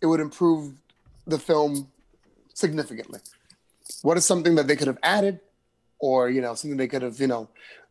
it 0.00 0.06
would 0.06 0.20
improve 0.20 0.74
the 1.26 1.38
film 1.38 1.88
significantly. 2.54 3.20
What 4.02 4.16
is 4.16 4.24
something 4.24 4.56
that 4.56 4.66
they 4.66 4.76
could 4.76 4.88
have 4.88 4.98
added, 5.02 5.40
or 5.98 6.30
you 6.30 6.40
know 6.40 6.54
something 6.54 6.76
they 6.76 6.88
could 6.88 7.02
have 7.02 7.20
you 7.20 7.28
know 7.28 7.48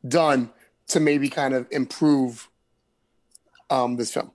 done 0.07 0.51
to 0.87 0.99
maybe 0.99 1.29
kind 1.29 1.53
of 1.53 1.67
improve 1.71 2.49
um, 3.71 3.95
this 3.97 4.13
film? 4.13 4.31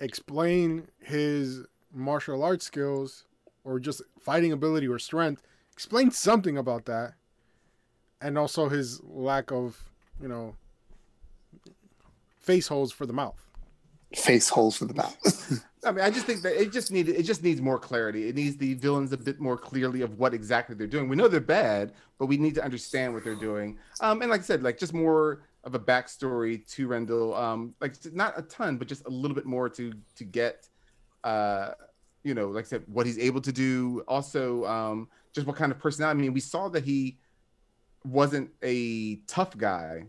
explain 0.00 0.88
his 1.00 1.64
martial 1.92 2.44
arts 2.44 2.64
skills 2.66 3.24
or 3.64 3.80
just 3.80 4.02
fighting 4.20 4.52
ability 4.52 4.88
or 4.88 4.98
strength. 4.98 5.42
Explain 5.72 6.10
something 6.12 6.56
about 6.56 6.84
that. 6.86 7.14
and 8.20 8.38
also 8.38 8.68
his 8.68 9.00
lack 9.04 9.52
of 9.52 9.90
you 10.20 10.28
know 10.28 10.56
face 12.38 12.68
holes 12.68 12.92
for 12.92 13.06
the 13.06 13.12
mouth. 13.12 13.40
Face 14.14 14.48
holes 14.48 14.76
for 14.76 14.86
the 14.86 14.94
mouth. 14.94 15.16
I 15.84 15.92
mean, 15.92 16.04
I 16.04 16.10
just 16.10 16.26
think 16.26 16.42
that 16.42 16.60
it 16.60 16.72
just 16.72 16.90
needed 16.90 17.16
it 17.16 17.24
just 17.24 17.42
needs 17.42 17.60
more 17.60 17.78
clarity. 17.78 18.28
It 18.28 18.34
needs 18.36 18.56
the 18.56 18.74
villains 18.74 19.12
a 19.12 19.16
bit 19.18 19.40
more 19.40 19.56
clearly 19.58 20.00
of 20.02 20.18
what 20.18 20.34
exactly 20.34 20.74
they're 20.76 20.86
doing. 20.86 21.08
We 21.08 21.16
know 21.16 21.28
they're 21.28 21.40
bad, 21.40 21.92
but 22.18 22.26
we 22.26 22.36
need 22.36 22.54
to 22.56 22.64
understand 22.64 23.14
what 23.14 23.24
they're 23.24 23.34
doing. 23.36 23.78
Um, 24.00 24.22
and 24.22 24.30
like 24.30 24.40
I 24.40 24.44
said, 24.44 24.62
like 24.62 24.78
just 24.78 24.94
more 24.94 25.42
of 25.64 25.74
a 25.74 25.78
backstory 25.78 26.66
to 26.74 26.88
Rendel. 26.88 27.34
Um, 27.34 27.74
like 27.80 27.94
not 28.12 28.38
a 28.38 28.42
ton, 28.42 28.76
but 28.76 28.88
just 28.88 29.06
a 29.06 29.10
little 29.10 29.34
bit 29.34 29.46
more 29.46 29.68
to 29.70 29.92
to 30.16 30.24
get, 30.24 30.68
uh, 31.24 31.70
you 32.22 32.34
know, 32.34 32.48
like 32.48 32.64
I 32.64 32.68
said, 32.68 32.84
what 32.86 33.06
he's 33.06 33.18
able 33.18 33.40
to 33.42 33.52
do. 33.52 34.02
Also, 34.08 34.64
um, 34.64 35.08
just 35.32 35.46
what 35.46 35.56
kind 35.56 35.72
of 35.72 35.78
personality. 35.78 36.18
I 36.18 36.22
mean, 36.22 36.32
we 36.32 36.40
saw 36.40 36.68
that 36.68 36.84
he 36.84 37.18
wasn't 38.04 38.50
a 38.62 39.16
tough 39.26 39.56
guy, 39.56 40.04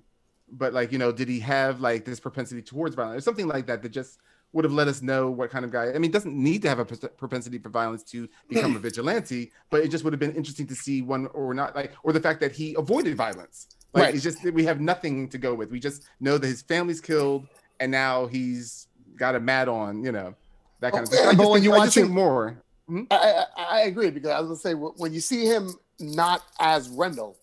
but 0.52 0.74
like 0.74 0.92
you 0.92 0.98
know, 0.98 1.12
did 1.12 1.28
he 1.28 1.40
have 1.40 1.82
like 1.82 2.06
this 2.06 2.20
propensity 2.20 2.62
towards 2.62 2.96
violence 2.96 3.20
or 3.20 3.26
something 3.26 3.48
like 3.48 3.68
that? 3.68 3.82
That 3.82 3.90
just 3.90 4.20
would 4.52 4.66
have 4.66 4.74
let 4.74 4.88
us 4.88 5.02
know 5.02 5.30
what 5.30 5.52
kind 5.52 5.64
of 5.64 5.72
guy. 5.72 5.94
I 5.94 6.00
mean, 6.00 6.12
doesn't 6.12 6.36
need 6.36 6.62
to 6.64 6.70
have 6.70 6.80
a 6.80 6.86
propensity 6.86 7.60
for 7.60 7.70
violence 7.70 8.04
to 8.06 8.28
become 8.48 8.76
a 8.76 8.80
vigilante, 8.90 9.52
but 9.70 9.82
it 9.84 9.90
just 9.90 10.04
would 10.04 10.14
have 10.14 10.20
been 10.20 10.36
interesting 10.36 10.66
to 10.68 10.76
see 10.76 11.02
one 11.02 11.28
or 11.28 11.54
not 11.54 11.76
like, 11.76 11.94
or 12.04 12.14
the 12.14 12.20
fact 12.20 12.40
that 12.40 12.52
he 12.52 12.74
avoided 12.76 13.16
violence. 13.16 13.68
Like 13.94 14.04
Right. 14.04 14.16
it's 14.16 14.24
just 14.24 14.44
we 14.54 14.66
have 14.66 14.80
nothing 14.80 15.30
to 15.30 15.38
go 15.38 15.54
with. 15.56 15.72
We 15.72 15.80
just 15.80 16.04
know 16.20 16.38
that 16.38 16.46
his 16.48 16.62
family's 16.62 17.02
killed, 17.02 17.48
and 17.80 17.92
now 17.92 18.28
he's 18.28 18.88
got 19.18 19.36
a 19.36 19.40
mat 19.40 19.68
on. 19.68 20.04
You 20.04 20.12
know, 20.12 20.36
that 20.80 20.92
kind 20.94 21.04
of 21.04 21.10
thing. 21.10 21.38
But 21.38 21.50
when 21.50 21.64
you 21.64 21.74
I 21.74 21.78
watch 21.80 21.86
just 21.88 21.96
think 21.96 22.08
him- 22.08 22.14
more. 22.14 22.62
Hmm? 22.88 23.04
I, 23.12 23.44
I, 23.58 23.64
I 23.64 23.80
agree 23.82 24.10
because 24.12 24.32
I 24.32 24.40
was 24.40 24.48
gonna 24.48 24.60
say 24.60 24.74
when 24.74 25.14
you 25.14 25.20
see 25.20 25.46
him 25.46 25.74
not 26.00 26.44
as 26.60 26.90
Rendel, 26.90 27.36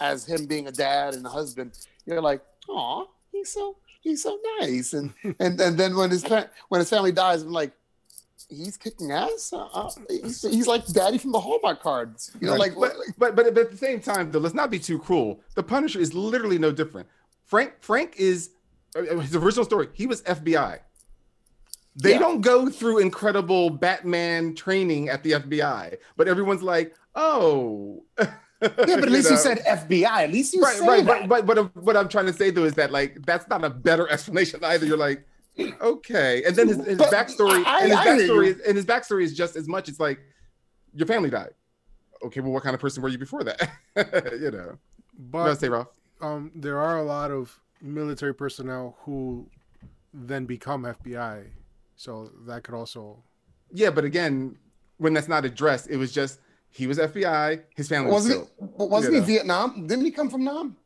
as 0.00 0.24
him 0.26 0.46
being 0.46 0.66
a 0.66 0.72
dad 0.72 1.14
and 1.14 1.24
a 1.26 1.28
husband, 1.30 1.72
you're 2.06 2.20
like, 2.22 2.42
oh, 2.68 3.08
he's 3.32 3.50
so 3.50 3.76
he's 4.02 4.22
so 4.22 4.38
nice, 4.60 4.92
and 4.92 5.12
and 5.40 5.60
and 5.60 5.78
then 5.78 5.96
when 5.96 6.10
his 6.10 6.22
when 6.68 6.78
his 6.80 6.90
family 6.90 7.12
dies, 7.12 7.42
I'm 7.42 7.52
like, 7.52 7.72
he's 8.48 8.76
kicking 8.76 9.10
ass. 9.12 9.52
Uh, 9.52 9.90
he's, 10.08 10.42
he's 10.42 10.66
like 10.66 10.86
daddy 10.88 11.18
from 11.18 11.32
the 11.32 11.40
Hallmark 11.40 11.80
cards, 11.82 12.30
you 12.40 12.46
know, 12.46 12.52
Right. 12.56 12.74
like, 12.76 12.92
but, 13.18 13.34
but 13.36 13.36
but 13.36 13.58
at 13.58 13.70
the 13.70 13.76
same 13.76 14.00
time, 14.00 14.30
though, 14.30 14.38
let's 14.38 14.54
not 14.54 14.70
be 14.70 14.78
too 14.78 14.98
cruel. 14.98 15.40
The 15.54 15.62
Punisher 15.62 16.00
is 16.00 16.14
literally 16.14 16.58
no 16.58 16.72
different. 16.72 17.08
Frank 17.46 17.74
Frank 17.80 18.14
is 18.16 18.50
uh, 18.96 19.02
his 19.18 19.34
original 19.36 19.64
story. 19.64 19.88
He 19.92 20.06
was 20.06 20.22
FBI. 20.22 20.78
They 21.96 22.12
Yeah. 22.12 22.18
don't 22.18 22.40
go 22.40 22.68
through 22.68 22.98
incredible 22.98 23.70
Batman 23.70 24.54
training 24.54 25.08
at 25.08 25.22
the 25.22 25.32
FBI, 25.32 25.96
but 26.16 26.26
everyone's 26.26 26.62
like, 26.62 26.94
oh. 27.14 28.02
yeah, 28.18 28.26
but 28.60 28.78
at 28.90 29.08
least 29.10 29.26
know? 29.30 29.36
you 29.36 29.42
said 29.42 29.58
FBI. 29.64 30.04
At 30.24 30.32
least 30.32 30.54
you 30.54 30.64
said, 30.64 30.80
right, 30.86 31.04
right, 31.06 31.20
that. 31.20 31.28
but, 31.28 31.46
but 31.46 31.54
but 31.74 31.82
what 31.84 31.96
I'm 31.96 32.08
trying 32.08 32.26
to 32.26 32.32
say 32.32 32.50
though 32.50 32.64
is 32.64 32.74
that 32.74 32.90
like 32.90 33.24
that's 33.24 33.46
not 33.48 33.64
a 33.64 33.70
better 33.70 34.08
explanation 34.14 34.64
either. 34.64 34.86
You're 34.86 34.96
like, 34.96 35.24
okay, 35.80 36.42
and 36.44 36.56
then 36.56 36.68
his, 36.68 36.76
his 36.84 36.98
But 36.98 37.12
backstory 37.12 37.64
I- 37.64 37.80
and 37.82 37.88
his 37.90 37.98
I 37.98 38.06
backstory 38.06 38.46
you. 38.46 38.52
is, 38.52 38.60
and 38.60 38.76
his 38.76 38.84
backstory 38.86 39.22
is 39.22 39.34
just 39.36 39.56
as 39.56 39.68
much. 39.68 39.88
It's 39.88 40.00
like 40.00 40.18
your 40.94 41.06
family 41.06 41.30
died. 41.30 41.50
Okay, 42.24 42.40
well, 42.40 42.52
what 42.52 42.62
kind 42.62 42.74
of 42.74 42.80
person 42.80 43.02
were 43.02 43.08
you 43.08 43.18
before 43.18 43.44
that? 43.44 43.70
you 44.40 44.50
know, 44.50 44.78
But 45.18 45.44
no, 45.46 45.54
say 45.54 45.68
Ralph. 45.68 45.88
um, 46.20 46.50
there 46.54 46.78
are 46.80 46.98
a 46.98 47.02
lot 47.02 47.30
of 47.30 47.60
military 47.82 48.34
personnel 48.34 48.96
who 49.02 49.46
then 50.12 50.46
become 50.46 50.84
FBI, 50.84 51.44
so 51.96 52.30
that 52.46 52.62
could 52.64 52.74
also. 52.74 53.22
Yeah, 53.72 53.90
but 53.90 54.04
again, 54.04 54.56
when 54.98 55.12
that's 55.12 55.28
not 55.28 55.44
addressed, 55.44 55.90
it 55.90 55.96
was 55.96 56.12
just 56.12 56.40
he 56.70 56.86
was 56.86 56.98
FBI, 56.98 57.62
his 57.76 57.88
family 57.88 58.10
was 58.10 58.24
wasn't 58.24 58.48
killed. 58.58 58.70
he? 58.78 58.84
Wasn't 58.86 59.14
You 59.14 59.20
he. 59.20 59.26
Vietnam? 59.26 59.86
Didn't 59.86 60.04
he 60.04 60.10
come 60.10 60.30
from 60.30 60.44
Nam? 60.44 60.76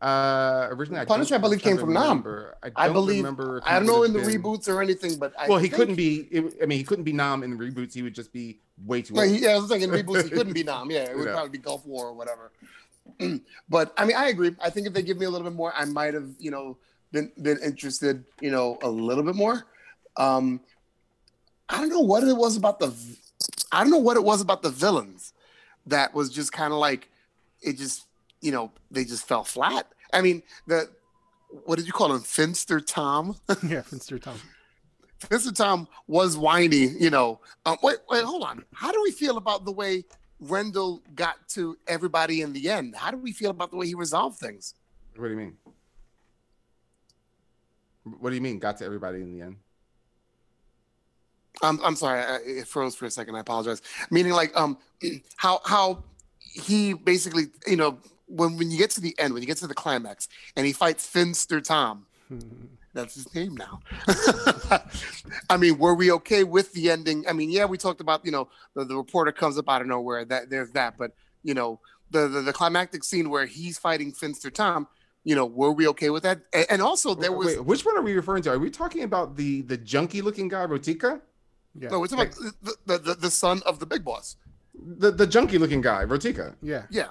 Uh, 0.00 0.68
originally, 0.70 1.00
I 1.00 1.04
Punisher, 1.04 1.30
don't- 1.30 1.40
I 1.40 1.42
believe, 1.42 1.60
came 1.60 1.76
from 1.76 1.92
Nam. 1.92 2.02
remember. 2.18 2.56
I, 2.62 2.70
I 2.76 2.84
don't 2.86 2.94
believe. 2.94 3.24
I 3.26 3.78
don't 3.78 3.86
know 3.86 4.04
in 4.04 4.12
the 4.12 4.20
been- 4.20 4.42
reboots 4.42 4.68
or 4.68 4.80
anything, 4.80 5.18
but 5.18 5.32
I 5.38 5.48
Well, 5.48 5.58
he 5.58 5.64
think- 5.68 5.74
couldn't 5.74 5.96
be. 5.96 6.28
It, 6.30 6.54
I 6.62 6.66
mean, 6.66 6.78
he 6.78 6.84
couldn't 6.84 7.04
be 7.04 7.12
Nam 7.12 7.42
in 7.42 7.50
the 7.50 7.56
reboots. 7.56 7.94
He 7.94 8.02
would 8.02 8.14
just 8.14 8.32
be 8.32 8.60
way 8.86 9.02
too 9.02 9.18
old. 9.18 9.28
yeah, 9.28 9.50
I 9.50 9.58
was 9.58 9.68
thinking 9.68 9.90
reboots. 9.90 10.24
He 10.24 10.30
couldn't 10.30 10.52
be 10.52 10.62
Nam. 10.72 10.90
Yeah, 10.90 11.00
it 11.10 11.16
would 11.16 11.26
Yeah. 11.26 11.32
probably 11.32 11.50
be 11.50 11.58
Gulf 11.58 11.84
War 11.84 12.06
or 12.06 12.12
whatever. 12.12 12.52
but 13.68 13.92
I 13.96 14.04
mean, 14.04 14.16
I 14.16 14.28
agree. 14.28 14.54
I 14.62 14.70
think 14.70 14.86
if 14.86 14.92
they 14.92 15.02
give 15.02 15.18
me 15.18 15.26
a 15.26 15.30
little 15.30 15.48
bit 15.48 15.56
more, 15.56 15.72
I 15.74 15.84
might 15.84 16.14
have, 16.14 16.28
you 16.38 16.50
know, 16.52 16.76
been 17.10 17.32
been 17.42 17.58
interested, 17.58 18.24
you 18.40 18.50
know, 18.50 18.78
a 18.82 18.88
little 18.88 19.24
bit 19.24 19.34
more. 19.34 19.66
Um, 20.16 20.60
I 21.68 21.78
don't 21.80 21.88
know 21.90 22.00
what 22.00 22.22
it 22.22 22.36
was 22.36 22.56
about 22.56 22.78
the. 22.78 22.94
I 23.72 23.82
don't 23.82 23.90
know 23.90 23.98
what 23.98 24.16
it 24.16 24.22
was 24.24 24.40
about 24.40 24.62
the 24.62 24.70
villains 24.70 25.32
that 25.86 26.14
was 26.14 26.30
just 26.30 26.52
kind 26.52 26.72
of 26.72 26.78
like 26.78 27.08
it. 27.62 27.78
Just 27.78 28.04
you 28.40 28.52
know, 28.52 28.72
they 28.90 29.04
just 29.04 29.26
fell 29.26 29.44
flat. 29.44 29.86
I 30.12 30.20
mean, 30.22 30.42
the 30.66 30.88
what 31.64 31.76
did 31.76 31.86
you 31.86 31.92
call 31.92 32.12
him, 32.12 32.20
Finster 32.20 32.80
Tom? 32.80 33.36
yeah, 33.66 33.82
Finster 33.82 34.18
Tom. 34.18 34.38
Finster 35.18 35.52
Tom 35.52 35.88
was 36.06 36.36
whiny, 36.36 36.88
you 36.98 37.10
know. 37.10 37.40
Um, 37.66 37.76
wait, 37.82 37.96
wait, 38.08 38.24
hold 38.24 38.44
on. 38.44 38.64
How 38.72 38.92
do 38.92 39.02
we 39.02 39.10
feel 39.10 39.36
about 39.36 39.64
the 39.64 39.72
way 39.72 40.04
Rendel 40.40 41.02
got 41.14 41.36
to 41.50 41.76
everybody 41.86 42.42
in 42.42 42.52
the 42.52 42.70
end? 42.70 42.94
How 42.94 43.10
do 43.10 43.16
we 43.16 43.32
feel 43.32 43.50
about 43.50 43.70
the 43.70 43.76
way 43.76 43.86
he 43.86 43.94
resolved 43.94 44.38
things? 44.38 44.74
What 45.16 45.24
do 45.24 45.30
you 45.30 45.36
mean? 45.36 45.56
What 48.20 48.30
do 48.30 48.36
you 48.36 48.40
mean? 48.40 48.58
Got 48.58 48.78
to 48.78 48.84
everybody 48.84 49.22
in 49.22 49.32
the 49.32 49.44
end? 49.44 49.56
I'm, 51.62 51.80
I'm 51.82 51.96
sorry, 51.96 52.20
I, 52.20 52.36
it 52.44 52.68
froze 52.68 52.94
for 52.94 53.06
a 53.06 53.10
second. 53.10 53.34
I 53.34 53.40
apologize. 53.40 53.82
Meaning, 54.10 54.32
like, 54.32 54.56
um, 54.56 54.78
how 55.36 55.60
how 55.64 56.04
he 56.38 56.92
basically, 56.92 57.46
you 57.66 57.76
know, 57.76 57.98
when 58.28 58.56
when 58.56 58.70
you 58.70 58.78
get 58.78 58.90
to 58.92 59.00
the 59.00 59.14
end, 59.18 59.34
when 59.34 59.42
you 59.42 59.46
get 59.46 59.58
to 59.58 59.66
the 59.66 59.74
climax, 59.74 60.28
and 60.56 60.66
he 60.66 60.72
fights 60.72 61.06
Finster 61.06 61.60
Tom. 61.60 62.06
That's 62.94 63.14
his 63.14 63.32
name 63.34 63.56
now. 63.56 63.80
I 65.50 65.56
mean, 65.56 65.78
were 65.78 65.94
we 65.94 66.10
okay 66.12 66.42
with 66.42 66.72
the 66.72 66.90
ending? 66.90 67.24
I 67.28 67.32
mean, 67.32 67.50
yeah, 67.50 67.64
we 67.64 67.78
talked 67.78 68.00
about 68.00 68.24
you 68.24 68.32
know 68.32 68.48
the, 68.74 68.84
the 68.84 68.96
reporter 68.96 69.30
comes 69.30 69.58
up 69.58 69.68
out 69.68 69.82
of 69.82 69.86
nowhere. 69.86 70.24
That 70.24 70.50
there's 70.50 70.70
that, 70.72 70.96
but 70.98 71.12
you 71.42 71.54
know 71.54 71.80
the, 72.10 72.28
the 72.28 72.40
the 72.40 72.52
climactic 72.52 73.04
scene 73.04 73.30
where 73.30 73.46
he's 73.46 73.78
fighting 73.78 74.12
Finster 74.12 74.50
Tom. 74.50 74.88
You 75.24 75.34
know, 75.34 75.46
were 75.46 75.72
we 75.72 75.86
okay 75.88 76.10
with 76.10 76.22
that? 76.22 76.40
And, 76.52 76.66
and 76.70 76.82
also 76.82 77.14
there 77.14 77.32
was 77.32 77.56
Wait, 77.56 77.64
which 77.64 77.84
one 77.84 77.96
are 77.98 78.02
we 78.02 78.14
referring 78.14 78.42
to? 78.44 78.52
Are 78.52 78.58
we 78.58 78.70
talking 78.70 79.02
about 79.02 79.36
the 79.36 79.62
the 79.62 79.76
junky 79.78 80.22
looking 80.22 80.48
guy, 80.48 80.66
Rotika? 80.66 81.20
Yeah, 81.78 81.90
no, 81.90 82.00
we're 82.00 82.06
talking 82.06 82.26
about 82.26 82.54
the, 82.62 82.76
the, 82.86 82.98
the 82.98 83.14
the 83.14 83.30
son 83.30 83.62
of 83.66 83.78
the 83.78 83.86
big 83.86 84.04
boss. 84.04 84.36
The 84.74 85.10
the 85.10 85.26
junky 85.26 85.58
looking 85.58 85.82
guy, 85.82 86.04
Rotika. 86.04 86.54
yeah. 86.62 86.86
Yeah, 86.90 87.08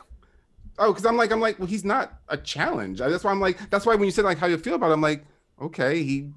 Oh, 0.80 0.92
because 0.92 1.06
I'm 1.06 1.18
like, 1.18 1.32
I'm 1.32 1.40
like, 1.40 1.58
well, 1.60 1.68
he's 1.68 1.86
not 1.86 2.20
a 2.30 2.38
challenge. 2.38 3.00
That's 3.00 3.24
why 3.24 3.32
I'm 3.32 3.40
like, 3.40 3.70
that's 3.70 3.86
why 3.86 3.96
when 3.96 4.06
you 4.06 4.12
said 4.12 4.26
like 4.26 4.38
how 4.38 4.48
you 4.48 4.58
feel 4.58 4.76
about 4.76 4.92
it, 4.92 4.94
I'm 4.94 5.02
like, 5.02 5.26
okay, 5.62 6.04
he 6.04 6.30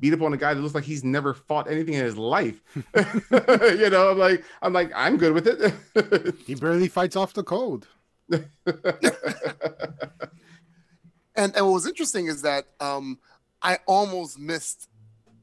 beat 0.00 0.12
up 0.12 0.22
on 0.22 0.32
a 0.32 0.36
guy 0.36 0.54
that 0.54 0.60
looks 0.60 0.74
like 0.74 0.84
he's 0.84 1.02
never 1.02 1.34
fought 1.34 1.68
anything 1.68 1.94
in 1.94 2.04
his 2.04 2.16
life. 2.16 2.60
you 2.94 3.90
know, 3.90 4.10
I'm 4.10 4.18
like, 4.18 4.44
I'm 4.62 4.72
like, 4.72 4.92
I'm 4.94 5.16
good 5.16 5.32
with 5.32 5.46
it. 5.46 5.74
He 6.46 6.54
barely 6.54 6.88
fights 6.88 7.16
off 7.16 7.34
the 7.34 7.42
cold. 7.42 7.88
and 8.30 8.44
and 11.34 11.54
what 11.54 11.72
was 11.72 11.86
interesting 11.86 12.26
is 12.26 12.42
that 12.42 12.66
um, 12.80 13.18
I 13.62 13.78
almost 13.86 14.38
missed 14.38 14.88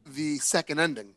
the 0.05 0.37
second 0.37 0.79
ending. 0.79 1.15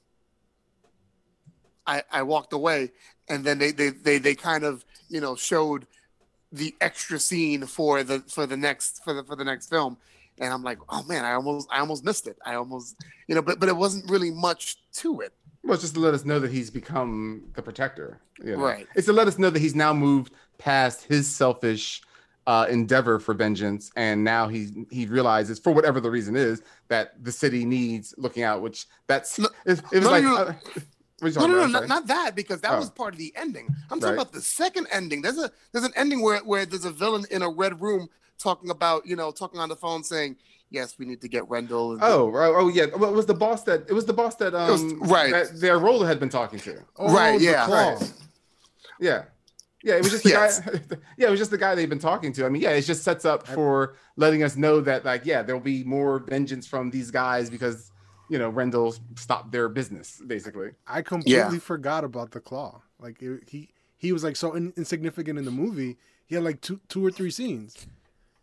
I 1.87 2.03
I 2.11 2.23
walked 2.23 2.53
away, 2.53 2.93
and 3.29 3.45
then 3.45 3.59
they 3.59 3.71
they 3.71 3.91
they 3.91 4.19
they 4.19 4.35
kind 4.35 4.65
of 4.65 4.85
you 5.09 5.21
know 5.21 5.37
showed 5.37 5.87
the 6.53 6.75
extra 6.81 7.19
scene 7.19 7.67
for 7.67 8.03
the 8.03 8.21
for 8.29 8.47
the 8.47 8.57
next 8.57 9.03
for 9.05 9.13
the 9.13 9.25
for 9.25 9.37
the 9.37 9.45
next 9.45 9.69
film, 9.69 9.97
and 10.39 10.53
I'm 10.53 10.63
like, 10.63 10.79
oh 10.89 11.03
man, 11.05 11.25
I 11.25 11.33
almost 11.33 11.69
I 11.71 11.81
almost 11.81 12.05
missed 12.05 12.27
it. 12.27 12.39
I 12.45 12.55
almost 12.55 12.97
you 13.27 13.35
know, 13.35 13.43
but 13.43 13.61
but 13.61 13.69
it 13.69 13.77
wasn't 13.77 14.11
really 14.11 14.31
much 14.31 14.77
to 14.95 15.21
it. 15.21 15.33
Well, 15.63 15.75
it's 15.75 15.83
just 15.83 15.95
to 15.95 16.01
let 16.01 16.15
us 16.15 16.25
know 16.25 16.39
that 16.39 16.51
he's 16.51 16.71
become 16.71 17.43
the 17.55 17.63
protector. 17.63 18.21
You 18.43 18.57
know? 18.57 18.63
Right. 18.63 18.87
It's 18.95 19.07
to 19.07 19.13
let 19.13 19.29
us 19.29 19.39
know 19.39 19.51
that 19.51 19.59
he's 19.59 19.75
now 19.75 19.93
moved 19.93 20.33
past 20.57 21.05
his 21.05 21.29
selfish 21.29 22.01
uh, 22.47 22.67
endeavor 22.71 23.19
for 23.19 23.35
vengeance, 23.35 23.91
and 23.95 24.25
now 24.25 24.49
he 24.49 24.87
he 24.91 25.05
realizes, 25.07 25.59
for 25.59 25.73
whatever 25.73 26.01
the 26.01 26.11
reason 26.11 26.37
is, 26.37 26.63
that 26.89 27.23
the 27.23 27.33
city 27.33 27.65
needs 27.67 28.15
looking 28.17 28.43
out. 28.43 28.63
Which 28.63 28.87
that's 29.07 29.39
No- 29.39 29.51
it, 29.67 29.81
it 29.93 29.99
was 29.99 30.05
no, 30.05 30.11
like. 30.11 30.25
no, 30.25 30.37
uh, 30.37 30.53
No, 31.21 31.27
are 31.27 31.29
you 31.29 31.35
talking 31.35 31.51
no, 31.53 31.59
no, 31.59 31.67
not, 31.67 31.89
not 31.89 32.07
that 32.07 32.35
because 32.37 32.61
that 32.61 32.73
Oh. 32.73 32.79
was 32.79 32.91
part 32.91 33.15
of 33.15 33.19
the 33.19 33.33
ending. 33.37 33.67
I'm 33.91 33.99
talking 34.01 34.17
Right. 34.17 34.23
about 34.23 34.33
the 34.33 34.41
second 34.41 34.87
ending. 34.93 35.23
There's 35.23 35.39
a 35.39 35.51
there's 35.73 35.85
an 35.85 35.93
ending 35.97 36.23
where 36.23 36.39
where 36.41 36.65
there's 36.67 36.85
a 36.85 36.91
villain 36.93 37.25
in 37.31 37.43
a 37.43 37.49
red 37.51 37.81
room 37.81 38.09
talking 38.39 38.71
about 38.71 39.07
you 39.07 39.17
know 39.17 39.31
talking 39.33 39.59
on 39.61 39.69
the 39.69 39.77
phone 39.77 40.05
saying 40.05 40.37
yes 40.71 40.97
we 40.99 41.07
need 41.07 41.21
to 41.23 41.29
get 41.29 41.49
Rendel. 41.49 41.93
and- 41.95 42.01
Oh, 42.03 42.29
right. 42.29 42.53
Oh, 42.55 42.69
yeah. 42.69 42.87
Well, 42.97 43.11
it 43.11 43.17
was 43.17 43.27
the 43.27 43.35
boss 43.35 43.65
that 43.65 43.87
it 43.89 43.93
was 43.95 44.05
the 44.07 44.13
boss 44.13 44.37
that 44.37 44.55
um 44.55 45.01
was- 45.01 45.11
right. 45.11 45.33
that 45.33 45.61
their 45.61 45.79
role 45.79 46.05
had 46.05 46.21
been 46.21 46.29
talking 46.29 46.59
to. 46.61 46.79
Oh, 46.97 47.13
Right, 47.13 47.41
yeah, 47.41 47.69
right. 47.71 48.13
Yeah. 49.01 49.25
Yeah, 49.85 49.95
it 49.95 50.03
was 50.03 50.11
just 50.11 50.25
the 50.25 50.31
Yes. 50.31 50.61
guy. 50.61 50.73
yeah, 51.17 51.29
it 51.29 51.31
was 51.31 51.39
just 51.39 51.53
the 51.53 51.59
guy 51.59 51.75
they've 51.77 51.89
been 51.89 52.01
talking 52.01 52.33
to. 52.35 52.45
I 52.45 52.49
mean, 52.49 52.61
yeah, 52.63 52.71
it 52.71 52.83
just 52.83 53.05
sets 53.05 53.25
up 53.25 53.47
for 53.47 53.95
letting 54.17 54.43
us 54.43 54.57
know 54.57 54.81
that, 54.81 55.05
like, 55.05 55.25
yeah, 55.25 55.43
there'll 55.43 55.61
be 55.61 55.85
more 55.85 56.19
vengeance 56.19 56.67
from 56.67 56.91
these 56.91 57.13
guys 57.13 57.49
because, 57.49 57.93
you 58.29 58.39
know, 58.39 58.49
Rendel 58.49 58.95
stopped 59.17 59.53
their 59.53 59.69
business, 59.69 60.21
basically. 60.27 60.71
I 60.87 61.03
completely 61.03 61.59
forgot 61.59 62.05
about 62.05 62.33
the 62.33 62.41
claw. 62.41 62.83
Like 63.01 63.23
it, 63.23 63.49
he 63.49 63.71
he 63.97 64.13
was 64.13 64.25
like 64.25 64.37
so 64.37 64.55
in, 64.55 64.73
insignificant 64.77 65.39
in 65.39 65.45
the 65.45 65.51
movie. 65.51 65.97
He 66.27 66.35
had 66.35 66.45
like 66.45 66.61
two 66.61 66.81
two 66.89 67.05
or 67.05 67.11
three 67.11 67.31
scenes, 67.31 67.87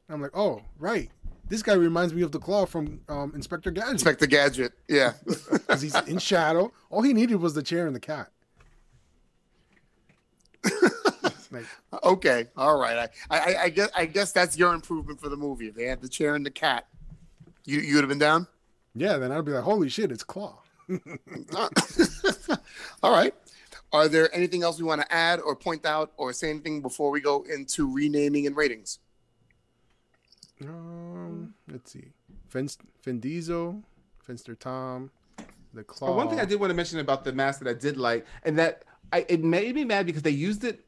I'm 0.10 0.22
like, 0.22 0.36
oh, 0.36 0.62
right. 0.78 1.10
This 1.48 1.62
guy 1.62 1.74
reminds 1.74 2.14
me 2.14 2.22
of 2.22 2.32
the 2.32 2.40
claw 2.40 2.66
from 2.66 3.02
um, 3.08 3.32
Inspector 3.36 3.70
Gadget. 3.72 3.92
Inspector 3.92 4.28
Gadget. 4.28 4.74
Yeah. 4.88 5.14
Because 5.52 5.82
he's 5.82 5.96
in 6.08 6.20
shadow. 6.20 6.72
All 6.90 7.02
he 7.02 7.12
needed 7.12 7.38
was 7.38 7.54
the 7.54 7.64
chair 7.64 7.88
and 7.88 7.96
the 7.96 8.00
cat. 8.00 8.30
like, 11.52 11.66
okay. 12.04 12.48
All 12.56 12.78
right. 12.78 13.10
I, 13.30 13.38
I, 13.38 13.56
I 13.64 13.70
guess 13.70 13.90
I 13.96 14.06
guess 14.06 14.32
that's 14.32 14.58
your 14.58 14.74
improvement 14.74 15.20
for 15.20 15.28
the 15.28 15.36
movie. 15.36 15.68
If 15.68 15.76
they 15.76 15.86
had 15.86 16.02
the 16.02 16.08
chair 16.08 16.36
and 16.36 16.46
the 16.46 16.52
cat, 16.52 16.88
you 17.66 17.80
you 17.80 17.96
would 17.96 18.04
have 18.04 18.10
been 18.10 18.20
down. 18.20 18.48
Yeah, 18.96 19.18
then 19.18 19.32
I'd 19.32 19.46
be 19.46 19.52
like, 19.52 19.64
holy 19.64 19.89
shit, 19.89 20.12
it's 20.12 20.24
Claw. 20.24 20.58
All 23.04 23.12
right. 23.12 23.34
Are 23.91 24.08
there 24.08 24.34
anything 24.36 24.64
else 24.64 24.78
we 24.78 24.84
want 24.84 25.02
to 25.02 25.14
add 25.14 25.39
or 25.39 25.56
point 25.56 25.86
out 25.86 26.12
or 26.18 26.34
say 26.34 26.50
anything 26.50 26.82
before 26.82 27.12
we 27.12 27.22
go 27.22 27.46
into 27.50 27.91
renaming 27.91 28.48
and 28.48 28.56
ratings? 28.56 29.00
Um, 30.62 31.54
let's 31.72 31.91
see. 31.91 32.12
Fin, 32.50 33.20
Diesel, 33.20 33.84
Finster 34.24 34.56
Tom, 34.56 35.12
the 35.74 35.84
Claw. 35.84 36.10
Oh, 36.10 36.14
one 36.14 36.30
thing 36.30 36.39
I 36.39 36.46
did 36.46 36.60
want 36.60 36.72
to 36.72 36.76
mention 36.76 37.00
about 37.00 37.24
the 37.24 37.34
mask 37.34 37.60
that 37.60 37.70
I 37.70 37.74
did 37.74 37.98
like, 37.98 38.26
and 38.43 38.58
that 38.58 38.84
I, 39.12 39.26
it 39.28 39.43
made 39.43 39.76
me 39.76 39.84
mad 39.84 40.06
because 40.06 40.22
they 40.22 40.32
used 40.32 40.64
it. 40.64 40.86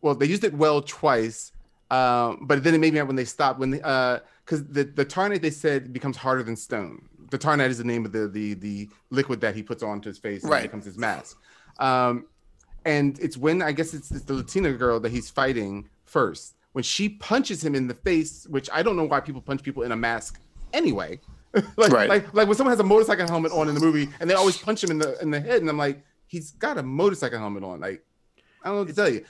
Well, 0.00 0.14
they 0.14 0.26
used 0.26 0.44
it 0.44 0.54
well 0.54 0.82
twice, 0.82 1.50
um, 1.90 2.40
but 2.42 2.62
then 2.62 2.74
it 2.74 2.78
made 2.78 2.92
me 2.92 3.00
mad 3.00 3.08
when 3.08 3.16
they 3.16 3.24
stopped 3.24 3.58
when 3.58 3.80
because 4.46 4.64
the 4.66 4.84
the 4.84 5.04
tarnate 5.04 5.42
they 5.42 5.50
said 5.50 5.92
becomes 5.92 6.16
harder 6.16 6.42
than 6.42 6.56
stone. 6.56 7.08
The 7.30 7.38
tarnate 7.38 7.68
is 7.70 7.78
the 7.78 7.84
name 7.84 8.04
of 8.06 8.12
the 8.12 8.28
the 8.28 8.54
the 8.54 8.88
liquid 9.10 9.40
that 9.42 9.54
he 9.54 9.62
puts 9.62 9.82
onto 9.82 10.08
his 10.08 10.16
face 10.18 10.42
and 10.42 10.50
Right. 10.52 10.60
it 10.60 10.68
becomes 10.68 10.84
his 10.86 10.96
mask. 10.96 11.36
Um, 11.78 12.26
and 12.84 13.18
it's 13.18 13.36
when 13.36 13.60
I 13.62 13.72
guess 13.72 13.92
it's, 13.94 14.10
it's 14.12 14.24
the 14.24 14.34
Latina 14.34 14.72
girl 14.72 15.00
that 15.00 15.10
he's 15.10 15.28
fighting 15.28 15.88
first. 16.04 16.54
When 16.72 16.84
she 16.84 17.08
punches 17.08 17.64
him 17.64 17.74
in 17.74 17.88
the 17.88 17.94
face, 17.94 18.46
which 18.48 18.68
I 18.72 18.82
don't 18.82 18.96
know 18.96 19.04
why 19.04 19.20
people 19.20 19.40
punch 19.40 19.62
people 19.62 19.82
in 19.82 19.92
a 19.92 19.96
mask 19.96 20.38
anyway. 20.72 21.20
like, 21.76 21.90
Right. 21.92 22.08
like 22.08 22.32
like 22.34 22.46
when 22.46 22.56
someone 22.56 22.72
has 22.72 22.80
a 22.80 22.84
motorcycle 22.84 23.26
helmet 23.26 23.50
on 23.52 23.68
in 23.68 23.74
the 23.74 23.80
movie 23.80 24.08
and 24.20 24.28
they 24.30 24.34
always 24.34 24.56
punch 24.58 24.84
him 24.84 24.90
in 24.90 24.98
the 24.98 25.20
in 25.20 25.30
the 25.30 25.40
head, 25.40 25.60
and 25.62 25.68
I'm 25.68 25.78
like, 25.78 26.04
he's 26.28 26.52
got 26.52 26.78
a 26.78 26.82
motorcycle 26.82 27.38
helmet 27.38 27.64
on. 27.64 27.80
Like, 27.80 28.04
I 28.62 28.68
don't 28.68 28.74
know 28.76 28.80
what 28.82 28.88
to 28.88 28.94
tell 28.94 29.08
you. 29.08 29.24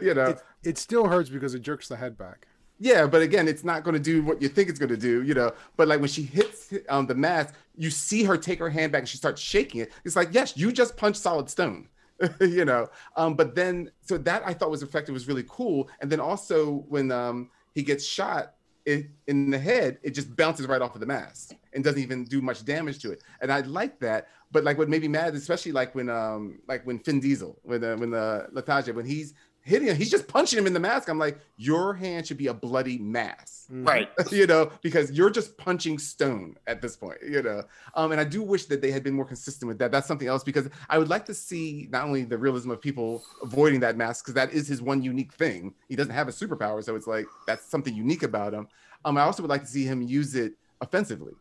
you 0.06 0.14
know, 0.14 0.26
It, 0.26 0.38
it 0.62 0.78
still 0.78 1.08
hurts 1.08 1.30
because 1.30 1.54
it 1.54 1.62
jerks 1.62 1.88
the 1.88 1.96
head 1.96 2.16
back. 2.18 2.46
Yeah, 2.78 3.06
but 3.06 3.22
again, 3.22 3.48
it's 3.48 3.64
not 3.64 3.84
going 3.84 3.94
to 3.94 4.00
do 4.00 4.22
what 4.22 4.42
you 4.42 4.48
think 4.48 4.68
it's 4.68 4.78
going 4.78 4.90
to 4.90 4.96
do, 4.96 5.22
you 5.22 5.34
know. 5.34 5.52
But 5.76 5.88
like 5.88 6.00
when 6.00 6.10
she 6.10 6.22
hits 6.22 6.72
um, 6.88 7.06
the 7.06 7.14
mask, 7.14 7.54
you 7.76 7.90
see 7.90 8.24
her 8.24 8.36
take 8.36 8.58
her 8.58 8.68
hand 8.68 8.92
back 8.92 9.00
and 9.00 9.08
she 9.08 9.16
starts 9.16 9.40
shaking 9.40 9.80
it. 9.80 9.92
It's 10.04 10.16
like, 10.16 10.28
yes, 10.32 10.56
you 10.56 10.72
just 10.72 10.96
punched 10.96 11.20
solid 11.20 11.48
stone, 11.48 11.88
you 12.40 12.64
know. 12.64 12.88
Um, 13.16 13.34
but 13.34 13.54
then, 13.54 13.90
so 14.02 14.18
that 14.18 14.42
I 14.44 14.52
thought 14.52 14.70
was 14.70 14.82
effective, 14.82 15.12
was 15.14 15.28
really 15.28 15.44
cool. 15.48 15.88
And 16.00 16.10
then 16.10 16.20
also 16.20 16.84
when 16.88 17.10
um, 17.10 17.50
he 17.74 17.82
gets 17.82 18.04
shot 18.04 18.54
it, 18.84 19.06
in 19.26 19.50
the 19.50 19.58
head, 19.58 19.98
it 20.02 20.10
just 20.10 20.34
bounces 20.36 20.66
right 20.66 20.80
off 20.80 20.94
of 20.94 21.00
the 21.00 21.06
mask 21.06 21.54
and 21.72 21.82
doesn't 21.82 22.00
even 22.00 22.24
do 22.24 22.40
much 22.40 22.64
damage 22.64 23.00
to 23.00 23.10
it. 23.10 23.22
And 23.40 23.50
I 23.50 23.60
like 23.60 23.98
that. 24.00 24.28
But 24.52 24.64
like 24.64 24.78
what 24.78 24.88
made 24.88 25.02
me 25.02 25.08
mad, 25.08 25.34
especially 25.34 25.72
like 25.72 25.94
when 25.94 26.08
um 26.08 26.60
like 26.68 26.86
when 26.86 27.00
Finn 27.00 27.20
Diesel, 27.20 27.58
when 27.64 27.82
uh, 27.82 27.96
when 27.96 28.14
uh, 28.14 28.46
Lataja, 28.54 28.94
when 28.94 29.04
he's 29.04 29.34
hitting 29.66 29.88
him, 29.88 29.96
he's 29.96 30.10
just 30.10 30.28
punching 30.28 30.56
him 30.56 30.66
in 30.66 30.72
the 30.72 30.80
mask. 30.80 31.08
I'm 31.08 31.18
like, 31.18 31.38
your 31.56 31.92
hand 31.92 32.26
should 32.26 32.36
be 32.36 32.46
a 32.46 32.54
bloody 32.54 32.98
mass, 32.98 33.66
Right. 33.68 34.08
you 34.30 34.46
know, 34.46 34.70
because 34.80 35.10
you're 35.10 35.28
just 35.28 35.58
punching 35.58 35.98
stone 35.98 36.56
at 36.68 36.80
this 36.80 36.96
point, 36.96 37.18
you 37.28 37.42
know. 37.42 37.64
Um, 37.94 38.12
and 38.12 38.20
I 38.20 38.24
do 38.24 38.42
wish 38.42 38.66
that 38.66 38.80
they 38.80 38.92
had 38.92 39.02
been 39.02 39.14
more 39.14 39.24
consistent 39.24 39.66
with 39.68 39.78
that. 39.78 39.90
That's 39.90 40.06
something 40.06 40.28
else 40.28 40.44
because 40.44 40.68
I 40.88 40.98
would 40.98 41.08
like 41.08 41.24
to 41.26 41.34
see 41.34 41.88
not 41.90 42.04
only 42.04 42.22
the 42.22 42.38
realism 42.38 42.70
of 42.70 42.80
people 42.80 43.24
avoiding 43.42 43.80
that 43.80 43.96
mask 43.96 44.24
because 44.24 44.34
that 44.34 44.52
is 44.52 44.68
his 44.68 44.80
one 44.80 45.02
unique 45.02 45.32
thing. 45.32 45.74
He 45.88 45.96
doesn't 45.96 46.14
have 46.14 46.28
a 46.28 46.32
superpower, 46.32 46.82
so 46.82 46.94
it's 46.94 47.08
like 47.08 47.26
that's 47.46 47.66
something 47.66 47.94
unique 47.94 48.22
about 48.22 48.54
him. 48.54 48.68
Um, 49.04 49.18
I 49.18 49.22
also 49.22 49.42
would 49.42 49.50
like 49.50 49.62
to 49.62 49.68
see 49.68 49.84
him 49.84 50.00
use 50.00 50.36
it 50.36 50.52
offensively. 50.80 51.34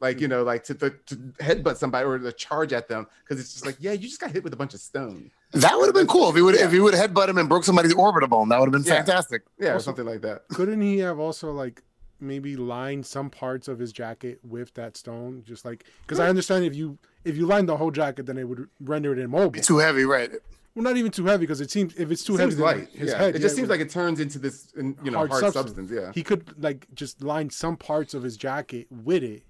Like 0.00 0.20
you 0.20 0.28
know, 0.28 0.42
like 0.42 0.64
to, 0.64 0.74
to, 0.74 0.90
to 0.90 1.16
headbutt 1.40 1.76
somebody 1.76 2.04
or 2.06 2.18
to 2.18 2.32
charge 2.32 2.72
at 2.72 2.88
them 2.88 3.06
because 3.24 3.40
it's 3.40 3.52
just 3.52 3.66
like, 3.66 3.76
yeah, 3.80 3.92
you 3.92 4.08
just 4.08 4.20
got 4.20 4.30
hit 4.30 4.44
with 4.44 4.52
a 4.52 4.56
bunch 4.56 4.74
of 4.74 4.80
stone. 4.80 5.30
That 5.52 5.76
would 5.76 5.86
have 5.86 5.94
been 5.94 6.06
cool 6.06 6.28
if 6.30 6.36
he 6.36 6.42
would 6.42 6.54
if 6.54 6.72
he 6.72 6.80
would 6.80 6.94
headbutt 6.94 7.28
him 7.28 7.38
and 7.38 7.48
broke 7.48 7.64
somebody's 7.64 7.92
orbital 7.94 8.28
bone. 8.28 8.48
That 8.48 8.58
would 8.60 8.72
have 8.72 8.82
been 8.84 8.90
Yeah. 8.90 9.02
fantastic. 9.02 9.42
Yeah, 9.58 9.70
or 9.70 9.72
Also- 9.74 9.84
something 9.84 10.06
like 10.06 10.22
that. 10.22 10.48
Couldn't 10.48 10.80
he 10.80 10.98
have 10.98 11.18
also 11.18 11.52
like 11.52 11.82
maybe 12.20 12.56
lined 12.56 13.04
some 13.04 13.28
parts 13.30 13.68
of 13.68 13.78
his 13.78 13.92
jacket 13.92 14.40
with 14.42 14.72
that 14.74 14.96
stone? 14.96 15.42
Just 15.46 15.64
like 15.64 15.84
because 16.02 16.18
I 16.20 16.24
hmm. 16.24 16.30
understand 16.30 16.64
if 16.64 16.74
you 16.74 16.98
if 17.24 17.36
you 17.36 17.46
line 17.46 17.66
the 17.66 17.76
whole 17.76 17.90
jacket, 17.90 18.26
then 18.26 18.38
it 18.38 18.48
would 18.48 18.68
render 18.80 19.12
it 19.12 19.18
immobile. 19.18 19.58
It's 19.58 19.68
too 19.68 19.78
heavy, 19.78 20.04
right? 20.04 20.30
Well, 20.74 20.82
not 20.84 20.96
even 20.96 21.10
too 21.12 21.26
heavy 21.26 21.42
because 21.42 21.60
it 21.60 21.70
seems 21.70 21.94
if 21.96 22.10
it's 22.10 22.24
too 22.24 22.34
It 22.36 22.40
heavy, 22.40 22.52
seems 22.52 22.60
light. 22.62 22.88
his 22.88 23.10
yeah. 23.10 23.18
head. 23.18 23.28
it 23.30 23.34
yeah, 23.34 23.42
just 23.42 23.54
seems 23.56 23.68
would- 23.68 23.78
like 23.78 23.86
it 23.86 23.90
turns 23.90 24.20
into 24.20 24.38
this, 24.38 24.72
in- 24.74 24.96
you 25.04 25.10
know, 25.10 25.26
hard, 25.26 25.52
substance. 25.52 25.90
Yeah. 25.90 26.12
He 26.14 26.22
could 26.22 26.54
like 26.62 26.86
just 26.94 27.22
line 27.22 27.50
some 27.50 27.76
parts 27.76 28.14
of 28.14 28.22
his 28.22 28.38
jacket 28.38 28.86
with 28.90 29.22
it. 29.22 29.42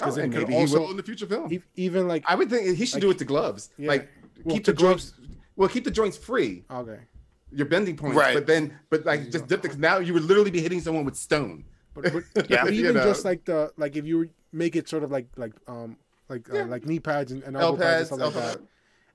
Oh, 0.00 0.06
Because 0.06 0.16
and 0.16 0.32
maybe 0.32 0.54
also 0.54 0.78
he 0.78 0.84
will 0.84 0.90
in 0.92 0.96
the 0.96 1.02
future 1.02 1.26
film. 1.26 1.52
e- 1.52 1.60
even 1.76 2.08
like 2.08 2.24
I 2.26 2.36
would 2.36 2.48
think 2.48 2.78
he 2.78 2.86
should 2.86 3.02
do 3.02 3.10
it 3.10 3.18
to 3.18 3.26
gloves. 3.26 3.68
Yeah. 3.76 3.88
Like 3.88 4.08
Well, 4.44 4.54
keep 4.56 4.64
to 4.64 4.72
the 4.72 4.80
joints. 4.80 5.12
Well, 5.62 5.68
keep 5.70 5.84
the 5.84 5.92
joints 5.92 6.16
free. 6.16 6.64
okay. 6.68 6.98
Your 7.54 7.66
bending 7.66 7.96
points, 7.96 8.16
Right. 8.16 8.34
but 8.34 8.46
then, 8.48 8.76
but 8.90 9.04
like 9.06 9.30
just 9.30 9.46
dip 9.46 9.62
the. 9.62 9.68
Now 9.78 9.98
you 9.98 10.12
would 10.12 10.24
literally 10.24 10.50
be 10.50 10.60
hitting 10.60 10.80
someone 10.80 11.04
with 11.04 11.14
stone. 11.16 11.64
But, 11.94 12.12
but, 12.34 12.50
Yeah. 12.50 12.64
but 12.64 12.72
You 12.72 12.80
even 12.84 12.94
know. 12.96 13.04
just 13.04 13.24
like 13.24 13.44
the 13.44 13.72
like 13.76 13.94
if 13.94 14.04
you 14.06 14.28
make 14.52 14.74
it 14.74 14.88
sort 14.88 15.04
of 15.04 15.12
like 15.12 15.26
like 15.36 15.52
um 15.68 15.96
like 16.28 16.52
uh, 16.52 16.64
like 16.64 16.84
knee 16.84 16.98
pads 16.98 17.30
and, 17.30 17.44
and 17.44 17.56
elbow 17.56 17.80
pads 17.80 18.10
and 18.10 18.18
stuff 18.20 18.34
like 18.34 18.44
that, 18.44 18.58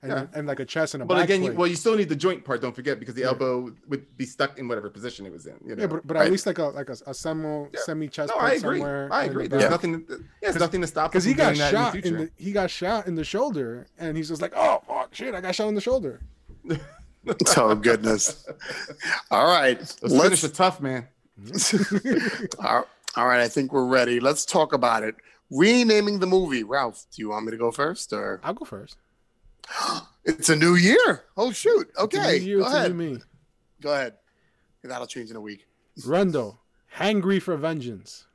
and, 0.02 0.12
Yeah. 0.12 0.26
and 0.38 0.46
like 0.46 0.60
a 0.60 0.64
chest 0.64 0.94
and 0.94 1.02
a 1.02 1.06
But 1.06 1.16
back 1.16 1.24
again, 1.24 1.42
you, 1.42 1.52
well, 1.52 1.66
you 1.66 1.74
still 1.74 1.96
need 1.96 2.08
the 2.08 2.14
joint 2.14 2.44
part. 2.44 2.62
Don't 2.62 2.76
forget 2.76 3.00
because 3.00 3.16
the 3.16 3.24
elbow 3.24 3.74
would 3.88 4.16
be 4.16 4.24
stuck 4.24 4.56
in 4.58 4.68
whatever 4.68 4.88
position 4.88 5.26
it 5.26 5.32
was 5.32 5.46
in. 5.46 5.56
You 5.66 5.74
know? 5.74 5.80
yeah, 5.82 5.86
but, 5.88 6.06
but 6.06 6.14
Right. 6.16 6.26
at 6.26 6.30
least 6.30 6.46
like 6.46 6.58
a 6.58 6.66
like 6.66 6.88
a, 6.90 6.96
a 7.08 7.12
semi 7.14 7.66
semi 7.74 8.06
chest 8.08 8.32
no, 8.32 8.40
I 8.40 8.52
agree. 8.52 8.78
somewhere. 8.78 9.08
I 9.10 9.24
agree. 9.24 9.48
the 9.48 9.58
There's 9.58 9.70
nothing. 9.70 10.06
Yeah, 10.08 10.16
there's 10.42 10.60
nothing 10.60 10.80
to 10.82 10.86
stop 10.86 11.10
because 11.10 11.26
him 11.26 11.32
he 11.32 11.36
got 11.36 11.56
shot 11.56 11.94
in 11.96 12.00
the 12.02 12.08
in 12.08 12.16
the 12.18 12.30
he 12.36 12.52
got 12.52 12.70
shot 12.70 13.08
in 13.08 13.16
the 13.16 13.24
shoulder 13.24 13.88
and 13.98 14.16
he's 14.16 14.28
just 14.28 14.40
like 14.40 14.52
oh 14.54 14.80
fuck 14.86 15.12
shit 15.12 15.34
I 15.34 15.40
got 15.40 15.56
shot 15.56 15.66
in 15.66 15.74
the 15.74 15.80
shoulder. 15.80 16.20
Oh 17.58 17.74
goodness. 17.74 18.46
All 19.30 19.46
right. 19.46 19.78
Those 20.00 20.12
Let's 20.12 20.24
finish 20.24 20.44
are 20.44 20.48
tough, 20.48 20.80
man. 20.80 21.06
all 22.64 22.86
all 23.16 23.26
right, 23.26 23.40
I 23.40 23.48
think 23.48 23.72
we're 23.72 23.84
ready. 23.86 24.18
Let's 24.20 24.46
talk 24.46 24.72
about 24.72 25.02
it. 25.02 25.14
Renaming 25.50 26.20
the 26.20 26.26
movie. 26.26 26.62
Ralph, 26.62 27.04
do 27.14 27.20
you 27.20 27.28
want 27.30 27.44
me 27.44 27.50
to 27.50 27.58
go 27.58 27.70
first 27.70 28.12
or 28.12 28.40
I'll 28.42 28.54
go 28.54 28.64
first. 28.64 28.96
it's 30.24 30.48
a 30.48 30.56
new 30.56 30.76
year? 30.76 31.24
Oh 31.36 31.52
shoot. 31.52 31.88
It's 31.90 31.98
a 31.98 32.00
new 32.00 32.22
Okay. 32.22 32.38
year, 32.38 32.58
Go 32.60 32.64
it's 32.64 32.74
a 32.74 32.76
ahead. 32.78 32.96
new 32.96 33.12
me. 33.14 33.20
Go 33.82 33.92
ahead. 33.92 34.14
That'll 34.84 35.06
change 35.06 35.28
in 35.30 35.36
a 35.36 35.40
week. 35.40 35.66
Rundle, 36.06 36.60
hangry 36.96 37.42
for 37.42 37.56
vengeance. 37.56 38.26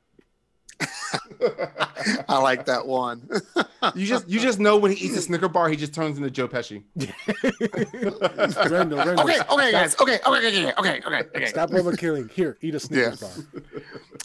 I 2.28 2.38
like 2.38 2.66
that 2.66 2.86
one. 2.86 3.28
You 3.94 4.06
just 4.06 4.26
you 4.26 4.40
just 4.40 4.58
know 4.58 4.78
when 4.78 4.92
he 4.92 5.04
eats 5.04 5.14
a 5.14 5.20
Snicker 5.20 5.46
bar, 5.46 5.68
he 5.68 5.76
just 5.76 5.92
turns 5.92 6.16
into 6.16 6.30
Joe 6.30 6.48
Pesci. 6.48 6.84
Rundle, 8.70 8.96
Rundle. 8.98 9.20
okay, 9.24 9.38
okay, 9.50 9.72
guys. 9.72 9.94
Okay, 10.00 10.18
okay, 10.26 10.48
okay, 10.48 10.72
okay, 10.72 11.02
okay, 11.06 11.22
okay. 11.36 11.46
Stop 11.46 11.68
overkilling. 11.70 12.30
Here, 12.30 12.56
eat 12.62 12.74
a 12.74 12.80
Snickers 12.80 13.20
Yeah. 13.20 13.28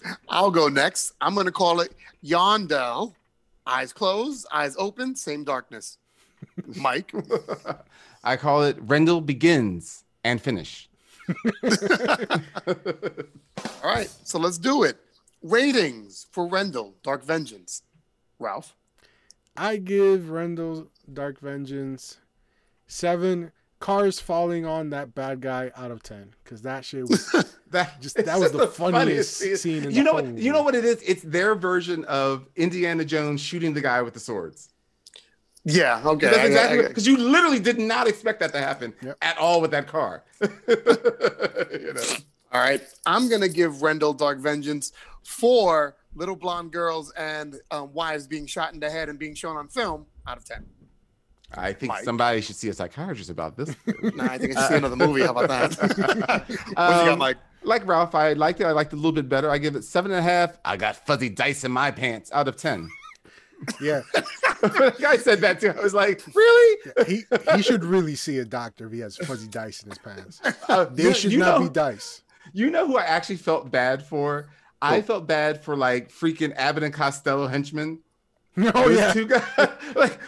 bar. 0.05 0.15
I'll 0.29 0.49
go 0.49 0.69
next. 0.69 1.11
I'm 1.19 1.35
gonna 1.35 1.51
call 1.51 1.81
it 1.81 1.93
Yondell. 2.23 3.13
Eyes 3.67 3.91
closed, 3.91 4.47
eyes 4.53 4.75
open, 4.79 5.13
same 5.13 5.43
darkness. 5.43 5.97
Mike. 6.77 7.11
I 8.23 8.37
call 8.37 8.63
it 8.63 8.77
Rendel 8.87 9.19
begins 9.25 10.05
and 10.23 10.41
finish. 10.41 10.87
All 13.83 13.91
right, 13.93 14.09
so 14.23 14.39
let's 14.39 14.57
do 14.57 14.83
it. 14.83 14.97
Ratings 15.41 16.27
for 16.31 16.47
Rendel, 16.47 16.95
Dark 17.03 17.23
Vengeance. 17.23 17.83
Ralph. 18.39 18.75
I 19.57 19.77
give 19.77 20.29
Rendel 20.29 20.87
Dark 21.11 21.39
Vengeance 21.39 22.17
seven 22.87 23.51
cars 23.79 24.19
falling 24.19 24.65
on 24.65 24.89
that 24.89 25.13
bad 25.15 25.39
guy 25.41 25.71
out 25.75 25.91
of 25.91 26.01
ten 26.03 26.33
because 26.43 26.61
that 26.63 26.83
shit 26.85 27.07
was 27.09 27.29
That 27.71 28.01
Just- 28.01 28.15
that 28.17 28.39
was 28.39 28.51
just 28.51 28.53
the 28.57 28.67
funniest 28.67 29.37
scene. 29.37 29.55
scene 29.57 29.83
in 29.85 29.91
you 29.91 29.97
the 29.97 30.03
know 30.03 30.13
what? 30.13 30.25
You 30.37 30.51
know 30.51 30.63
what 30.63 30.75
it 30.75 30.85
is? 30.85 31.01
It's 31.03 31.21
their 31.23 31.55
version 31.55 32.03
of 32.05 32.47
Indiana 32.55 33.05
Jones 33.05 33.41
shooting 33.41 33.73
the 33.73 33.81
guy 33.81 34.01
with 34.01 34.13
the 34.13 34.19
swords. 34.19 34.69
Yeah, 35.65 36.01
okay. 36.05 36.27
That's 36.27 36.47
exactly 36.47 36.87
because 36.87 37.05
you 37.05 37.17
literally 37.17 37.59
did 37.59 37.77
not 37.79 38.07
expect 38.07 38.39
that 38.39 38.53
to 38.53 38.59
happen 38.59 38.93
Yep. 39.03 39.17
at 39.21 39.37
all 39.37 39.59
with 39.61 39.71
that 39.71 39.87
car. 39.87 40.23
you 40.41 40.47
know. 41.93 42.01
all 42.51 42.61
right, 42.61 42.81
I'm 43.05 43.29
gonna 43.29 43.49
give 43.49 43.81
Rendel 43.83 44.13
Dark 44.17 44.39
Vengeance 44.39 44.93
for 45.23 45.95
little 46.15 46.35
blonde 46.35 46.71
girls 46.71 47.11
and 47.11 47.55
um, 47.71 47.93
wives 47.93 48.27
being 48.27 48.45
shot 48.47 48.73
in 48.73 48.79
the 48.79 48.89
head 48.89 49.09
and 49.09 49.19
being 49.19 49.35
shown 49.35 49.55
on 49.57 49.67
film 49.67 50.05
out 50.27 50.37
of 50.37 50.45
ten. 50.45 50.65
I 51.55 51.73
think 51.73 51.91
Mike. 51.91 52.03
somebody 52.03 52.41
should 52.41 52.55
see 52.55 52.69
a 52.69 52.73
psychiatrist 52.73 53.29
about 53.31 53.57
this. 53.57 53.75
Nah, 54.15 54.25
I 54.25 54.37
think 54.37 54.55
I 54.55 54.61
should 54.61 54.69
see 54.69 54.75
another 54.77 54.95
movie. 54.95 55.21
How 55.21 55.31
about 55.35 55.49
that? 55.49 55.75
what 56.37 56.49
you 56.49 56.55
got, 56.75 57.07
Um, 57.09 57.19
Mike? 57.19 57.37
Like 57.63 57.85
Ralph, 57.87 58.13
I 58.15 58.33
liked 58.33 58.61
it. 58.61 58.65
I 58.65 58.71
liked 58.71 58.93
it 58.93 58.95
a 58.95 58.99
little 58.99 59.11
bit 59.11 59.27
better. 59.27 59.49
I 59.49 59.57
give 59.57 59.75
it 59.75 59.83
seven 59.83 60.11
and 60.11 60.19
a 60.19 60.21
half. 60.23 60.57
I 60.63 60.77
got 60.77 60.95
fuzzy 61.07 61.27
dice 61.29 61.63
in 61.63 61.71
my 61.71 61.91
pants 61.91 62.31
out 62.31 62.47
of 62.47 62.55
ten. 62.55 62.87
yeah. 63.81 64.01
the 64.61 64.95
guy 65.01 65.17
said 65.17 65.41
that 65.41 65.59
too. 65.59 65.69
I 65.77 65.81
was 65.81 65.93
like, 65.93 66.21
really? 66.33 66.91
He 67.07 67.23
he 67.55 67.61
should 67.61 67.83
really 67.83 68.15
see 68.15 68.37
a 68.39 68.45
doctor 68.45 68.85
if 68.87 68.93
he 68.93 68.99
has 68.99 69.17
fuzzy 69.17 69.47
dice 69.47 69.83
in 69.83 69.89
his 69.89 69.97
pants. 69.99 70.39
Uh, 70.69 70.85
They 70.85 71.03
you- 71.03 71.13
should 71.13 71.31
you 71.33 71.39
not 71.39 71.59
know- 71.59 71.67
be 71.67 71.73
dice. 71.73 72.21
You 72.53 72.69
know 72.69 72.87
who 72.87 72.97
I 72.97 73.03
actually 73.03 73.35
felt 73.37 73.69
bad 73.69 74.03
for? 74.05 74.49
I 74.81 75.01
felt 75.01 75.27
bad 75.27 75.63
for 75.63 75.75
like 75.75 76.09
freaking 76.11 76.53
Abbott 76.55 76.83
and 76.83 76.93
Costello 76.93 77.47
henchmen. 77.47 77.99
Oh 78.57 78.89
Those 78.89 78.97
yeah. 78.97 79.13
two 79.13 79.25
guys. 79.25 79.43
like, 79.95 80.19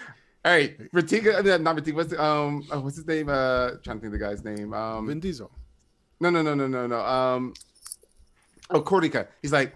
all 0.45 0.52
right, 0.54 0.91
Ratika, 0.91 1.45
uh, 1.45 1.58
not 1.58 1.76
Ratika. 1.76 1.93
What's 1.93 2.12
the, 2.12 2.24
um, 2.24 2.66
oh, 2.72 2.80
what's 2.80 2.95
his 2.95 3.06
name? 3.06 3.28
Uh, 3.28 3.72
trying 3.84 3.97
to 3.97 4.02
think 4.02 4.04
of 4.06 4.12
the 4.14 4.18
guy's 4.20 4.43
name. 4.45 4.74
Um, 4.74 5.08
Vin 5.08 5.20
Diesel. 5.20 5.52
no, 6.22 6.30
no, 6.30 6.41
no, 6.41 6.54
no, 6.54 6.68
no, 6.68 6.88
no. 6.88 6.99
Um, 6.99 7.54
oh, 8.70 8.82
Cordica. 8.82 9.28
He's 9.41 9.52
like, 9.52 9.76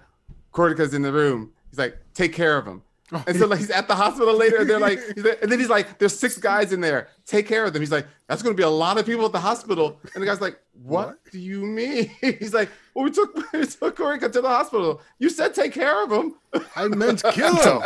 Cordica's 0.53 0.93
in 0.93 1.01
the 1.01 1.11
room. 1.11 1.51
He's 1.69 1.79
like, 1.79 1.97
take 2.13 2.33
care 2.33 2.57
of 2.57 2.65
him. 2.65 2.81
And 3.27 3.37
so 3.37 3.45
like 3.45 3.59
he's 3.59 3.69
at 3.69 3.87
the 3.87 3.93
hospital 3.95 4.35
later, 4.35 4.57
and 4.57 4.69
they're 4.69 4.79
like, 4.79 4.99
and 5.15 5.51
then 5.51 5.59
he's 5.59 5.69
like, 5.69 5.99
"There's 5.99 6.17
six 6.17 6.37
guys 6.39 6.73
in 6.73 6.81
there. 6.81 7.09
Take 7.27 7.47
care 7.47 7.63
of 7.63 7.71
them." 7.71 7.81
He's 7.81 7.91
like, 7.91 8.07
"That's 8.27 8.41
going 8.41 8.55
to 8.55 8.57
be 8.57 8.63
a 8.63 8.69
lot 8.69 8.97
of 8.97 9.05
people 9.05 9.25
at 9.25 9.31
the 9.31 9.39
hospital." 9.39 9.99
And 10.15 10.23
the 10.23 10.25
guy's 10.25 10.41
like, 10.41 10.59
"What, 10.81 11.07
What? 11.07 11.19
do 11.31 11.39
you 11.39 11.65
mean?" 11.65 12.09
He's 12.21 12.53
like, 12.53 12.69
"Well, 12.95 13.05
we 13.05 13.11
took 13.11 13.35
we 13.53 13.63
took 13.65 13.95
Corica 13.95 14.31
to 14.31 14.41
the 14.41 14.49
hospital. 14.49 15.01
You 15.19 15.29
said 15.29 15.53
take 15.53 15.71
care 15.73 16.03
of 16.03 16.11
him." 16.11 16.33
I 16.75 16.87
meant 16.87 17.21
kill 17.31 17.55
him. 17.55 17.83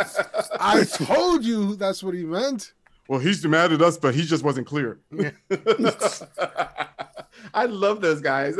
I 0.58 0.84
told 0.84 1.44
you 1.44 1.76
that's 1.76 2.02
what 2.02 2.14
he 2.14 2.24
meant. 2.24 2.72
Well, 3.06 3.18
he's 3.20 3.44
mad 3.44 3.72
at 3.72 3.82
us, 3.82 3.98
but 3.98 4.14
he 4.14 4.22
just 4.24 4.42
wasn't 4.44 4.68
clear. 4.68 5.00
I 7.52 7.66
love 7.66 8.00
those 8.00 8.20
guys. 8.20 8.56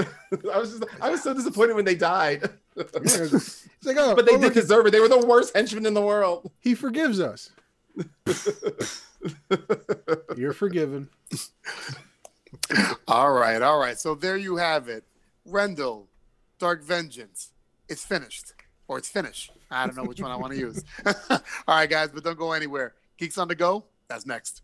I 0.53 0.59
was 0.59 0.79
just 0.79 0.85
I 1.01 1.11
was 1.11 1.23
so 1.23 1.33
disappointed 1.35 1.75
when 1.75 1.85
they 1.85 1.95
died, 1.95 2.43
Yeah, 2.43 2.51
It's 2.81 3.87
like, 3.87 3.97
oh, 3.99 4.15
but 4.15 4.27
they 4.27 4.35
oh, 4.35 4.41
did 4.41 4.53
deserve 4.53 4.87
it. 4.87 4.91
They 4.91 5.01
were 5.01 5.09
the 5.09 5.25
worst 5.27 5.55
henchmen 5.55 5.87
in 5.87 5.95
the 5.95 6.03
world. 6.03 6.51
he 6.61 6.75
forgives 6.75 7.21
us. 7.21 7.51
You're 10.37 10.53
forgiven. 10.53 11.09
All 13.09 13.33
right, 13.33 13.61
all 13.63 13.79
right. 13.79 13.99
So 13.99 14.15
there 14.15 14.37
you 14.37 14.57
have 14.57 14.89
it. 14.89 15.05
Rendel, 15.47 16.07
Dark 16.59 16.83
Vengeance. 16.83 17.51
It's 17.89 18.05
finished. 18.05 18.55
Or 18.89 18.99
it's 18.99 19.09
finished. 19.09 19.53
I 19.71 19.87
don't 19.87 19.97
know 19.97 20.05
which 20.05 20.21
one 20.21 20.31
I 20.31 20.37
want 20.37 20.53
to 20.53 20.59
use. 20.59 20.85
all 21.07 21.41
right, 21.69 21.89
guys, 21.89 22.11
but 22.13 22.25
don't 22.25 22.39
go 22.39 22.53
anywhere. 22.53 22.95
Geeks 23.19 23.39
on 23.39 23.49
the 23.49 23.55
go. 23.55 23.85
That's 24.09 24.27
next. 24.27 24.63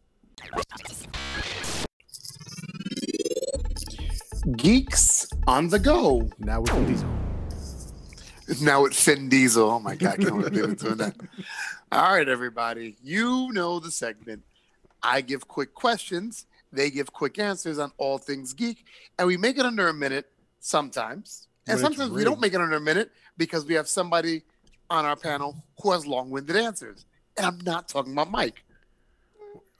Geeks 4.57 5.29
on 5.47 5.69
the 5.69 5.79
go. 5.79 6.29
Now 6.39 6.61
with 6.61 6.71
Vin 6.73 6.87
Diesel. 6.87 7.26
Now 8.61 8.83
with 8.83 8.95
Finn 8.95 9.29
Diesel. 9.29 9.71
Oh 9.71 9.81
my 9.81 9.97
God, 9.97 10.15
I 10.15 10.17
can't 10.17 10.43
believe 10.43 10.65
it's 10.65 10.83
doing 10.83 10.99
that. 10.99 11.17
All 11.93 12.13
right, 12.13 12.29
everybody. 12.29 12.97
You 13.03 13.51
know 13.53 13.81
the 13.81 13.91
segment. 13.91 14.43
I 15.03 15.21
give 15.21 15.47
quick 15.47 15.75
questions, 15.75 16.47
they 16.73 16.91
give 16.91 17.13
quick 17.13 17.39
answers 17.39 17.79
on 17.79 17.93
all 17.97 18.19
things 18.19 18.53
geek, 18.53 18.85
and 19.19 19.29
we 19.29 19.37
make 19.37 19.59
it 19.59 19.65
under 19.65 19.89
a 19.89 19.95
minute 19.95 20.27
sometimes. 20.61 21.49
And 21.67 21.75
it's 21.75 21.83
sometimes 21.83 22.11
we 22.11 22.25
don't 22.25 22.41
make 22.41 22.55
it 22.55 22.61
under 22.61 22.77
a 22.77 22.81
minute 22.81 23.11
because 23.37 23.65
we 23.65 23.75
have 23.75 23.89
somebody 23.89 24.43
on 24.91 25.05
our 25.05 25.17
panel 25.17 25.63
who 25.81 25.93
has 25.93 26.07
long 26.07 26.31
winded 26.31 26.57
answers. 26.57 27.07
And 27.37 27.47
I'm 27.47 27.59
not 27.65 27.89
talking 27.89 28.13
about 28.13 28.31
Mike. 28.31 28.63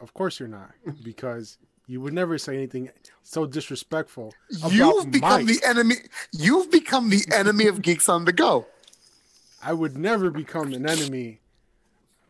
Of 0.01 0.13
course 0.15 0.39
you're 0.39 0.49
not, 0.49 0.71
because 1.03 1.59
you 1.87 2.01
would 2.01 2.13
never 2.13 2.37
say 2.39 2.57
anything 2.57 2.91
so 3.23 3.47
disrespectful 3.47 4.35
about 4.59 4.73
You've 4.73 5.11
become 5.11 5.47
Mike. 5.47 5.47
the 5.47 5.61
enemy. 5.67 5.95
You've 6.33 6.71
become 6.71 7.11
the 7.11 7.25
enemy 7.33 7.67
of 7.67 7.83
Geeks 7.83 8.09
on 8.09 8.25
the 8.25 8.33
Go. 8.33 8.67
I 9.63 9.73
would 9.73 9.97
never 9.97 10.31
become 10.31 10.73
an 10.73 10.89
enemy 10.89 11.41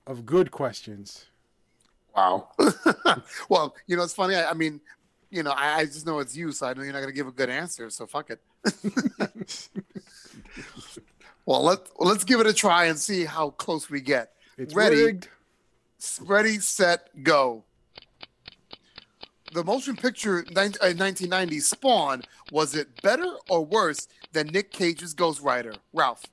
of 0.07 0.27
good 0.27 0.51
questions. 0.51 1.27
Wow. 2.15 2.49
well, 3.49 3.75
you 3.87 3.97
know, 3.97 4.03
it's 4.03 4.15
funny. 4.15 4.35
I, 4.37 4.51
I 4.51 4.55
mean, 4.55 4.81
you 5.31 5.43
know, 5.43 5.51
I, 5.51 5.81
I 5.81 5.85
just 5.85 6.07
know 6.07 6.19
it's 6.19 6.37
you, 6.37 6.53
so 6.53 6.67
I 6.67 6.75
know 6.75 6.83
you're 6.83 6.93
not 6.93 7.01
going 7.01 7.11
to 7.11 7.17
give 7.17 7.27
a 7.27 7.33
good 7.33 7.51
answer. 7.51 7.91
So 7.91 8.07
fuck 8.07 8.31
it. 8.31 8.41
well, 11.47 11.63
let 11.63 11.81
let's 11.99 12.25
give 12.25 12.41
it 12.41 12.47
a 12.47 12.53
try 12.55 12.87
and 12.87 12.99
see 12.99 13.25
how 13.25 13.51
close 13.51 13.91
we 13.91 14.01
get. 14.01 14.33
It's 14.57 14.75
Ready. 14.75 15.05
rigged. 15.05 15.29
Ready, 16.23 16.59
set, 16.59 17.09
go. 17.23 17.65
The 19.53 19.65
motion 19.65 19.97
picture 19.97 20.45
nine- 20.51 20.75
uh, 20.83 20.93
1990 20.93 21.61
Spawn 21.61 22.23
was 22.51 22.75
it 22.75 23.01
better 23.03 23.37
or 23.49 23.65
worse 23.65 24.09
than 24.33 24.49
Nick 24.49 24.71
Cage's 24.71 25.15
Ghost 25.15 25.41
Rider? 25.41 25.75
Ralph, 25.93 26.25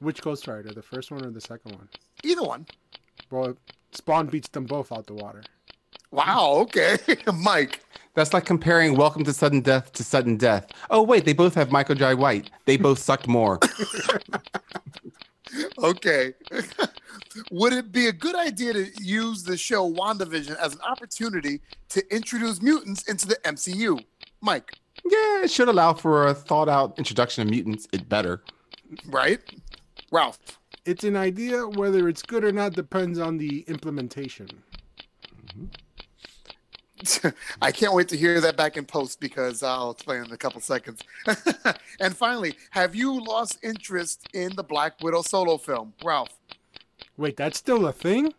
Which 0.00 0.20
Ghost 0.20 0.46
Rider, 0.46 0.72
the 0.72 0.82
first 0.82 1.10
one 1.10 1.24
or 1.24 1.30
the 1.30 1.40
second 1.40 1.72
one? 1.72 1.88
either 2.24 2.42
one. 2.42 2.66
Well, 3.30 3.56
Spawn 3.92 4.26
beats 4.26 4.48
them 4.48 4.64
both 4.64 4.92
out 4.92 5.06
the 5.06 5.14
water. 5.14 5.42
Wow. 6.10 6.50
Okay, 6.62 6.96
Mike. 7.34 7.80
That's 8.14 8.32
like 8.32 8.44
comparing 8.46 8.94
Welcome 8.96 9.24
to 9.24 9.32
Sudden 9.32 9.60
Death 9.60 9.92
to 9.94 10.04
Sudden 10.04 10.36
Death. 10.36 10.66
Oh 10.90 11.02
wait, 11.02 11.24
they 11.24 11.32
both 11.34 11.54
have 11.54 11.70
Michael 11.70 11.94
Jai 11.94 12.14
White. 12.14 12.50
They 12.64 12.76
both 12.76 12.98
sucked 12.98 13.26
more. 13.28 13.58
Okay. 15.78 16.34
Would 17.50 17.72
it 17.72 17.92
be 17.92 18.06
a 18.06 18.12
good 18.12 18.34
idea 18.34 18.72
to 18.72 18.90
use 19.02 19.42
the 19.42 19.56
show 19.56 19.90
WandaVision 19.90 20.56
as 20.56 20.74
an 20.74 20.80
opportunity 20.82 21.60
to 21.90 22.14
introduce 22.14 22.60
mutants 22.62 23.02
into 23.08 23.26
the 23.26 23.36
MCU? 23.44 24.02
Mike, 24.40 24.72
yeah, 25.04 25.44
it 25.44 25.50
should 25.50 25.68
allow 25.68 25.92
for 25.92 26.26
a 26.28 26.34
thought 26.34 26.68
out 26.68 26.98
introduction 26.98 27.42
of 27.42 27.50
mutants. 27.50 27.86
It 27.92 28.08
better. 28.08 28.42
right? 29.06 29.40
Ralph. 30.10 30.58
It's 30.84 31.04
an 31.04 31.16
idea. 31.16 31.66
Whether 31.66 32.08
it's 32.08 32.22
good 32.22 32.44
or 32.44 32.52
not 32.52 32.72
depends 32.72 33.18
on 33.18 33.38
the 33.38 33.64
implementation. 33.68 34.48
I 37.62 37.72
can't 37.72 37.92
wait 37.92 38.08
to 38.08 38.16
hear 38.16 38.40
that 38.40 38.56
back 38.56 38.76
in 38.76 38.84
post 38.84 39.20
because 39.20 39.62
I'll 39.62 39.90
explain 39.92 40.24
in 40.24 40.32
a 40.32 40.36
couple 40.36 40.60
seconds. 40.60 41.00
and 42.00 42.16
finally, 42.16 42.54
have 42.70 42.94
you 42.94 43.22
lost 43.22 43.58
interest 43.62 44.26
in 44.32 44.54
the 44.56 44.64
Black 44.64 44.94
Widow 45.02 45.22
solo 45.22 45.58
film? 45.58 45.92
Ralph. 46.04 46.38
Wait, 47.16 47.36
that's 47.36 47.58
still 47.58 47.86
a 47.86 47.92
thing? 47.92 48.32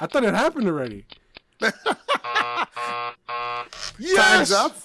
I 0.00 0.06
thought 0.06 0.24
it 0.24 0.34
happened 0.34 0.66
already. 0.68 1.04
yes! 3.98 4.16
Time's 4.16 4.52
up. 4.52 4.76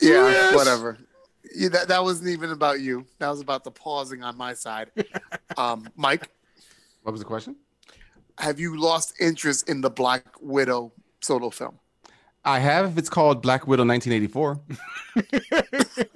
Yeah, 0.00 0.28
Yes! 0.30 0.54
whatever. 0.54 0.98
Yeah, 1.54 1.70
that, 1.70 1.88
that 1.88 2.02
wasn't 2.02 2.28
even 2.30 2.50
about 2.50 2.80
you. 2.80 3.04
That 3.18 3.28
was 3.30 3.40
about 3.40 3.64
the 3.64 3.70
pausing 3.70 4.22
on 4.22 4.36
my 4.36 4.54
side. 4.54 4.90
Um, 5.56 5.88
Mike, 5.96 6.28
What 7.02 7.10
was 7.10 7.20
the 7.20 7.24
question? 7.26 7.56
have 8.38 8.60
you 8.60 8.78
lost 8.80 9.14
interest 9.18 9.68
in 9.68 9.80
the 9.80 9.90
Black 9.90 10.24
Widow 10.40 10.92
solo 11.20 11.50
film? 11.50 11.80
I 12.44 12.60
have. 12.60 12.96
It's 12.96 13.08
called 13.10 13.42
Black 13.42 13.66
Widow 13.66 13.84
1984. 13.84 14.60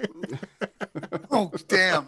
Oh, 1.35 1.51
damn. 1.67 2.07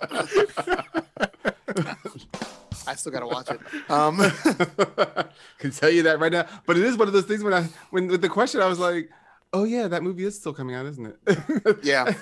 I 2.86 2.94
still 2.94 3.12
gotta 3.12 3.26
watch 3.26 3.48
it. 3.50 3.60
Um, 3.90 4.18
Can 5.58 5.70
tell 5.70 5.90
you 5.90 6.02
that 6.04 6.18
right 6.20 6.32
now. 6.32 6.46
But 6.66 6.76
it 6.76 6.84
is 6.84 6.96
one 6.96 7.08
of 7.08 7.14
those 7.14 7.24
things 7.24 7.42
when 7.42 7.54
I 7.54 7.68
when 7.90 8.08
with 8.08 8.22
the 8.22 8.28
question 8.28 8.60
I 8.60 8.66
was 8.66 8.78
like, 8.78 9.10
oh 9.52 9.64
yeah, 9.64 9.88
that 9.88 10.02
movie 10.02 10.24
is 10.24 10.36
still 10.36 10.52
coming 10.52 10.74
out, 10.74 10.86
isn't 10.86 11.14
it? 11.26 11.78
yeah, 11.82 12.14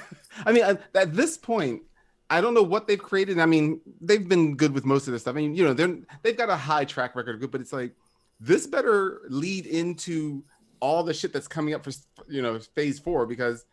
I 0.45 0.53
mean, 0.53 0.65
at, 0.65 0.83
at 0.95 1.15
this 1.15 1.37
point, 1.37 1.83
I 2.31 2.41
don't 2.41 2.55
know 2.55 2.63
what 2.63 2.87
they've 2.87 3.03
created. 3.03 3.39
I 3.39 3.47
mean, 3.47 3.81
they've 4.01 4.29
been 4.29 4.57
good 4.57 4.73
with 4.73 4.85
most 4.85 5.07
of 5.07 5.13
this 5.13 5.23
stuff. 5.23 5.35
I 5.35 5.39
mean, 5.39 5.55
you 5.55 5.65
know, 5.65 5.75
they're 5.75 5.99
they've 6.23 6.37
got 6.37 6.51
a 6.51 6.57
high 6.57 6.85
track 6.85 7.17
record 7.17 7.35
of 7.35 7.41
good, 7.41 7.51
but 7.51 7.61
it's 7.61 7.73
like 7.73 7.95
this 8.41 8.67
better 8.67 9.23
lead 9.29 9.67
into 9.67 10.43
all 10.81 11.05
the 11.05 11.15
shit 11.15 11.33
that's 11.33 11.49
coming 11.49 11.75
up 11.75 11.85
for 11.85 11.93
you 12.29 12.43
know 12.43 12.59
phase 12.75 12.99
four 12.99 13.27
because 13.27 13.65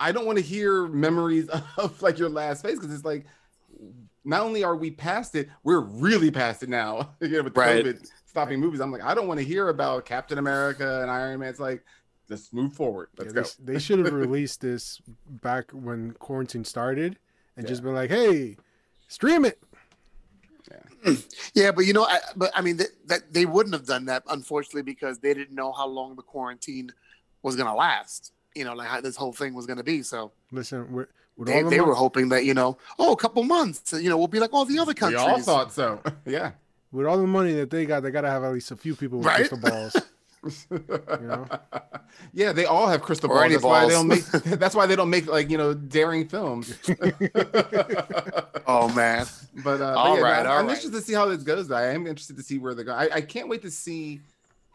I 0.00 0.12
don't 0.12 0.26
want 0.26 0.38
to 0.38 0.44
hear 0.44 0.88
memories 0.88 1.48
of 1.76 2.00
like 2.02 2.18
your 2.18 2.28
last 2.28 2.62
phase 2.62 2.78
because 2.78 2.94
it's 2.94 3.04
like 3.04 3.26
not 4.24 4.42
only 4.42 4.62
are 4.64 4.76
we 4.76 4.90
past 4.90 5.34
it, 5.34 5.48
we're 5.64 5.80
really 5.80 6.30
past 6.30 6.62
it 6.62 6.68
now. 6.68 7.10
you 7.20 7.28
know, 7.28 7.42
with 7.44 7.56
Right. 7.56 7.84
COVID 7.84 8.06
stopping 8.26 8.60
movies. 8.60 8.80
I'm 8.80 8.92
like, 8.92 9.02
I 9.02 9.14
don't 9.14 9.26
want 9.28 9.40
to 9.40 9.44
hear 9.46 9.68
about 9.68 10.04
Captain 10.04 10.38
America 10.38 11.02
and 11.02 11.10
Iron 11.10 11.40
Man. 11.40 11.48
It's 11.48 11.58
like, 11.60 11.84
let's 12.28 12.52
move 12.52 12.72
forward. 12.74 13.08
Let's 13.18 13.34
Yeah, 13.34 13.42
go. 13.42 13.48
they, 13.58 13.72
they 13.74 13.78
should 13.80 13.98
have 14.00 14.12
released 14.12 14.60
this 14.60 15.00
back 15.26 15.70
when 15.72 16.12
quarantine 16.12 16.64
started 16.64 17.18
and 17.56 17.66
just 17.66 17.82
been 17.82 17.94
like, 17.94 18.10
hey, 18.10 18.56
stream 19.08 19.44
it. 19.44 19.58
yeah, 21.54 21.70
but 21.72 21.86
you 21.86 21.92
know, 21.94 22.04
I, 22.04 22.18
but 22.36 22.50
I 22.54 22.60
mean, 22.60 22.76
that, 22.76 22.88
that 23.06 23.32
they 23.32 23.46
wouldn't 23.46 23.74
have 23.74 23.86
done 23.86 24.04
that, 24.04 24.22
unfortunately, 24.28 24.82
because 24.82 25.18
they 25.18 25.32
didn't 25.34 25.54
know 25.54 25.72
how 25.72 25.86
long 25.86 26.14
the 26.14 26.22
quarantine 26.22 26.92
was 27.42 27.56
gonna 27.56 27.74
last. 27.74 28.32
You 28.54 28.64
know, 28.64 28.74
like 28.74 28.88
how 28.88 29.00
this 29.00 29.16
whole 29.16 29.32
thing 29.32 29.54
was 29.54 29.66
gonna 29.66 29.84
be. 29.84 30.02
So 30.02 30.32
Listen, 30.50 30.90
we're, 30.92 31.06
with 31.36 31.48
they, 31.48 31.58
all 31.58 31.64
the 31.64 31.70
they 31.70 31.78
mon- 31.78 31.88
were 31.88 31.94
hoping 31.94 32.28
that 32.30 32.44
you 32.44 32.54
know, 32.54 32.76
oh, 32.98 33.12
a 33.12 33.16
couple 33.16 33.42
months, 33.44 33.92
you 33.92 34.08
know, 34.10 34.18
we'll 34.18 34.26
be 34.28 34.40
like 34.40 34.52
all 34.52 34.64
the 34.64 34.78
other 34.78 34.94
countries. 34.94 35.20
We 35.22 35.26
countries. 35.26 35.48
all 35.48 35.64
thought 35.66 35.72
so. 35.72 36.02
yeah. 36.26 36.52
with 36.92 37.06
all 37.06 37.16
the 37.18 37.26
money 37.26 37.52
that 37.54 37.70
they 37.70 37.86
got, 37.86 38.02
they 38.02 38.10
got 38.10 38.22
to 38.22 38.30
have 38.30 38.42
at 38.44 38.52
least 38.52 38.70
a 38.72 38.76
few 38.76 38.94
people 38.96 39.18
with 39.18 39.26
Right? 39.28 39.48
crystal 39.48 39.58
balls. 39.58 39.96
You 40.70 41.26
know? 41.26 41.46
Yeah, 42.32 42.52
they 42.52 42.64
all 42.64 42.88
have 42.88 43.02
crystal 43.02 43.28
balls. 43.28 43.42
any 43.42 43.54
That's 43.54 43.64
why 43.64 43.86
they 43.86 43.92
don't 43.92 44.08
make. 44.08 44.24
That's 44.26 44.74
why 44.74 44.86
they 44.86 44.96
don't 44.96 45.10
make 45.10 45.26
like 45.28 45.48
you 45.48 45.56
know 45.58 45.74
daring 45.74 46.26
films. 46.28 46.76
Oh 48.66 48.88
man, 48.94 49.26
But, 49.64 49.80
uh, 49.80 49.94
All 49.96 50.14
but 50.14 50.20
yeah, 50.20 50.30
right, 50.30 50.42
no, 50.44 50.50
all 50.50 50.58
I'm 50.58 50.66
right. 50.66 50.76
interested 50.76 50.92
to 50.92 51.00
see 51.00 51.12
how 51.12 51.26
this 51.26 51.42
goes. 51.42 51.68
Though. 51.68 51.76
I 51.76 51.86
am 51.92 52.06
interested 52.06 52.36
to 52.36 52.42
see 52.42 52.58
where 52.58 52.74
they're 52.74 52.84
going. 52.84 52.98
I, 53.10 53.16
I 53.16 53.20
can't 53.20 53.48
wait 53.48 53.62
to 53.62 53.70
see 53.70 54.20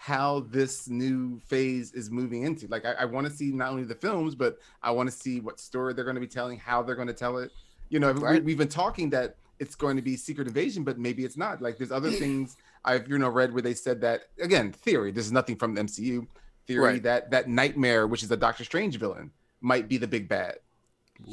how 0.05 0.41
this 0.51 0.87
new 0.87 1.39
phase 1.47 1.91
is 1.93 2.11
moving 2.11 2.43
into. 2.43 2.67
Like, 2.67 2.85
I, 2.85 2.91
I 2.91 3.05
want 3.05 3.25
to 3.25 3.33
see 3.33 3.51
not 3.51 3.71
only 3.71 3.85
the 3.85 3.95
films, 3.95 4.35
but 4.35 4.59
I 4.83 4.91
want 4.91 5.09
to 5.09 5.15
see 5.15 5.39
what 5.39 5.59
story 5.59 5.95
they're 5.95 6.03
going 6.03 6.13
to 6.13 6.21
be 6.21 6.27
telling, 6.27 6.59
how 6.59 6.83
they're 6.83 6.93
going 6.93 7.07
to 7.07 7.13
tell 7.13 7.39
it. 7.39 7.49
You 7.89 7.99
know, 7.99 8.11
we, 8.13 8.39
we've 8.41 8.57
been 8.57 8.67
talking 8.67 9.09
that 9.09 9.37
it's 9.57 9.73
going 9.73 9.95
to 9.95 10.03
be 10.03 10.15
Secret 10.15 10.47
Invasion, 10.47 10.83
but 10.83 10.99
maybe 10.99 11.25
it's 11.25 11.37
not. 11.37 11.59
Like 11.59 11.79
there's 11.79 11.91
other 11.91 12.11
things 12.23 12.55
I've 12.83 13.07
you 13.09 13.17
know 13.17 13.29
read 13.29 13.51
where 13.51 13.63
they 13.63 13.73
said 13.73 13.99
that 14.01 14.25
again 14.39 14.71
theory. 14.73 15.11
This 15.11 15.25
is 15.25 15.31
nothing 15.31 15.55
from 15.55 15.73
the 15.73 15.81
MCU 15.81 16.27
theory 16.67 16.83
Right. 16.83 17.03
that 17.03 17.31
that 17.31 17.49
Nightmare, 17.49 18.05
which 18.05 18.21
is 18.21 18.29
a 18.29 18.37
Doctor 18.37 18.63
Strange 18.63 18.99
villain, 18.99 19.31
might 19.61 19.87
be 19.89 19.97
the 19.97 20.07
big 20.07 20.29
bad. 20.29 20.57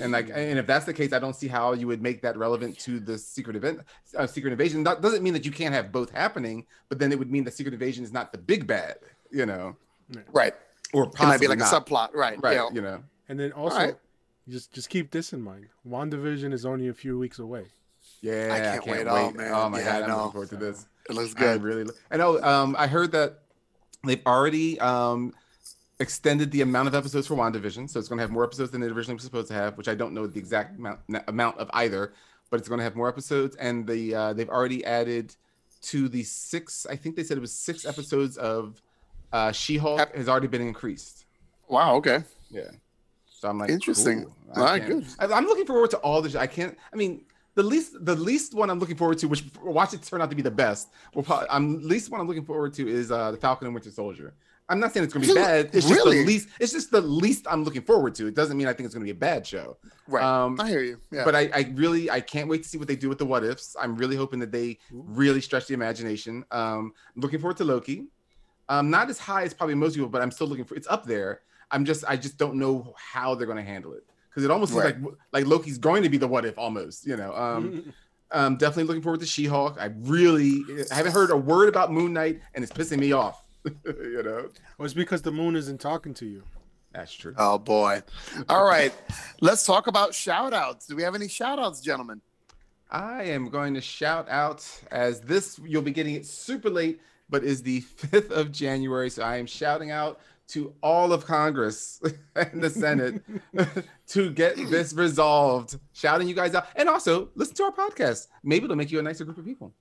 And 0.01 0.13
like, 0.13 0.31
and 0.33 0.59
if 0.59 0.67
that's 0.67 0.85
the 0.87 0.95
case, 0.95 1.13
I 1.13 1.19
don't 1.19 1.35
see 1.35 1.49
how 1.49 1.73
you 1.73 1.87
would 1.89 2.01
make 2.03 2.23
that 2.23 2.37
relevant 2.37 2.79
to 2.81 3.01
the 3.01 3.19
secret 3.19 3.57
event, 3.57 3.81
uh, 4.17 4.27
secret 4.27 4.53
invasion. 4.53 4.85
That 4.85 5.01
doesn't 5.03 5.23
mean 5.23 5.33
that 5.35 5.45
you 5.45 5.51
can't 5.51 5.75
have 5.75 5.91
both 5.91 6.11
happening, 6.11 6.67
but 6.89 6.99
then 6.99 7.11
it 7.13 7.19
would 7.19 7.31
mean 7.31 7.45
that 7.45 7.55
secret 7.55 7.75
invasion 7.75 8.05
is 8.05 8.13
not 8.13 8.31
the 8.33 8.39
big 8.39 8.67
bad, 8.67 8.97
you 9.31 9.45
know, 9.47 9.77
Right. 10.33 10.55
or 10.93 11.05
It 11.05 11.19
might 11.21 11.41
be 11.41 11.49
like 11.49 11.59
possibly 11.59 11.79
a 11.97 11.99
subplot. 11.99 12.15
Right. 12.15 12.41
right? 12.43 12.55
Yeah. 12.55 12.69
You 12.73 12.81
know, 12.81 13.03
And 13.29 13.41
then 13.41 13.53
also, 13.53 13.77
right. 13.77 13.97
just 14.49 14.73
just 14.73 14.89
keep 14.89 15.11
this 15.11 15.33
in 15.33 15.43
mind. 15.43 15.67
WandaVision 15.89 16.53
is 16.53 16.65
only 16.65 16.89
a 16.89 16.95
few 16.95 17.19
weeks 17.19 17.39
away. 17.41 17.67
yeah, 18.21 18.49
I 18.55 18.61
can't 18.79 18.87
wait. 18.87 19.07
Oh, 19.09 19.31
man. 19.33 19.53
Oh 19.53 19.69
my 19.69 19.81
Yeah, 19.81 19.89
I 19.89 19.93
god, 19.93 20.03
I'm 20.03 20.09
know. 20.11 20.17
looking 20.19 20.33
forward 20.33 20.49
to 20.51 20.57
this. 20.57 20.87
It 21.11 21.15
looks 21.17 21.35
I 21.37 21.39
good. 21.41 21.63
really, 21.65 21.91
I 22.11 22.17
know. 22.17 22.41
Um, 22.43 22.77
I 22.79 22.87
heard 22.87 23.11
that 23.13 23.41
they've 24.05 24.23
already 24.27 24.79
um 24.79 25.33
extended 26.03 26.51
the 26.51 26.61
amount 26.61 26.89
of 26.89 26.95
episodes 26.95 27.27
for 27.27 27.35
WandaVision, 27.35 27.89
so 27.89 27.99
it's 27.99 28.09
going 28.09 28.19
to 28.19 28.23
have 28.23 28.31
more 28.31 28.45
episodes 28.45 28.71
than 28.71 28.83
it 28.83 28.93
originally 28.93 29.15
was 29.15 29.25
supposed 29.25 29.49
to 29.49 29.55
have, 29.55 29.79
which 29.79 29.89
I 29.89 29.95
don't 29.95 30.13
know 30.13 30.27
the 30.27 30.39
exact 30.39 30.79
amount 30.79 31.01
amount 31.29 31.59
of 31.59 31.71
either, 31.73 32.13
but 32.51 32.61
it's 32.61 32.69
going 32.69 32.79
to 32.79 32.85
have 32.85 32.95
more 32.97 33.09
episodes, 33.09 33.57
and 33.57 33.87
the 33.87 34.15
uh, 34.15 34.33
they've 34.35 34.49
already 34.51 34.85
added 34.85 35.35
to 35.83 36.09
the 36.09 36.23
six. 36.23 36.87
I 36.89 36.97
think 36.97 37.17
they 37.17 37.25
said 37.25 37.37
it 37.39 37.41
was 37.41 37.53
six 37.53 37.87
episodes 37.87 38.37
of 38.37 38.83
uh, 39.33 39.51
She-Hulk 39.53 40.15
has 40.15 40.29
already 40.29 40.47
been 40.47 40.61
increased. 40.61 41.25
Wow. 41.69 41.97
Okay. 41.97 42.23
Yeah. 42.51 42.63
So 43.27 43.49
I'm 43.49 43.59
like, 43.59 43.71
Interesting. 43.71 44.25
cool. 44.25 44.37
All 44.55 44.65
right, 44.65 44.81
can't- 44.87 45.05
good. 45.19 45.33
I, 45.33 45.37
I'm 45.37 45.47
looking 45.47 45.67
forward 45.67 45.91
to 45.91 45.97
all 45.99 46.23
this. 46.23 46.37
I 46.37 46.47
can't. 46.47 46.77
I 46.93 46.97
mean, 46.97 47.25
the 47.55 47.63
least 47.63 48.05
the 48.05 48.15
least 48.15 48.55
one 48.55 48.71
I'm 48.71 48.79
looking 48.79 48.97
forward 48.97 49.19
to, 49.19 49.27
which 49.27 49.45
watch 49.63 49.95
it 49.95 50.03
turn 50.03 50.23
out 50.23 50.31
to 50.31 50.37
be 50.37 50.43
the 50.43 50.51
best. 50.51 50.89
Well, 51.15 51.25
probably, 51.25 51.49
I'm 51.51 51.83
least 51.83 52.11
one 52.11 52.21
I'm 52.21 52.29
looking 52.29 52.45
forward 52.45 52.73
to 52.75 52.89
is 52.89 53.11
uh, 53.11 53.33
the 53.33 53.37
Falcon 53.37 53.67
and 53.67 53.75
Winter 53.75 53.91
Soldier. 53.91 54.35
I'm 54.73 54.81
not 54.81 54.93
saying 54.95 55.05
it's 55.05 55.13
going 55.13 55.27
to 55.27 55.35
be 55.35 55.39
bad. 55.39 55.67
It's 55.75 55.87
just 55.87 55.91
Really? 55.91 56.21
the 56.21 56.25
least. 56.25 56.49
It's 56.59 56.73
just 56.73 56.91
the 56.91 57.01
least 57.03 57.47
I'm 57.49 57.63
looking 57.63 57.83
forward 57.83 58.15
to. 58.17 58.27
It 58.27 58.35
doesn't 58.35 58.57
mean 58.57 58.67
I 58.67 58.73
think 58.73 58.87
it's 58.87 58.95
going 58.95 59.07
to 59.07 59.13
be 59.13 59.17
a 59.17 59.21
bad 59.21 59.47
show. 59.47 59.77
Right. 60.09 60.25
Um, 60.25 60.59
I 60.59 60.69
hear 60.69 60.83
you. 60.83 60.99
Yeah. 61.11 61.25
But 61.25 61.35
I, 61.37 61.51
I 61.55 61.71
really 61.75 62.11
I 62.11 62.21
can't 62.21 62.49
wait 62.49 62.63
to 62.63 62.69
see 62.69 62.79
what 62.79 62.89
they 62.89 62.97
do 62.97 63.11
with 63.11 63.19
the 63.19 63.27
what 63.27 63.45
ifs. 63.45 63.77
I'm 63.79 63.97
really 63.97 64.17
hoping 64.17 64.39
that 64.41 64.51
they 64.51 64.79
really 64.91 65.43
stretch 65.43 65.67
the 65.67 65.75
imagination. 65.75 66.45
Um, 66.51 66.93
I'm 67.15 67.21
looking 67.21 67.39
forward 67.39 67.59
to 67.59 67.65
Loki. 67.65 68.07
Um, 68.71 68.89
not 68.89 69.11
as 69.11 69.19
high 69.19 69.43
as 69.43 69.53
probably 69.53 69.75
most 69.75 69.95
people, 69.95 70.09
but 70.09 70.23
I'm 70.23 70.31
still 70.31 70.47
looking 70.47 70.65
for. 70.65 70.75
It's 70.75 70.89
up 70.89 71.05
there. 71.05 71.43
I'm 71.71 71.85
just 71.85 72.05
I 72.09 72.17
just 72.17 72.39
don't 72.39 72.55
know 72.55 72.95
how 72.97 73.35
they're 73.35 73.47
going 73.47 73.59
to 73.59 73.71
handle 73.71 73.93
it 73.93 74.05
because 74.31 74.43
it 74.45 74.51
almost 74.51 74.73
Right. 74.73 74.95
seems 74.95 75.05
like 75.05 75.15
like 75.33 75.47
Loki's 75.47 75.77
going 75.79 76.03
to 76.03 76.09
be 76.09 76.17
the 76.17 76.29
what 76.29 76.47
if 76.47 76.59
almost. 76.59 77.07
You 77.07 77.17
know. 77.19 77.35
Um, 77.35 77.93
um, 78.33 78.57
definitely 78.57 78.85
looking 78.85 79.03
forward 79.03 79.21
to 79.21 79.27
She-Hulk. 79.27 79.77
I 79.79 79.91
really 80.01 80.63
I 80.91 80.95
haven't 80.95 81.13
heard 81.13 81.31
a 81.31 81.37
word 81.37 81.69
about 81.69 81.93
Moon 81.93 82.15
Knight, 82.15 82.41
and 82.55 82.65
it's 82.65 82.73
pissing 82.73 82.99
me 82.99 83.13
off. 83.13 83.42
you 83.85 84.23
know. 84.23 84.49
Well, 84.79 84.85
it's 84.85 84.95
because 84.95 85.23
the 85.23 85.33
moon 85.33 85.57
isn't 85.57 85.81
talking 85.81 86.15
to 86.15 86.27
you. 86.27 86.43
That's 86.93 87.13
true. 87.13 87.35
oh 87.39 87.59
boy. 87.59 88.03
All 88.49 88.65
right. 88.65 88.93
Let's 89.41 89.65
talk 89.65 89.87
about 89.87 90.15
shout 90.15 90.53
outs. 90.53 90.87
Do 90.87 90.95
we 90.97 91.03
have 91.03 91.15
any 91.15 91.29
shout 91.29 91.59
outs, 91.59 91.81
gentlemen? 91.81 92.21
I 92.91 93.23
am 93.25 93.49
going 93.49 93.73
to 93.75 93.81
shout 93.81 94.29
out 94.29 94.69
as 94.91 95.21
this 95.23 95.59
you'll 95.65 95.81
be 95.83 95.93
getting 95.93 96.15
it 96.15 96.27
super 96.27 96.69
late, 96.69 97.01
but 97.31 97.43
is 97.43 97.63
the 97.63 97.81
5th 97.81 98.31
of 98.31 98.53
January. 98.53 99.09
So 99.09 99.23
I 99.23 99.39
am 99.39 99.47
shouting 99.47 99.91
out 99.91 100.21
to 100.49 100.75
all 100.83 101.15
of 101.15 101.25
Congress 101.25 102.03
and 102.37 102.63
the 102.63 102.69
Senate 102.69 103.23
to 104.09 104.31
get 104.31 104.57
this 104.69 104.93
resolved. 104.93 105.79
Shouting 105.95 106.29
you 106.29 106.35
guys 106.35 106.55
out. 106.55 106.67
And 106.77 106.91
also 106.91 107.31
listen 107.35 107.55
to 107.57 107.65
our 107.65 107.73
podcast. 107.73 108.27
Maybe 108.43 108.65
it'll 108.65 108.77
make 108.77 108.91
you 108.91 108.99
a 108.99 109.03
nicer 109.03 109.25
group 109.25 109.39
of 109.39 109.47
people. 109.47 109.73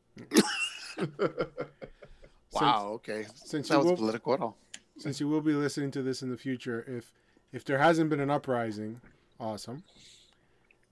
Wow. 2.53 2.89
Okay. 2.95 3.25
Since 3.33 3.69
That 3.69 3.75
you 3.75 3.79
was 3.79 3.87
will, 3.87 3.97
political 3.97 4.33
at 4.33 4.41
all. 4.41 4.57
since 4.97 5.19
you 5.19 5.27
will 5.27 5.41
be 5.41 5.53
listening 5.53 5.91
to 5.91 6.01
this 6.01 6.21
in 6.21 6.29
the 6.29 6.37
future, 6.37 6.85
if 6.87 7.11
if 7.53 7.65
there 7.65 7.77
hasn't 7.77 8.09
been 8.09 8.19
an 8.19 8.29
uprising, 8.29 9.01
awesome. 9.39 9.83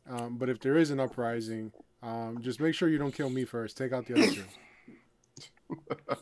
Um, 0.10 0.38
but 0.38 0.50
if 0.50 0.60
there 0.60 0.78
is 0.78 0.90
an 0.92 1.00
uprising, 1.00 1.72
um, 2.02 2.40
just 2.42 2.60
make 2.60 2.74
sure 2.74 2.90
you 2.90 2.98
don't 2.98 3.14
kill 3.14 3.30
me 3.30 3.46
first. 3.46 3.78
Take 3.78 3.94
out 3.94 4.06
the 4.08 4.16
other 4.16 4.32
two. 4.32 4.44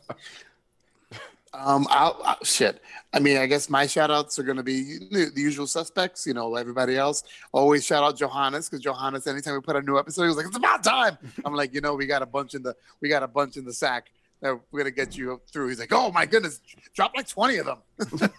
Um, 1.54 1.88
I'll, 1.90 2.22
i 2.24 2.36
shit. 2.44 2.82
I 3.14 3.20
mean, 3.20 3.38
I 3.38 3.46
guess 3.48 3.70
my 3.70 3.88
shout 3.88 4.12
outs 4.12 4.38
are 4.38 4.44
going 4.44 4.58
to 4.58 4.64
be 4.64 5.00
the, 5.12 5.32
the 5.34 5.42
usual 5.42 5.66
suspects, 5.66 6.28
you 6.28 6.34
know, 6.34 6.56
everybody 6.56 6.98
else. 6.98 7.24
Always 7.52 7.86
shout 7.86 8.04
out 8.04 8.18
Johannes 8.18 8.70
because 8.70 8.84
Johannes, 8.84 9.26
anytime 9.26 9.56
we 9.56 9.62
put 9.62 9.76
a 9.76 9.82
new 9.82 9.98
episode, 9.98 10.24
he 10.24 10.28
was 10.28 10.38
like, 10.38 10.46
it's 10.46 10.58
about 10.58 10.84
time. 10.84 11.18
I'm 11.46 11.56
like, 11.56 11.74
you 11.74 11.82
know, 11.82 11.96
we 11.96 12.06
got 12.06 12.22
a 12.22 12.26
bunch 12.26 12.54
in 12.54 12.62
the, 12.62 12.76
we 13.02 13.10
got 13.10 13.24
a 13.24 13.28
bunch 13.28 13.58
in 13.58 13.66
the 13.66 13.74
sack 13.74 14.12
we're 14.42 14.56
going 14.72 14.86
to 14.86 14.92
get 14.92 15.18
you 15.18 15.42
through. 15.52 15.70
He's 15.70 15.80
like, 15.80 15.92
oh 15.92 16.12
my 16.12 16.26
goodness, 16.26 16.62
drop 16.94 17.12
like 17.16 17.28
20 17.28 17.58
of 17.58 17.66
them. 17.66 17.78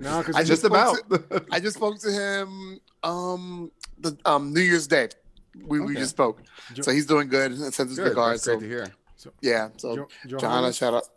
No, 0.00 0.18
because 0.18 0.36
I 0.36 0.44
just 0.44 0.64
about. 0.64 0.96
I 1.50 1.60
just 1.60 1.76
spoke 1.76 1.98
to 2.00 2.10
him, 2.10 2.80
um, 3.02 3.70
the, 3.98 4.16
um, 4.24 4.52
New 4.52 4.60
Year's 4.60 4.86
Day. 4.86 5.08
We, 5.66 5.80
we 5.80 5.94
just 5.94 6.10
spoke. 6.10 6.42
So 6.80 6.90
he's 6.92 7.06
doing 7.06 7.28
good 7.28 7.52
and 7.52 7.74
sends 7.74 7.92
us 7.92 7.96
Good. 7.98 8.08
regards. 8.10 8.44
Great 8.44 8.54
So, 8.54 8.60
to 8.60 8.66
hear. 8.68 8.86
yeah. 9.42 9.68
So 9.76 9.96
Jo- 9.96 10.08
Johannes, 10.26 10.40
Johannes, 10.42 10.76
shout 10.76 10.94
out. 10.94 11.08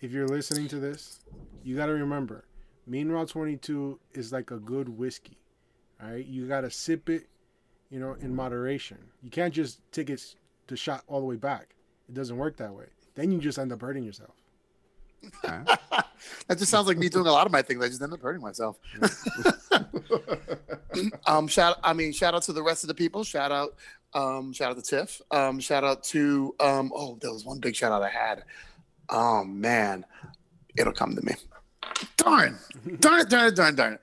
if 0.00 0.12
you're 0.12 0.28
listening 0.28 0.68
to 0.68 0.78
this, 0.78 1.20
you 1.64 1.76
got 1.76 1.86
to 1.86 1.92
remember, 1.92 2.44
Mean 2.86 3.08
Route 3.10 3.28
22 3.28 3.98
is 4.12 4.32
like 4.32 4.50
a 4.50 4.58
good 4.58 4.88
whiskey. 4.88 5.38
All 6.02 6.10
right, 6.10 6.24
you 6.24 6.46
got 6.46 6.60
to 6.62 6.70
sip 6.70 7.08
it, 7.08 7.26
you 7.90 7.98
know, 7.98 8.14
in 8.20 8.34
moderation. 8.34 8.98
You 9.22 9.30
can't 9.30 9.52
just 9.54 9.80
take 9.92 10.10
it 10.10 10.22
the 10.66 10.76
shot 10.76 11.02
all 11.06 11.20
the 11.20 11.26
way 11.26 11.36
back. 11.36 11.74
It 12.08 12.14
doesn't 12.14 12.36
work 12.36 12.56
that 12.58 12.72
way. 12.72 12.86
Then 13.14 13.32
you 13.32 13.38
just 13.38 13.58
end 13.58 13.72
up 13.72 13.80
hurting 13.80 14.04
yourself. 14.04 14.34
Huh? 15.42 15.76
That 16.48 16.58
just 16.58 16.70
sounds 16.70 16.86
like 16.86 16.98
me 16.98 17.08
doing 17.08 17.26
a 17.26 17.32
lot 17.32 17.46
of 17.46 17.52
my 17.52 17.62
things. 17.62 17.82
I 17.82 17.88
just 17.88 18.02
end 18.02 18.12
up 18.12 18.20
hurting 18.20 18.42
myself. 18.42 18.76
um, 21.26 21.48
shout, 21.48 21.78
I 21.82 21.92
mean, 21.92 22.12
shout 22.12 22.34
out 22.34 22.42
to 22.44 22.52
the 22.52 22.62
rest 22.62 22.84
of 22.84 22.88
the 22.88 22.94
people. 22.94 23.24
Shout 23.24 23.52
out, 23.52 23.74
um, 24.14 24.52
shout 24.52 24.70
out 24.70 24.76
to 24.76 24.82
Tiff. 24.82 25.20
Um, 25.30 25.60
shout 25.60 25.84
out 25.84 26.02
to, 26.04 26.54
um, 26.60 26.92
oh, 26.94 27.18
there 27.20 27.32
was 27.32 27.44
one 27.44 27.58
big 27.58 27.74
shout 27.74 27.92
out 27.92 28.02
I 28.02 28.08
had. 28.08 28.44
Oh 29.10 29.44
man, 29.44 30.04
it'll 30.76 30.92
come 30.92 31.14
to 31.14 31.24
me. 31.24 31.34
Darn, 32.16 32.58
darn 33.00 33.20
it, 33.20 33.28
darn 33.28 33.48
it, 33.48 33.56
darn 33.56 33.74
it, 33.74 33.76
darn 33.76 33.92
it. 33.94 34.00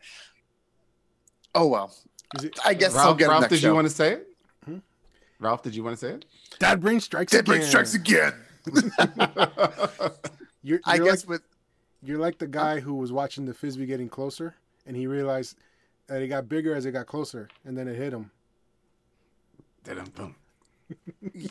Oh 1.55 1.67
well, 1.67 1.93
Is 2.37 2.45
it 2.45 2.59
I 2.63 2.73
guess 2.73 2.95
I'll 2.95 3.07
Ralph, 3.07 3.17
get 3.17 3.25
it 3.25 3.29
Ralph 3.29 3.41
next 3.41 3.53
did 3.53 3.63
you 3.63 3.73
want 3.73 3.87
to 3.87 3.93
say 3.93 4.13
it? 4.13 4.27
Ralph, 5.41 5.63
did 5.63 5.75
you 5.75 5.83
want 5.83 5.99
to 5.99 6.05
say 6.05 6.13
it? 6.13 6.25
Dad 6.59 6.79
brain 6.79 6.99
strikes 6.99 7.31
Dead 7.31 7.41
again. 7.41 7.55
Break 7.57 7.63
strikes 7.63 7.95
again. 7.95 8.33
You're, 10.63 10.79
I 10.85 10.95
you're 10.95 11.05
guess 11.05 11.23
like, 11.23 11.29
with 11.29 11.41
you're 12.03 12.19
like 12.19 12.37
the 12.37 12.45
guy 12.45 12.79
who 12.79 12.93
was 12.93 13.11
watching 13.11 13.45
the 13.45 13.53
frisbee 13.55 13.87
getting 13.87 14.07
closer, 14.07 14.53
and 14.85 14.95
he 14.95 15.07
realized 15.07 15.57
that 16.05 16.21
it 16.21 16.27
got 16.27 16.47
bigger 16.47 16.75
as 16.75 16.85
it 16.85 16.91
got 16.91 17.07
closer, 17.07 17.49
and 17.65 17.75
then 17.75 17.87
it 17.87 17.95
hit 17.95 18.13
him. 18.13 18.29
Dum-dum. 19.83 20.35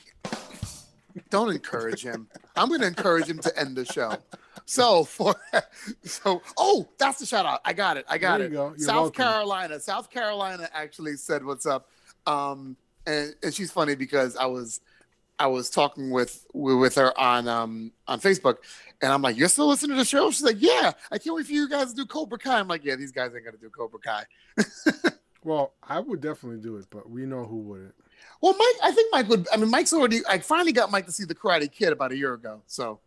don't 1.31 1.51
encourage 1.51 2.05
him. 2.05 2.29
I'm 2.55 2.69
going 2.69 2.83
to 2.83 2.87
encourage 2.87 3.27
him 3.27 3.41
to 3.41 3.59
end 3.59 3.77
the 3.77 3.85
show. 3.85 4.15
So 4.65 5.03
for 5.03 5.35
so 6.05 6.41
oh, 6.57 6.89
that's 6.97 7.19
the 7.19 7.27
shout 7.27 7.47
out. 7.47 7.61
I 7.65 7.73
got 7.73 7.97
it. 7.97 8.05
I 8.09 8.19
got 8.19 8.39
There 8.39 8.47
it. 8.47 8.53
go. 8.53 8.69
You're 8.77 8.87
South 8.87 8.95
welcome. 8.97 9.25
Carolina. 9.25 9.81
South 9.81 10.09
Carolina 10.09 10.69
actually 10.73 11.17
said 11.17 11.45
what's 11.45 11.67
up. 11.67 11.89
Um 12.29 12.77
and, 13.11 13.35
and 13.43 13.55
she's 13.55 13.71
funny 13.71 13.95
because 13.95 14.37
I 14.37 14.47
was 14.47 14.81
I 15.39 15.47
was 15.47 15.71
talking 15.71 16.11
with 16.11 16.47
with 16.53 16.95
her 16.97 17.19
on 17.19 17.49
um 17.49 17.93
on 18.07 18.21
Facebook 18.21 18.57
and 19.03 19.11
I'm 19.13 19.23
like, 19.23 19.37
You're 19.37 19.49
still 19.49 19.69
listening 19.69 19.97
to 19.97 20.03
the 20.03 20.05
show? 20.05 20.31
She's 20.31 20.43
like, 20.43 20.61
Yeah, 20.61 20.93
I 21.11 21.19
can't 21.19 21.35
wait 21.37 21.47
for 21.47 21.53
you 21.53 21.69
guys 21.69 21.91
to 21.91 21.95
do 21.97 22.07
Cobra 22.07 22.39
Kai. 22.39 22.59
I'm 22.61 22.69
like, 22.69 22.85
Yeah, 22.85 22.97
these 22.97 23.13
guys 23.13 23.33
ain't 23.35 23.45
gonna 23.45 23.57
do 23.57 23.71
Cobra 23.71 23.99
Kai. 24.01 24.25
Well, 25.43 25.73
I 25.83 26.01
would 26.01 26.21
definitely 26.21 26.61
do 26.61 26.77
it, 26.77 26.85
but 26.91 27.09
we 27.09 27.25
know 27.25 27.45
who 27.47 27.57
wouldn't. 27.61 27.95
Well, 28.43 28.53
Mike, 28.53 28.77
I 28.83 28.93
think 28.93 29.11
Mike 29.11 29.27
would. 29.31 29.49
I 29.51 29.57
mean, 29.57 29.71
Mike's 29.71 29.91
already. 29.95 30.21
I 30.29 30.39
finally 30.39 30.73
got 30.73 30.91
Mike 30.91 31.07
to 31.07 31.13
see 31.13 31.25
the 31.25 31.35
Karate 31.35 31.73
Kid 31.73 31.95
about 31.95 32.13
a 32.13 32.17
year 32.19 32.35
ago, 32.35 32.61
so 32.67 33.01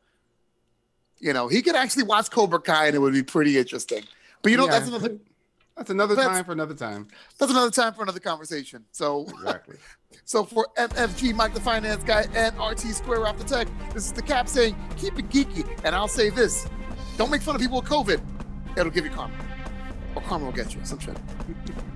you 1.19 1.31
know 1.33 1.47
he 1.47 1.61
could 1.61 1.75
actually 1.75 2.03
watch 2.05 2.31
Cobra 2.31 2.59
Kai 2.59 2.87
and 2.87 2.95
it 2.95 2.99
would 2.99 3.13
be 3.13 3.21
pretty 3.21 3.57
interesting. 3.59 4.03
But 4.41 4.51
you 4.51 4.57
know, 4.57 4.65
Yeah. 4.65 4.71
that's 4.71 4.87
another. 4.87 5.17
That's 5.75 5.89
another 5.89 6.15
That's- 6.15 6.35
time 6.35 6.45
for 6.45 6.51
another 6.51 6.75
time. 6.75 7.07
That's 7.39 7.51
another 7.51 7.71
time 7.71 7.93
for 7.93 8.03
another 8.03 8.19
conversation. 8.19 8.85
So, 8.91 9.25
Exactly. 9.27 9.77
so 10.25 10.43
for 10.43 10.67
MFG, 10.77 11.33
Mike 11.33 11.53
the 11.53 11.59
Finance 11.61 12.03
Guy, 12.03 12.27
and 12.35 12.55
RT 12.59 12.81
Square 12.95 13.25
Off 13.27 13.37
the 13.37 13.43
Tech, 13.43 13.67
this 13.93 14.05
is 14.05 14.13
the 14.13 14.21
cap 14.21 14.47
saying, 14.47 14.75
keep 14.97 15.17
it 15.17 15.29
geeky. 15.29 15.67
And 15.83 15.95
I'll 15.95 16.07
say 16.07 16.29
this: 16.29 16.67
don't 17.17 17.31
make 17.31 17.41
fun 17.41 17.55
of 17.55 17.61
people 17.61 17.81
with 17.81 17.89
COVID. 17.89 18.21
It'll 18.77 18.91
give 18.91 19.05
you 19.05 19.11
karma, 19.11 19.33
or 20.15 20.21
karma 20.21 20.45
will 20.45 20.51
get 20.51 20.73
you. 20.75 20.81
Some 20.83 20.99
shit. 20.99 21.17